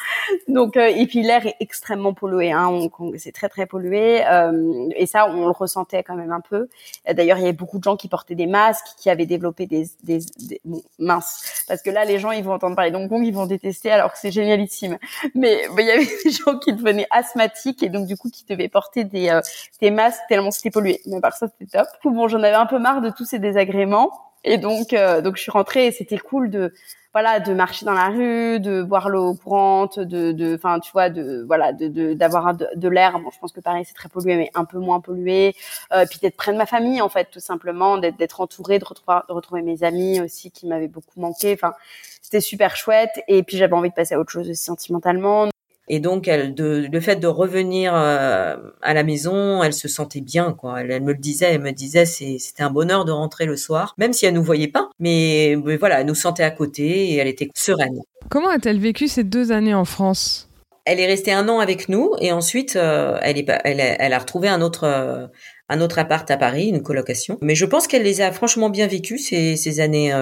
Donc, 0.49 0.77
euh, 0.77 0.87
et 0.87 1.07
puis 1.07 1.23
l'air 1.23 1.47
est 1.47 1.57
extrêmement 1.61 2.15
pollué. 2.15 2.53
Hein, 2.53 2.89
c'est 3.19 3.33
très 3.33 3.49
très 3.49 3.67
pollué. 3.67 4.25
Euh, 4.27 4.89
et 4.97 5.07
ça, 5.07 5.27
on 5.29 5.45
le 5.45 5.51
ressentait 5.51 6.03
quand 6.03 6.15
même 6.15 6.33
un 6.33 6.41
peu. 6.41 6.69
D'ailleurs, 7.13 7.39
il 7.39 7.43
y 7.43 7.45
avait 7.45 7.53
beaucoup 7.53 7.79
de 7.79 7.85
gens 7.85 7.97
qui 7.97 8.09
portaient 8.09 8.35
des 8.35 8.47
masques, 8.47 8.87
qui 8.97 9.11
avaient 9.11 9.27
développé 9.27 9.67
des, 9.67 9.87
des, 10.03 10.21
des 10.49 10.61
minces. 10.99 11.65
Parce 11.69 11.83
que 11.83 11.91
là, 11.91 12.05
les 12.05 12.19
gens, 12.19 12.31
ils 12.31 12.45
vont 12.45 12.53
entendre 12.53 12.77
parler 12.77 12.91
d'Hong 12.91 13.09
Kong, 13.09 13.25
ils 13.25 13.35
vont 13.35 13.47
détester, 13.47 13.91
alors 13.91 14.13
que 14.13 14.19
c'est 14.19 14.31
génialissime. 14.31 14.99
Mais 15.35 15.63
il 15.79 15.87
y 15.87 15.91
avait 15.91 16.09
des 16.25 16.31
gens 16.31 16.59
qui 16.59 16.73
devenaient 16.73 17.09
asthmatiques 17.11 17.83
et 17.83 17.89
donc 17.89 18.07
du 18.07 18.17
coup 18.17 18.31
qui 18.31 18.45
devaient 18.45 18.69
porter 18.69 19.05
des, 19.05 19.29
euh, 19.29 19.41
des 19.81 19.91
masques 19.91 20.21
tellement 20.29 20.51
c'était 20.51 20.71
pollué. 20.71 21.01
Mais 21.07 21.21
par 21.21 21.35
ça, 21.35 21.49
c'était 21.49 21.79
top. 21.79 21.89
Bon, 22.05 22.29
j'en 22.29 22.43
avais 22.43 22.55
un 22.55 22.67
peu 22.67 22.79
marre 22.79 23.01
de 23.01 23.11
tous 23.11 23.25
ces 23.25 23.39
désagréments. 23.39 24.11
Et 24.45 24.59
donc, 24.59 24.93
euh, 24.93 25.21
donc 25.21 25.37
je 25.37 25.43
suis 25.43 25.51
rentrée 25.51 25.87
et 25.87 25.93
c'était 25.93 26.19
cool 26.19 26.51
de, 26.51 26.73
voilà, 27.13 27.41
de 27.41 27.53
marcher 27.53 27.85
dans 27.85 27.93
la 27.93 28.09
rue, 28.09 28.59
de 28.59 28.83
boire 28.83 29.09
l'eau 29.09 29.35
courante, 29.35 29.99
de, 29.99 30.33
de, 30.33 30.55
enfin, 30.55 30.81
tu 30.81 30.91
vois, 30.93 31.11
de, 31.11 31.45
voilà, 31.47 31.73
de, 31.73 32.15
d'avoir 32.15 32.55
de, 32.55 32.67
de, 32.75 32.89
l'air. 32.89 33.19
Bon, 33.21 33.31
je 33.31 33.39
pense 33.39 33.53
que 33.53 33.61
Paris 33.61 33.85
c'est 33.87 33.95
très 33.95 34.09
pollué, 34.09 34.37
mais 34.37 34.51
un 34.55 34.65
peu 34.65 34.79
moins 34.79 35.01
pollué. 35.01 35.55
Euh, 35.93 36.07
puis 36.09 36.19
d'être 36.21 36.37
près 36.37 36.53
de 36.53 36.59
ma 36.59 36.67
famille, 36.67 37.01
en 37.01 37.09
fait, 37.09 37.29
tout 37.31 37.41
simplement, 37.41 37.99
d'être, 37.99 38.17
d'être 38.17 38.41
entourée, 38.41 38.79
de 38.79 38.85
retrouver, 38.85 39.21
de 39.29 39.33
retrouver 39.33 39.63
mes 39.63 39.85
amis 39.85 40.21
aussi 40.21 40.51
qui 40.51 40.67
m'avaient 40.67 40.89
beaucoup 40.89 41.21
manqué. 41.21 41.53
Enfin, 41.53 41.75
c'était 42.23 42.41
super 42.41 42.77
chouette. 42.77 43.23
Et 43.29 43.43
puis 43.43 43.59
j'avais 43.59 43.75
envie 43.75 43.91
de 43.91 43.95
passer 43.95 44.15
à 44.15 44.21
autre 44.21 44.33
chose 44.33 44.49
aussi 44.49 44.65
sentimentalement. 44.65 45.52
Et 45.89 45.99
donc, 46.01 46.29
elle, 46.29 46.55
de, 46.55 46.87
le 46.91 47.01
fait 47.01 47.17
de 47.17 47.27
revenir 47.27 47.93
euh, 47.95 48.57
à 48.83 48.95
la 48.95 49.03
maison, 49.03 49.63
elle 49.63 49.75
se 49.75 49.89
sentait 49.89 50.21
bien, 50.21 50.53
quoi. 50.53 50.81
Elle, 50.81 51.03
me 51.03 51.13
le 51.13 51.19
disait, 51.19 51.55
elle 51.55 51.61
me 51.61 51.73
disait, 51.73 52.05
c'était 52.05 52.63
un 52.63 52.71
bonheur 52.71 53.05
de 53.05 53.11
rentrer 53.11 53.47
le 53.47 53.57
soir, 53.57 53.95
même 53.99 54.13
si 54.13 54.25
elle 54.25 54.35
nous 54.35 54.45
voyait 54.45 54.69
pas. 54.69 54.91
Mais, 55.01 55.57
voilà, 55.79 56.01
elle 56.01 56.07
nous 56.07 56.15
sentait 56.15 56.45
à 56.45 56.51
côté 56.51 57.11
et 57.11 57.17
elle 57.17 57.29
était 57.29 57.49
sereine. 57.55 58.01
Comment 58.31 58.51
a-t-elle 58.51 58.79
vécu 58.79 59.09
ces 59.09 59.25
deux 59.25 59.51
années 59.51 59.75
en 59.75 59.85
France? 59.85 60.49
Elle 60.85 61.01
est 61.01 61.07
restée 61.07 61.33
un 61.33 61.49
an 61.49 61.59
avec 61.59 61.89
nous 61.89 62.13
et 62.21 62.33
ensuite, 62.33 62.77
euh, 62.77 63.19
elle, 63.23 63.39
est, 63.39 63.47
elle, 63.65 63.81
elle, 63.81 64.13
a 64.13 64.19
retrouvé 64.19 64.49
un 64.49 64.63
autre. 64.63 64.85
Euh, 64.85 65.27
un 65.69 65.81
autre 65.81 65.99
appart 65.99 66.31
à 66.31 66.37
Paris, 66.37 66.67
une 66.69 66.83
colocation. 66.83 67.39
Mais 67.41 67.55
je 67.55 67.65
pense 67.65 67.87
qu'elle 67.87 68.03
les 68.03 68.21
a 68.21 68.31
franchement 68.31 68.69
bien 68.69 68.87
vécues 68.87 69.17
ces, 69.17 69.57
ces 69.57 69.81
années, 69.81 70.13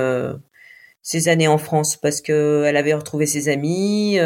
ces 1.02 1.26
années 1.26 1.48
en 1.48 1.58
France, 1.58 1.96
parce 1.96 2.20
que 2.20 2.62
elle 2.68 2.76
avait 2.76 2.94
retrouvé 2.94 3.26
ses 3.26 3.48
amis. 3.48 4.20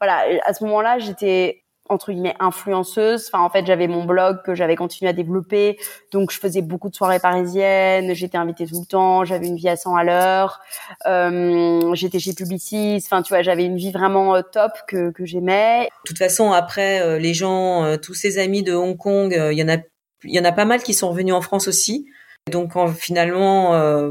Voilà, 0.00 0.24
à 0.44 0.54
ce 0.54 0.64
moment-là, 0.64 0.98
j'étais 0.98 1.62
entre 1.88 2.12
guillemets 2.12 2.36
influenceuse. 2.38 3.30
Enfin, 3.32 3.42
en 3.42 3.50
fait, 3.50 3.66
j'avais 3.66 3.88
mon 3.88 4.04
blog 4.04 4.42
que 4.44 4.54
j'avais 4.54 4.76
continué 4.76 5.08
à 5.08 5.12
développer, 5.12 5.78
donc 6.12 6.30
je 6.30 6.38
faisais 6.38 6.62
beaucoup 6.62 6.88
de 6.88 6.94
soirées 6.94 7.18
parisiennes. 7.18 8.14
J'étais 8.14 8.38
invitée 8.38 8.66
tout 8.66 8.80
le 8.80 8.86
temps. 8.86 9.24
J'avais 9.24 9.46
une 9.46 9.56
vie 9.56 9.68
à 9.68 9.76
100 9.76 9.96
à 9.96 10.04
l'heure. 10.04 10.60
Euh, 11.06 11.94
j'étais 11.94 12.18
chez 12.18 12.34
Publicis. 12.34 13.02
Enfin, 13.04 13.22
tu 13.22 13.30
vois, 13.30 13.42
j'avais 13.42 13.64
une 13.64 13.76
vie 13.76 13.92
vraiment 13.92 14.34
euh, 14.36 14.42
top 14.42 14.72
que 14.86 15.10
que 15.10 15.24
j'aimais. 15.24 15.84
De 15.84 16.08
toute 16.08 16.18
façon, 16.18 16.52
après, 16.52 17.00
euh, 17.00 17.18
les 17.18 17.34
gens, 17.34 17.84
euh, 17.84 17.96
tous 17.96 18.14
ces 18.14 18.38
amis 18.38 18.62
de 18.62 18.74
Hong 18.74 18.96
Kong, 18.96 19.32
il 19.52 19.58
y 19.58 19.62
en 19.62 19.68
a, 19.68 19.78
il 20.24 20.34
y 20.34 20.40
en 20.40 20.44
a 20.44 20.52
pas 20.52 20.64
mal 20.64 20.82
qui 20.82 20.94
sont 20.94 21.10
revenus 21.10 21.34
en 21.34 21.40
France 21.40 21.68
aussi. 21.68 22.06
Donc 22.48 22.72
finalement, 22.96 23.74
euh, 23.74 24.10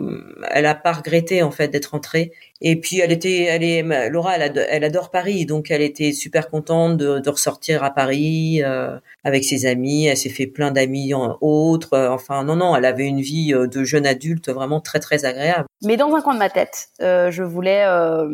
elle 0.52 0.66
a 0.66 0.76
pas 0.76 0.94
regretté 0.94 1.44
en 1.44 1.52
fait 1.52 1.68
d'être 1.68 1.88
rentrée. 1.88 2.32
Et 2.60 2.76
puis 2.76 3.00
elle 3.00 3.12
était, 3.12 3.44
elle 3.44 3.64
est, 3.64 4.10
Laura, 4.10 4.36
elle, 4.38 4.84
adore, 4.84 5.12
Paris, 5.12 5.46
donc 5.46 5.70
elle 5.70 5.84
était 5.84 6.12
super 6.12 6.50
contente 6.50 6.98
de, 6.98 7.30
ressortir 7.30 7.84
à 7.84 7.92
Paris 7.92 8.64
euh, 8.64 8.98
avec 9.24 9.44
ses 9.44 9.68
amis. 9.68 10.08
Elle 10.08 10.18
s'est 10.18 10.30
fait 10.30 10.48
plein 10.48 10.72
d'amis 10.72 11.14
autres. 11.14 11.98
Enfin 12.10 12.44
non 12.44 12.56
non, 12.56 12.76
elle 12.76 12.86
avait 12.86 13.06
une 13.06 13.22
vie 13.22 13.54
euh, 13.54 13.68
de 13.68 13.84
jeune 13.84 14.06
adulte 14.06 14.50
vraiment 14.50 14.82
très 14.82 15.00
très 15.00 15.26
agréable. 15.26 15.68
Mais 15.84 15.98
dans 15.98 16.14
un 16.16 16.22
coin 16.22 16.34
de 16.34 16.40
ma 16.40 16.50
tête, 16.50 16.90
euh, 17.02 17.30
je 17.30 17.44
voulais, 17.44 17.86
euh, 17.86 18.28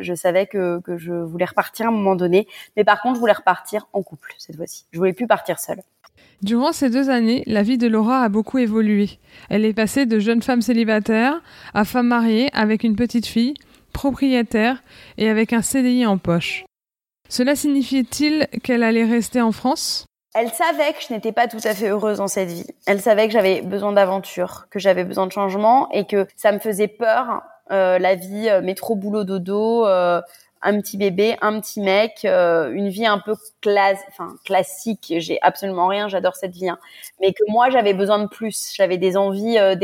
je 0.00 0.14
savais 0.14 0.46
que 0.46 0.80
que 0.80 0.96
je 0.96 1.12
voulais 1.12 1.44
repartir 1.44 1.86
à 1.86 1.88
un 1.88 1.92
moment 1.92 2.14
donné. 2.14 2.46
Mais 2.76 2.84
par 2.84 3.02
contre, 3.02 3.16
je 3.16 3.20
voulais 3.20 3.32
repartir 3.32 3.88
en 3.92 4.02
couple 4.02 4.34
cette 4.38 4.56
fois-ci. 4.56 4.86
Je 4.92 4.98
voulais 4.98 5.12
plus 5.12 5.26
partir 5.26 5.58
seule. 5.58 5.82
Durant 6.42 6.72
ces 6.72 6.90
deux 6.90 7.10
années, 7.10 7.42
la 7.46 7.62
vie 7.62 7.78
de 7.78 7.88
Laura 7.88 8.22
a 8.22 8.28
beaucoup 8.28 8.58
évolué. 8.58 9.18
Elle 9.48 9.64
est 9.64 9.72
passée 9.72 10.06
de 10.06 10.18
jeune 10.18 10.42
femme 10.42 10.62
célibataire 10.62 11.40
à 11.74 11.84
femme 11.84 12.08
mariée 12.08 12.50
avec 12.52 12.84
une 12.84 12.96
petite 12.96 13.26
fille, 13.26 13.54
propriétaire 13.92 14.82
et 15.18 15.28
avec 15.28 15.52
un 15.52 15.62
CDI 15.62 16.06
en 16.06 16.18
poche. 16.18 16.64
Cela 17.28 17.56
signifiait-il 17.56 18.46
qu'elle 18.62 18.82
allait 18.82 19.04
rester 19.04 19.40
en 19.40 19.52
France? 19.52 20.06
Elle 20.34 20.50
savait 20.50 20.92
que 20.92 20.98
je 21.08 21.14
n'étais 21.14 21.32
pas 21.32 21.48
tout 21.48 21.60
à 21.64 21.74
fait 21.74 21.88
heureuse 21.88 22.18
dans 22.18 22.28
cette 22.28 22.50
vie. 22.50 22.66
Elle 22.86 23.00
savait 23.00 23.26
que 23.26 23.32
j'avais 23.32 23.62
besoin 23.62 23.92
d'aventure, 23.92 24.66
que 24.70 24.78
j'avais 24.78 25.04
besoin 25.04 25.26
de 25.26 25.32
changement 25.32 25.90
et 25.92 26.06
que 26.06 26.26
ça 26.36 26.52
me 26.52 26.58
faisait 26.58 26.88
peur 26.88 27.42
euh, 27.72 27.98
la 27.98 28.14
vie 28.14 28.48
euh, 28.48 28.60
métro 28.60 28.94
boulot 28.94 29.24
dodo, 29.24 29.86
euh, 29.86 30.20
un 30.62 30.80
petit 30.80 30.96
bébé, 30.96 31.36
un 31.40 31.60
petit 31.60 31.80
mec, 31.80 32.24
euh, 32.24 32.70
une 32.72 32.88
vie 32.88 33.06
un 33.06 33.18
peu 33.18 33.34
classe, 33.60 34.00
enfin 34.08 34.36
classique. 34.44 35.14
J'ai 35.18 35.38
absolument 35.42 35.86
rien, 35.86 36.08
j'adore 36.08 36.36
cette 36.36 36.52
vie, 36.52 36.68
hein. 36.68 36.78
mais 37.20 37.32
que 37.32 37.42
moi 37.48 37.70
j'avais 37.70 37.94
besoin 37.94 38.18
de 38.18 38.26
plus. 38.26 38.72
J'avais 38.74 38.98
des 38.98 39.16
envies 39.16 39.58
euh, 39.58 39.76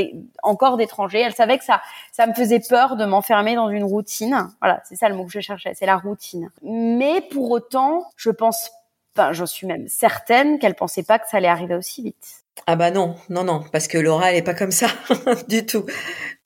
encore 0.43 0.77
d'étrangers. 0.77 1.21
Elle 1.21 1.35
savait 1.35 1.59
que 1.59 1.65
ça, 1.65 1.83
ça 2.13 2.27
me 2.27 2.35
faisait 2.35 2.61
peur 2.61 2.97
de 2.97 3.05
m'enfermer 3.05 3.55
dans 3.55 3.69
une 3.69 3.85
routine. 3.85 4.49
Voilà, 4.61 4.83
c'est 4.85 4.97
ça 4.97 5.09
le 5.09 5.15
mot 5.15 5.25
que 5.25 5.33
je 5.33 5.41
cherchais, 5.41 5.73
c'est 5.75 5.87
la 5.87 5.97
routine. 5.97 6.51
Mais 6.63 7.21
pour 7.21 7.51
autant, 7.51 8.07
je 8.17 8.31
pense, 8.31 8.71
enfin, 9.17 9.33
j'en 9.33 9.47
suis 9.47 9.67
même 9.67 9.89
certaine 9.89 10.59
qu'elle 10.59 10.75
pensait 10.75 11.05
pas 11.05 11.19
que 11.19 11.29
ça 11.29 11.37
allait 11.37 11.49
arriver 11.49 11.75
aussi 11.75 12.03
vite. 12.03 12.42
Ah 12.67 12.77
bah 12.77 12.91
non, 12.91 13.17
non, 13.29 13.45
non, 13.45 13.65
parce 13.73 13.89
que 13.89 13.99
Laura, 13.99 14.31
elle 14.31 14.39
est 14.39 14.43
pas 14.43 14.55
comme 14.55 14.71
ça 14.71 14.87
du 15.49 15.67
tout. 15.67 15.85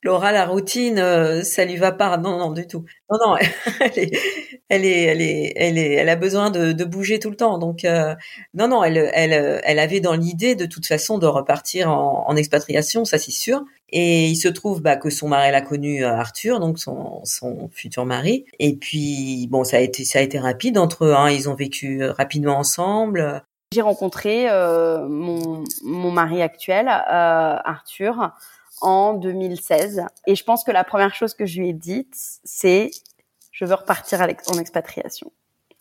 Laura, 0.02 0.30
la 0.32 0.46
routine, 0.46 0.98
euh, 0.98 1.42
ça 1.42 1.64
lui 1.64 1.76
va 1.76 1.90
pas. 1.92 2.16
Non, 2.16 2.38
non, 2.38 2.52
du 2.52 2.66
tout. 2.66 2.84
Non, 3.10 3.18
non, 3.26 3.36
elle 3.80 3.98
est, 3.98 4.12
elle 4.68 4.84
est, 4.84 5.02
elle 5.02 5.20
est, 5.20 5.52
elle 5.56 5.78
est, 5.78 5.92
elle 5.94 6.08
a 6.08 6.16
besoin 6.16 6.50
de, 6.50 6.72
de 6.72 6.84
bouger 6.84 7.18
tout 7.18 7.28
le 7.30 7.36
temps. 7.36 7.58
Donc, 7.58 7.84
euh, 7.84 8.14
non, 8.54 8.68
non, 8.68 8.84
elle, 8.84 9.10
elle, 9.14 9.60
elle 9.64 9.78
avait 9.78 10.00
dans 10.00 10.14
l'idée 10.14 10.54
de 10.54 10.64
toute 10.66 10.86
façon 10.86 11.18
de 11.18 11.26
repartir 11.26 11.90
en, 11.90 12.24
en 12.28 12.36
expatriation, 12.36 13.04
ça 13.04 13.18
c'est 13.18 13.32
sûr. 13.32 13.64
Et 13.90 14.26
il 14.28 14.36
se 14.36 14.48
trouve 14.48 14.82
bah, 14.82 14.96
que 14.96 15.10
son 15.10 15.28
mari 15.28 15.50
l'a 15.50 15.60
connu 15.60 16.04
euh, 16.04 16.12
Arthur, 16.12 16.60
donc 16.60 16.78
son, 16.78 17.20
son 17.24 17.68
futur 17.72 18.06
mari. 18.06 18.44
Et 18.60 18.76
puis 18.76 19.48
bon, 19.50 19.64
ça 19.64 19.78
a 19.78 19.80
été, 19.80 20.04
ça 20.04 20.20
a 20.20 20.22
été 20.22 20.38
rapide 20.38 20.78
entre 20.78 21.04
eux. 21.06 21.14
Hein. 21.14 21.30
Ils 21.30 21.48
ont 21.48 21.54
vécu 21.54 22.04
rapidement 22.04 22.58
ensemble. 22.58 23.42
J'ai 23.72 23.82
rencontré 23.82 24.48
euh, 24.48 25.08
mon, 25.08 25.64
mon 25.82 26.12
mari 26.12 26.40
actuel, 26.40 26.86
euh, 26.86 26.92
Arthur, 27.64 28.30
en 28.80 29.14
2016. 29.14 30.04
Et 30.26 30.36
je 30.36 30.44
pense 30.44 30.62
que 30.62 30.70
la 30.70 30.84
première 30.84 31.14
chose 31.14 31.34
que 31.34 31.46
je 31.46 31.60
lui 31.60 31.70
ai 31.70 31.72
dite, 31.72 32.14
c'est 32.44 32.90
je 33.50 33.64
veux 33.64 33.74
repartir 33.74 34.20
en 34.22 34.58
expatriation. 34.58 35.32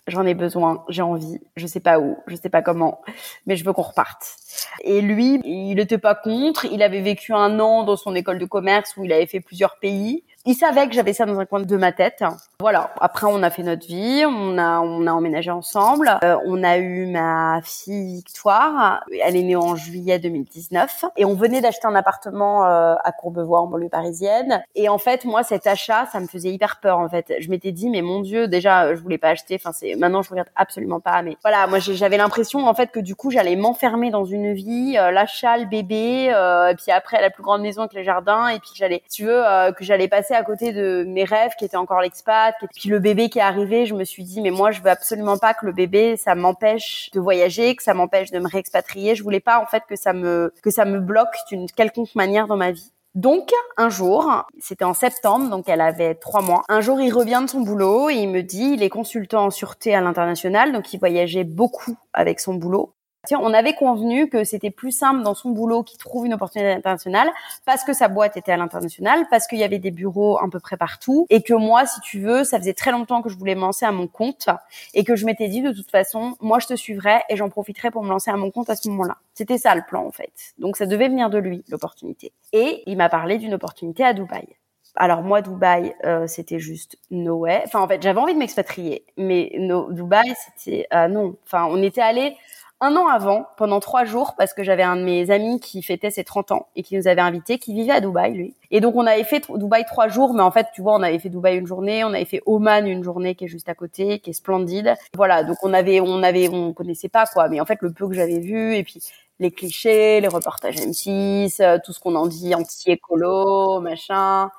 J'en 0.07 0.25
ai 0.25 0.33
besoin, 0.33 0.83
j'ai 0.89 1.01
envie, 1.01 1.39
je 1.55 1.67
sais 1.67 1.79
pas 1.79 1.99
où, 1.99 2.17
je 2.27 2.35
sais 2.35 2.49
pas 2.49 2.61
comment, 2.61 3.01
mais 3.47 3.55
je 3.55 3.65
veux 3.65 3.73
qu'on 3.73 3.81
reparte. 3.81 4.35
Et 4.81 5.01
lui, 5.01 5.41
il 5.43 5.75
n'était 5.75 5.97
pas 5.97 6.15
contre. 6.15 6.65
Il 6.65 6.81
avait 6.81 7.01
vécu 7.01 7.33
un 7.33 7.59
an 7.59 7.83
dans 7.83 7.97
son 7.97 8.15
école 8.15 8.39
de 8.39 8.45
commerce 8.45 8.95
où 8.97 9.05
il 9.05 9.13
avait 9.13 9.25
fait 9.25 9.41
plusieurs 9.41 9.77
pays 9.79 10.23
il 10.45 10.55
savait 10.55 10.87
que 10.87 10.93
j'avais 10.93 11.13
ça 11.13 11.25
dans 11.25 11.39
un 11.39 11.45
coin 11.45 11.61
de 11.61 11.77
ma 11.77 11.91
tête. 11.91 12.23
Voilà. 12.59 12.91
Après, 13.01 13.25
on 13.27 13.41
a 13.41 13.49
fait 13.49 13.63
notre 13.63 13.87
vie, 13.87 14.23
on 14.25 14.57
a 14.57 14.79
on 14.79 15.07
a 15.07 15.11
emménagé 15.11 15.49
ensemble. 15.51 16.19
Euh, 16.23 16.37
on 16.45 16.63
a 16.63 16.77
eu 16.77 17.07
ma 17.07 17.61
fille 17.63 18.15
Victoire. 18.15 19.03
Elle 19.23 19.35
est 19.35 19.43
née 19.43 19.55
en 19.55 19.75
juillet 19.75 20.19
2019 20.19 21.05
et 21.17 21.25
on 21.25 21.33
venait 21.33 21.61
d'acheter 21.61 21.87
un 21.87 21.95
appartement 21.95 22.65
euh, 22.65 22.95
à 23.03 23.11
Courbevoie 23.11 23.61
en 23.61 23.67
banlieue 23.67 23.89
parisienne. 23.89 24.63
Et 24.75 24.87
en 24.87 24.97
fait, 24.97 25.25
moi, 25.25 25.43
cet 25.43 25.67
achat, 25.67 26.05
ça 26.11 26.19
me 26.19 26.27
faisait 26.27 26.49
hyper 26.49 26.79
peur. 26.79 26.99
En 26.99 27.09
fait, 27.09 27.33
je 27.39 27.49
m'étais 27.49 27.71
dit, 27.71 27.89
mais 27.89 28.01
mon 28.01 28.21
Dieu, 28.21 28.47
déjà, 28.47 28.93
je 28.93 29.01
voulais 29.01 29.17
pas 29.17 29.29
acheter. 29.29 29.55
Enfin, 29.55 29.71
c'est 29.71 29.95
maintenant, 29.95 30.21
je 30.21 30.29
regarde 30.29 30.49
absolument 30.55 30.99
pas. 30.99 31.21
Mais 31.23 31.37
voilà, 31.41 31.65
moi, 31.67 31.79
j'avais 31.79 32.17
l'impression 32.17 32.67
en 32.67 32.73
fait 32.73 32.91
que 32.91 32.99
du 32.99 33.15
coup, 33.15 33.31
j'allais 33.31 33.55
m'enfermer 33.55 34.11
dans 34.11 34.25
une 34.25 34.53
vie, 34.53 34.95
euh, 34.97 35.11
l'achat, 35.11 35.57
le 35.57 35.65
bébé, 35.65 36.25
et 36.25 36.75
puis 36.75 36.91
après 36.91 37.21
la 37.21 37.29
plus 37.29 37.43
grande 37.43 37.61
maison 37.61 37.81
avec 37.81 37.93
les 37.93 38.03
jardins, 38.03 38.47
et 38.49 38.59
puis 38.59 38.71
j'allais, 38.75 39.01
tu 39.11 39.25
veux, 39.25 39.43
que 39.77 39.83
j'allais 39.83 40.07
passer 40.07 40.34
à 40.35 40.43
côté 40.43 40.71
de 40.71 41.03
mes 41.07 41.23
rêves 41.23 41.53
qui 41.57 41.65
étaient 41.65 41.77
encore 41.77 42.01
l'expat. 42.01 42.55
Puis 42.73 42.89
le 42.89 42.99
bébé 42.99 43.29
qui 43.29 43.39
est 43.39 43.43
arrivé, 43.43 43.85
je 43.85 43.95
me 43.95 44.03
suis 44.03 44.23
dit, 44.23 44.41
mais 44.41 44.51
moi, 44.51 44.71
je 44.71 44.81
veux 44.81 44.89
absolument 44.89 45.37
pas 45.37 45.53
que 45.53 45.65
le 45.65 45.71
bébé, 45.71 46.17
ça 46.17 46.35
m'empêche 46.35 47.09
de 47.13 47.19
voyager, 47.19 47.75
que 47.75 47.83
ça 47.83 47.93
m'empêche 47.93 48.31
de 48.31 48.39
me 48.39 48.47
réexpatrier. 48.47 49.15
Je 49.15 49.23
voulais 49.23 49.39
pas, 49.39 49.59
en 49.59 49.65
fait, 49.65 49.83
que 49.87 49.95
ça 49.95 50.13
me, 50.13 50.53
que 50.61 50.69
ça 50.69 50.85
me 50.85 50.99
bloque 50.99 51.35
d'une 51.49 51.67
quelconque 51.67 52.13
manière 52.15 52.47
dans 52.47 52.57
ma 52.57 52.71
vie. 52.71 52.91
Donc, 53.15 53.49
un 53.77 53.87
jour, 53.87 54.43
c'était 54.59 54.83
en 54.83 54.93
septembre, 54.93 55.49
donc 55.49 55.69
elle 55.69 55.79
avait 55.79 56.15
trois 56.15 56.41
mois. 56.41 56.63
Un 56.67 56.81
jour, 56.81 56.99
il 56.99 57.13
revient 57.13 57.39
de 57.43 57.49
son 57.49 57.61
boulot 57.61 58.09
et 58.09 58.15
il 58.15 58.29
me 58.29 58.41
dit, 58.41 58.73
il 58.73 58.83
est 58.83 58.89
consultant 58.89 59.45
en 59.45 59.51
sûreté 59.51 59.95
à 59.95 60.01
l'international, 60.01 60.73
donc 60.73 60.91
il 60.91 60.99
voyageait 60.99 61.45
beaucoup 61.45 61.95
avec 62.11 62.41
son 62.41 62.55
boulot 62.55 62.93
on 63.33 63.53
avait 63.53 63.73
convenu 63.73 64.29
que 64.29 64.43
c'était 64.43 64.69
plus 64.69 64.91
simple 64.91 65.23
dans 65.23 65.33
son 65.33 65.49
boulot 65.49 65.83
qu'il 65.83 65.97
trouve 65.97 66.25
une 66.25 66.33
opportunité 66.33 66.71
internationale 66.71 67.29
parce 67.65 67.83
que 67.83 67.93
sa 67.93 68.07
boîte 68.07 68.37
était 68.37 68.51
à 68.51 68.57
l'international, 68.57 69.25
parce 69.29 69.47
qu'il 69.47 69.57
y 69.57 69.63
avait 69.63 69.79
des 69.79 69.91
bureaux 69.91 70.37
à 70.37 70.47
peu 70.51 70.59
près 70.59 70.77
partout 70.77 71.25
et 71.29 71.41
que 71.41 71.53
moi, 71.53 71.85
si 71.85 71.99
tu 72.01 72.19
veux, 72.19 72.43
ça 72.43 72.59
faisait 72.59 72.73
très 72.73 72.91
longtemps 72.91 73.21
que 73.21 73.29
je 73.29 73.37
voulais 73.37 73.55
me 73.55 73.61
lancer 73.61 73.85
à 73.85 73.91
mon 73.91 74.07
compte 74.07 74.49
et 74.93 75.03
que 75.03 75.15
je 75.15 75.25
m'étais 75.25 75.47
dit 75.47 75.61
de 75.61 75.71
toute 75.71 75.89
façon, 75.89 76.35
moi 76.41 76.59
je 76.59 76.67
te 76.67 76.75
suivrai 76.75 77.21
et 77.29 77.35
j'en 77.35 77.49
profiterai 77.49 77.91
pour 77.91 78.03
me 78.03 78.09
lancer 78.09 78.29
à 78.31 78.37
mon 78.37 78.51
compte 78.51 78.69
à 78.69 78.75
ce 78.75 78.89
moment-là. 78.89 79.17
C'était 79.33 79.57
ça 79.57 79.73
le 79.75 79.81
plan 79.87 80.05
en 80.05 80.11
fait. 80.11 80.53
Donc 80.57 80.77
ça 80.77 80.85
devait 80.85 81.07
venir 81.07 81.29
de 81.29 81.37
lui 81.37 81.63
l'opportunité. 81.69 82.31
Et 82.53 82.83
il 82.85 82.97
m'a 82.97 83.09
parlé 83.09 83.37
d'une 83.37 83.53
opportunité 83.53 84.03
à 84.03 84.13
Dubaï. 84.13 84.47
Alors 84.95 85.21
moi, 85.23 85.41
Dubaï, 85.41 85.93
euh, 86.05 86.25
c'était 86.27 86.59
juste 86.59 86.97
no 87.11 87.35
way. 87.39 87.61
Enfin, 87.65 87.81
en 87.81 87.87
fait, 87.87 88.01
j'avais 88.01 88.19
envie 88.19 88.33
de 88.33 88.39
m'expatrier, 88.39 89.05
mais 89.17 89.51
no, 89.57 89.91
Dubaï, 89.91 90.33
c'était 90.57 90.87
euh, 90.93 91.07
non. 91.07 91.35
Enfin, 91.45 91.67
on 91.69 91.81
était 91.81 92.01
allé 92.01 92.37
un 92.81 92.95
an 92.97 93.07
avant, 93.07 93.47
pendant 93.57 93.79
trois 93.79 94.03
jours, 94.03 94.35
parce 94.37 94.53
que 94.53 94.63
j'avais 94.63 94.83
un 94.83 94.97
de 94.97 95.03
mes 95.03 95.31
amis 95.31 95.59
qui 95.59 95.81
fêtait 95.81 96.09
ses 96.09 96.23
30 96.23 96.51
ans 96.51 96.67
et 96.75 96.83
qui 96.83 96.97
nous 96.97 97.07
avait 97.07 97.21
invités, 97.21 97.57
qui 97.57 97.73
vivait 97.73 97.93
à 97.93 98.01
Dubaï, 98.01 98.33
lui. 98.33 98.53
Et 98.69 98.81
donc, 98.81 98.95
on 98.95 99.05
avait 99.05 99.23
fait 99.23 99.43
Dubaï 99.49 99.85
trois 99.85 100.09
jours, 100.09 100.33
mais 100.33 100.41
en 100.41 100.51
fait, 100.51 100.67
tu 100.73 100.81
vois, 100.81 100.95
on 100.95 101.01
avait 101.01 101.19
fait 101.19 101.29
Dubaï 101.29 101.57
une 101.57 101.67
journée, 101.67 102.03
on 102.03 102.09
avait 102.09 102.25
fait 102.25 102.41
Oman 102.45 102.85
une 102.85 103.03
journée 103.03 103.35
qui 103.35 103.45
est 103.45 103.47
juste 103.47 103.69
à 103.69 103.75
côté, 103.75 104.19
qui 104.19 104.31
est 104.31 104.33
splendide. 104.33 104.95
Voilà, 105.15 105.43
donc 105.43 105.57
on 105.63 105.73
avait, 105.73 106.01
on 106.01 106.21
avait, 106.21 106.49
on 106.49 106.73
connaissait 106.73 107.09
pas, 107.09 107.25
quoi. 107.27 107.47
Mais 107.47 107.61
en 107.61 107.65
fait, 107.65 107.79
le 107.81 107.91
peu 107.91 108.07
que 108.07 108.13
j'avais 108.13 108.39
vu, 108.39 108.75
et 108.75 108.83
puis 108.83 109.01
les 109.39 109.51
clichés, 109.51 110.19
les 110.21 110.27
reportages 110.27 110.75
M6, 110.75 111.61
euh, 111.61 111.77
tout 111.83 111.93
ce 111.93 111.99
qu'on 111.99 112.15
en 112.15 112.27
dit 112.27 112.53
anti-écolo, 112.55 113.79
machin 113.79 114.49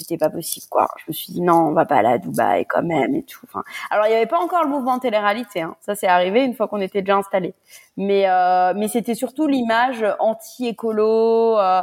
c'était 0.00 0.18
pas 0.18 0.30
possible 0.30 0.66
quoi. 0.70 0.88
Je 0.98 1.04
me 1.08 1.12
suis 1.12 1.32
dit 1.32 1.40
non, 1.40 1.68
on 1.68 1.72
va 1.72 1.84
pas 1.84 1.96
aller 1.96 2.08
à 2.08 2.18
Dubaï 2.18 2.66
quand 2.66 2.82
même 2.82 3.14
et 3.14 3.22
tout. 3.22 3.40
Enfin, 3.44 3.62
alors 3.90 4.06
il 4.06 4.12
y 4.12 4.14
avait 4.14 4.26
pas 4.26 4.40
encore 4.40 4.64
le 4.64 4.70
mouvement 4.70 4.98
télé-réalité, 4.98 5.62
hein. 5.62 5.76
ça 5.80 5.94
c'est 5.94 6.06
arrivé 6.06 6.42
une 6.44 6.54
fois 6.54 6.68
qu'on 6.68 6.80
était 6.80 7.02
déjà 7.02 7.16
installé. 7.16 7.54
Mais 7.96 8.28
euh, 8.28 8.72
mais 8.76 8.88
c'était 8.88 9.14
surtout 9.14 9.46
l'image 9.46 10.04
anti-écolo. 10.18 11.58
Euh, 11.58 11.82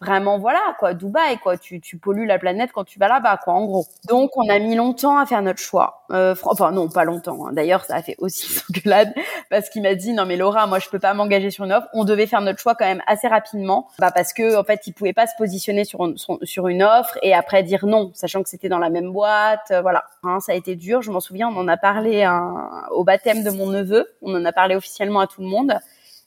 vraiment 0.00 0.38
voilà 0.38 0.60
quoi 0.78 0.94
Dubaï 0.94 1.38
quoi. 1.38 1.56
Tu, 1.56 1.80
tu 1.80 1.98
pollues 1.98 2.26
la 2.26 2.38
planète 2.38 2.70
quand 2.72 2.84
tu 2.84 2.98
vas 2.98 3.08
là-bas 3.08 3.38
quoi 3.42 3.54
en 3.54 3.64
gros. 3.64 3.86
Donc 4.08 4.36
on 4.36 4.48
a 4.48 4.58
mis 4.58 4.74
longtemps 4.74 5.18
à 5.18 5.26
faire 5.26 5.42
notre 5.42 5.60
choix. 5.60 6.04
Euh, 6.10 6.34
enfin 6.44 6.70
non 6.70 6.88
pas 6.88 7.04
longtemps 7.04 7.46
hein. 7.46 7.52
d'ailleurs 7.52 7.84
ça 7.84 7.96
a 7.96 8.02
fait 8.02 8.14
aussi 8.18 8.60
gueulade 8.70 9.12
parce 9.50 9.68
qu'il 9.68 9.82
m'a 9.82 9.94
dit 9.94 10.12
non 10.12 10.24
mais 10.24 10.36
Laura 10.36 10.68
moi 10.68 10.78
je 10.78 10.88
peux 10.88 11.00
pas 11.00 11.14
m'engager 11.14 11.50
sur 11.50 11.64
une 11.64 11.72
offre. 11.72 11.88
On 11.94 12.04
devait 12.04 12.26
faire 12.26 12.40
notre 12.42 12.58
choix 12.58 12.74
quand 12.74 12.84
même 12.84 13.02
assez 13.06 13.28
rapidement. 13.28 13.88
Bah 13.98 14.10
parce 14.14 14.32
que 14.32 14.56
en 14.56 14.64
fait 14.64 14.86
il 14.86 14.92
pouvait 14.92 15.14
pas 15.14 15.26
se 15.26 15.34
positionner 15.38 15.84
sur 15.84 16.06
sur 16.42 16.68
une 16.68 16.82
offre 16.82 17.18
et 17.22 17.34
après 17.34 17.62
dire 17.62 17.86
non 17.86 18.10
sachant 18.14 18.42
que 18.42 18.48
c'était 18.48 18.68
dans 18.68 18.78
la 18.78 18.90
même 18.90 19.12
boîte 19.12 19.70
euh, 19.70 19.80
voilà 19.80 20.04
hein, 20.22 20.40
ça 20.40 20.52
a 20.52 20.54
été 20.54 20.76
dur. 20.76 21.02
Je 21.02 21.10
m'en 21.10 21.20
souviens 21.20 21.48
on 21.48 21.56
en 21.56 21.68
a 21.68 21.76
parlé 21.76 22.22
hein, 22.22 22.84
au 22.90 23.04
baptême 23.04 23.42
de 23.42 23.50
mon 23.50 23.68
neveu. 23.68 24.06
On 24.22 24.34
en 24.34 24.44
a 24.44 24.52
parlé 24.52 24.76
officiellement 24.76 25.20
à 25.20 25.26
tout 25.26 25.40
le 25.40 25.48
monde. 25.48 25.78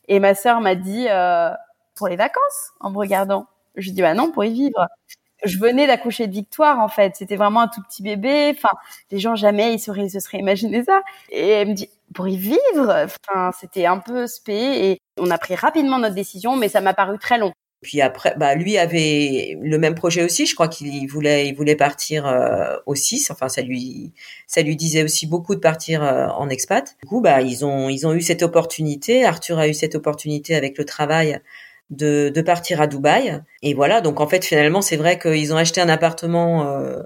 Et 0.08 0.20
ma 0.20 0.34
sœur 0.34 0.60
m'a 0.60 0.74
dit 0.74 1.06
euh, 1.08 1.52
pour 1.96 2.08
les 2.08 2.16
vacances 2.16 2.72
en 2.80 2.90
me 2.90 2.98
regardant 2.98 3.46
je 3.80 3.92
dis 3.92 4.02
bah 4.02 4.14
non 4.14 4.32
pour 4.32 4.44
y 4.44 4.54
vivre. 4.54 4.88
Je 5.46 5.58
venais 5.58 5.88
d'accoucher 5.88 6.28
de 6.28 6.34
Victoire 6.34 6.80
en 6.80 6.90
fait, 6.90 7.16
c'était 7.16 7.38
vraiment 7.38 7.62
un 7.62 7.68
tout 7.68 7.82
petit 7.82 8.04
bébé. 8.04 8.54
Enfin, 8.56 8.76
les 9.12 9.20
gens 9.20 9.36
jamais 9.36 9.74
ils 9.74 9.80
se 9.80 10.20
seraient 10.20 10.40
imaginé 10.40 10.84
ça. 10.84 11.02
Et 11.32 11.48
elle 11.48 11.70
me 11.70 11.74
dit 11.74 11.90
pour 12.14 12.28
y 12.28 12.38
vivre? 12.38 12.58
Enfin, 12.78 13.52
c'était 13.60 13.86
un 13.86 14.00
peu 14.00 14.28
spé 14.28 14.54
et 14.54 15.02
on 15.18 15.32
a 15.32 15.38
pris 15.38 15.56
rapidement 15.56 16.00
notre 16.00 16.16
décision, 16.16 16.56
mais 16.56 16.70
ça 16.70 16.82
m'a 16.82 16.94
paru 16.94 17.18
très 17.20 17.38
long. 17.38 17.54
Puis 17.82 18.02
après, 18.02 18.34
bah 18.36 18.56
lui 18.56 18.78
avait 18.78 19.58
le 19.62 19.78
même 19.78 19.96
projet 19.96 20.24
aussi. 20.24 20.46
Je 20.46 20.54
crois 20.54 20.68
qu'il 20.68 21.08
voulait, 21.08 21.48
il 21.48 21.56
voulait 21.56 21.78
partir 21.78 22.28
euh, 22.28 22.76
aussi. 22.86 23.26
Enfin, 23.30 23.48
ça 23.48 23.62
lui, 23.62 24.12
ça 24.48 24.62
lui 24.62 24.76
disait 24.76 25.04
aussi 25.04 25.28
beaucoup 25.28 25.56
de 25.56 25.62
partir 25.62 26.04
euh, 26.04 26.28
en 26.28 26.50
expat. 26.50 26.98
Du 27.02 27.08
coup, 27.08 27.22
bah 27.22 27.42
ils 27.42 27.64
ont, 27.66 27.88
ils 27.88 28.06
ont 28.06 28.14
eu 28.14 28.22
cette 28.22 28.44
opportunité. 28.44 29.24
Arthur 29.24 29.60
a 29.60 29.70
eu 29.70 29.74
cette 29.74 29.96
opportunité 29.96 30.56
avec 30.56 30.78
le 30.78 30.84
travail 30.84 31.40
de, 31.90 32.30
de 32.30 32.42
partir 32.42 32.82
à 32.82 32.88
Dubaï. 32.88 33.42
Et 33.62 33.74
voilà, 33.74 34.02
donc 34.02 34.20
en 34.20 34.28
fait 34.28 34.44
finalement 34.46 34.82
c'est 34.82 34.98
vrai 34.98 35.20
qu'ils 35.20 35.54
ont 35.54 35.58
acheté 35.58 35.82
un 35.82 35.90
appartement 35.90 36.68
euh, 36.68 37.02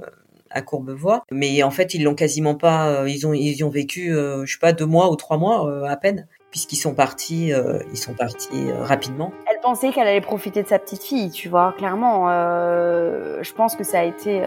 à 0.50 0.62
Courbevoie, 0.62 1.24
mais 1.32 1.64
en 1.64 1.72
fait 1.72 1.94
ils 1.94 2.04
l'ont 2.04 2.16
quasiment 2.16 2.56
pas, 2.56 2.90
euh, 2.90 3.10
ils 3.10 3.26
ont 3.26 3.34
ils 3.34 3.64
ont 3.64 3.70
vécu, 3.70 4.14
euh, 4.14 4.46
je 4.46 4.54
sais 4.54 4.60
pas 4.60 4.74
deux 4.74 4.86
mois 4.86 5.12
ou 5.12 5.16
trois 5.16 5.38
mois 5.38 5.90
à 5.90 5.96
peine, 5.98 6.28
puisqu'ils 6.52 6.78
sont 6.78 6.94
partis, 6.94 7.52
ils 7.92 7.98
sont 7.98 8.14
partis 8.14 8.72
rapidement. 8.82 9.32
Elle 9.52 9.60
pensait 9.62 9.92
qu'elle 9.92 10.08
allait 10.08 10.22
profiter 10.22 10.62
de 10.62 10.68
sa 10.68 10.80
petite 10.80 11.04
fille, 11.04 11.32
tu 11.32 11.50
vois, 11.50 11.74
clairement. 11.78 12.28
je 12.30 13.54
pense 13.54 13.76
que 13.76 13.84
ça 13.84 14.00
a 14.00 14.04
été 14.04 14.44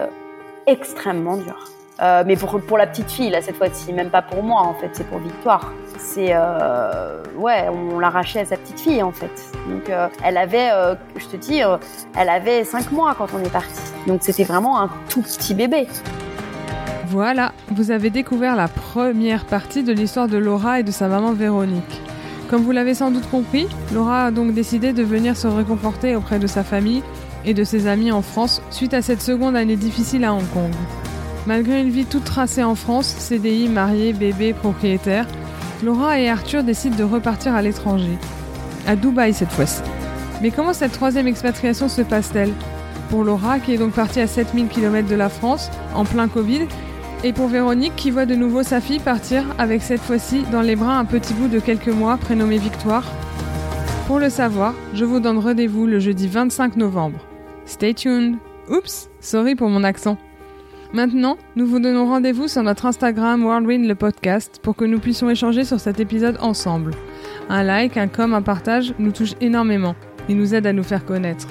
extrêmement 0.67 1.37
dur. 1.37 1.76
Euh, 2.01 2.23
mais 2.25 2.35
pour, 2.35 2.59
pour 2.61 2.77
la 2.77 2.85
petite 2.85 3.09
fille, 3.09 3.29
là, 3.29 3.41
cette 3.41 3.55
fois-ci, 3.55 3.91
même 3.91 4.09
pas 4.09 4.21
pour 4.21 4.43
moi, 4.43 4.61
en 4.61 4.73
fait, 4.73 4.89
c'est 4.93 5.07
pour 5.07 5.19
Victoire. 5.19 5.73
C'est, 5.97 6.29
euh, 6.31 7.23
ouais, 7.35 7.67
on 7.69 7.99
l'arrachait 7.99 8.41
à 8.41 8.45
sa 8.45 8.57
petite 8.57 8.79
fille, 8.79 9.01
en 9.01 9.11
fait. 9.11 9.31
Donc, 9.67 9.89
euh, 9.89 10.07
elle 10.23 10.37
avait, 10.37 10.69
je 11.15 11.25
te 11.25 11.35
dis, 11.35 11.61
elle 12.15 12.29
avait 12.29 12.63
5 12.63 12.91
mois 12.91 13.15
quand 13.17 13.27
on 13.33 13.39
est 13.43 13.51
parti. 13.51 13.81
Donc, 14.05 14.19
c'était 14.21 14.43
vraiment 14.43 14.79
un 14.79 14.89
tout 15.09 15.21
petit 15.21 15.55
bébé. 15.55 15.87
Voilà, 17.07 17.53
vous 17.71 17.91
avez 17.91 18.09
découvert 18.09 18.55
la 18.55 18.67
première 18.67 19.45
partie 19.45 19.81
de 19.81 19.93
l'histoire 19.93 20.27
de 20.27 20.37
Laura 20.37 20.81
et 20.81 20.83
de 20.83 20.91
sa 20.91 21.07
maman 21.07 21.31
Véronique. 21.31 22.01
Comme 22.49 22.61
vous 22.61 22.71
l'avez 22.71 22.93
sans 22.93 23.11
doute 23.11 23.29
compris, 23.29 23.67
Laura 23.93 24.25
a 24.25 24.31
donc 24.31 24.53
décidé 24.53 24.93
de 24.93 25.03
venir 25.03 25.35
se 25.35 25.47
réconforter 25.47 26.15
auprès 26.15 26.37
de 26.37 26.47
sa 26.47 26.63
famille 26.63 27.03
et 27.45 27.53
de 27.53 27.63
ses 27.63 27.87
amis 27.87 28.11
en 28.11 28.21
France 28.21 28.61
suite 28.71 28.93
à 28.93 29.01
cette 29.01 29.21
seconde 29.21 29.55
année 29.55 29.75
difficile 29.77 30.25
à 30.25 30.33
Hong 30.33 30.47
Kong. 30.53 30.71
Malgré 31.47 31.79
une 31.79 31.89
vie 31.89 32.03
toute 32.03 32.25
tracée 32.25 32.65
en 32.65 32.75
France, 32.75 33.07
CDI, 33.07 33.69
marié, 33.69 34.11
bébé, 34.11 34.51
propriétaire, 34.51 35.25
Laura 35.81 36.19
et 36.19 36.27
Arthur 36.27 36.61
décident 36.61 36.97
de 36.97 37.05
repartir 37.05 37.55
à 37.55 37.61
l'étranger. 37.61 38.17
À 38.85 38.97
Dubaï 38.97 39.33
cette 39.33 39.53
fois-ci. 39.53 39.81
Mais 40.41 40.51
comment 40.51 40.73
cette 40.73 40.91
troisième 40.91 41.25
expatriation 41.25 41.87
se 41.87 42.01
passe-t-elle? 42.01 42.51
Pour 43.09 43.23
Laura, 43.23 43.59
qui 43.59 43.73
est 43.73 43.77
donc 43.77 43.93
partie 43.93 44.19
à 44.19 44.27
7000 44.27 44.67
km 44.67 45.07
de 45.07 45.15
la 45.15 45.29
France, 45.29 45.71
en 45.95 46.03
plein 46.03 46.27
Covid, 46.27 46.67
et 47.23 47.31
pour 47.31 47.47
Véronique, 47.47 47.95
qui 47.95 48.11
voit 48.11 48.25
de 48.25 48.35
nouveau 48.35 48.61
sa 48.61 48.81
fille 48.81 48.99
partir 48.99 49.45
avec 49.57 49.81
cette 49.81 50.01
fois-ci 50.01 50.43
dans 50.51 50.61
les 50.61 50.75
bras 50.75 50.97
un 50.97 51.05
petit 51.05 51.33
bout 51.33 51.47
de 51.47 51.61
quelques 51.61 51.87
mois 51.87 52.17
prénommé 52.17 52.57
Victoire. 52.57 53.05
Pour 54.05 54.19
le 54.19 54.29
savoir, 54.29 54.73
je 54.93 55.05
vous 55.05 55.21
donne 55.21 55.37
rendez-vous 55.37 55.85
le 55.85 55.99
jeudi 55.99 56.27
25 56.27 56.75
novembre. 56.75 57.19
Stay 57.65 57.93
tuned 57.93 58.35
Oups, 58.69 59.09
sorry 59.21 59.55
pour 59.55 59.69
mon 59.69 59.85
accent. 59.85 60.17
Maintenant, 60.93 61.37
nous 61.57 61.67
vous 61.67 61.79
donnons 61.79 62.05
rendez-vous 62.05 62.47
sur 62.47 62.63
notre 62.63 62.85
Instagram 62.85 63.43
Whirlwind 63.43 63.85
le 63.85 63.95
podcast 63.95 64.59
pour 64.63 64.75
que 64.75 64.85
nous 64.85 64.99
puissions 64.99 65.29
échanger 65.29 65.65
sur 65.65 65.81
cet 65.81 65.99
épisode 65.99 66.37
ensemble. 66.39 66.91
Un 67.49 67.63
like, 67.63 67.97
un 67.97 68.07
com, 68.07 68.33
un 68.33 68.41
partage 68.41 68.93
nous 68.97 69.11
touche 69.11 69.33
énormément 69.41 69.95
et 70.29 70.33
nous 70.33 70.55
aide 70.55 70.65
à 70.65 70.73
nous 70.73 70.83
faire 70.83 71.05
connaître. 71.05 71.47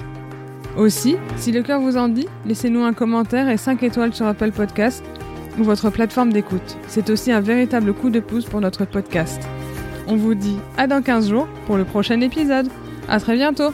Aussi, 0.75 1.17
si 1.37 1.51
le 1.51 1.61
cœur 1.61 1.79
vous 1.79 1.97
en 1.97 2.09
dit, 2.09 2.27
laissez-nous 2.45 2.83
un 2.83 2.93
commentaire 2.93 3.47
et 3.49 3.57
5 3.57 3.83
étoiles 3.83 4.13
sur 4.13 4.25
Apple 4.25 4.51
Podcast 4.51 5.03
ou 5.59 5.63
votre 5.63 5.91
plateforme 5.91 6.33
d'écoute. 6.33 6.77
C'est 6.87 7.09
aussi 7.11 7.31
un 7.31 7.41
véritable 7.41 7.93
coup 7.93 8.09
de 8.09 8.19
pouce 8.19 8.45
pour 8.45 8.61
notre 8.61 8.85
podcast. 8.85 9.41
On 10.07 10.15
vous 10.15 10.35
dit 10.35 10.57
à 10.77 10.87
dans 10.87 11.01
15 11.01 11.29
jours 11.29 11.47
pour 11.67 11.77
le 11.77 11.83
prochain 11.83 12.21
épisode. 12.21 12.69
À 13.07 13.19
très 13.19 13.35
bientôt 13.35 13.71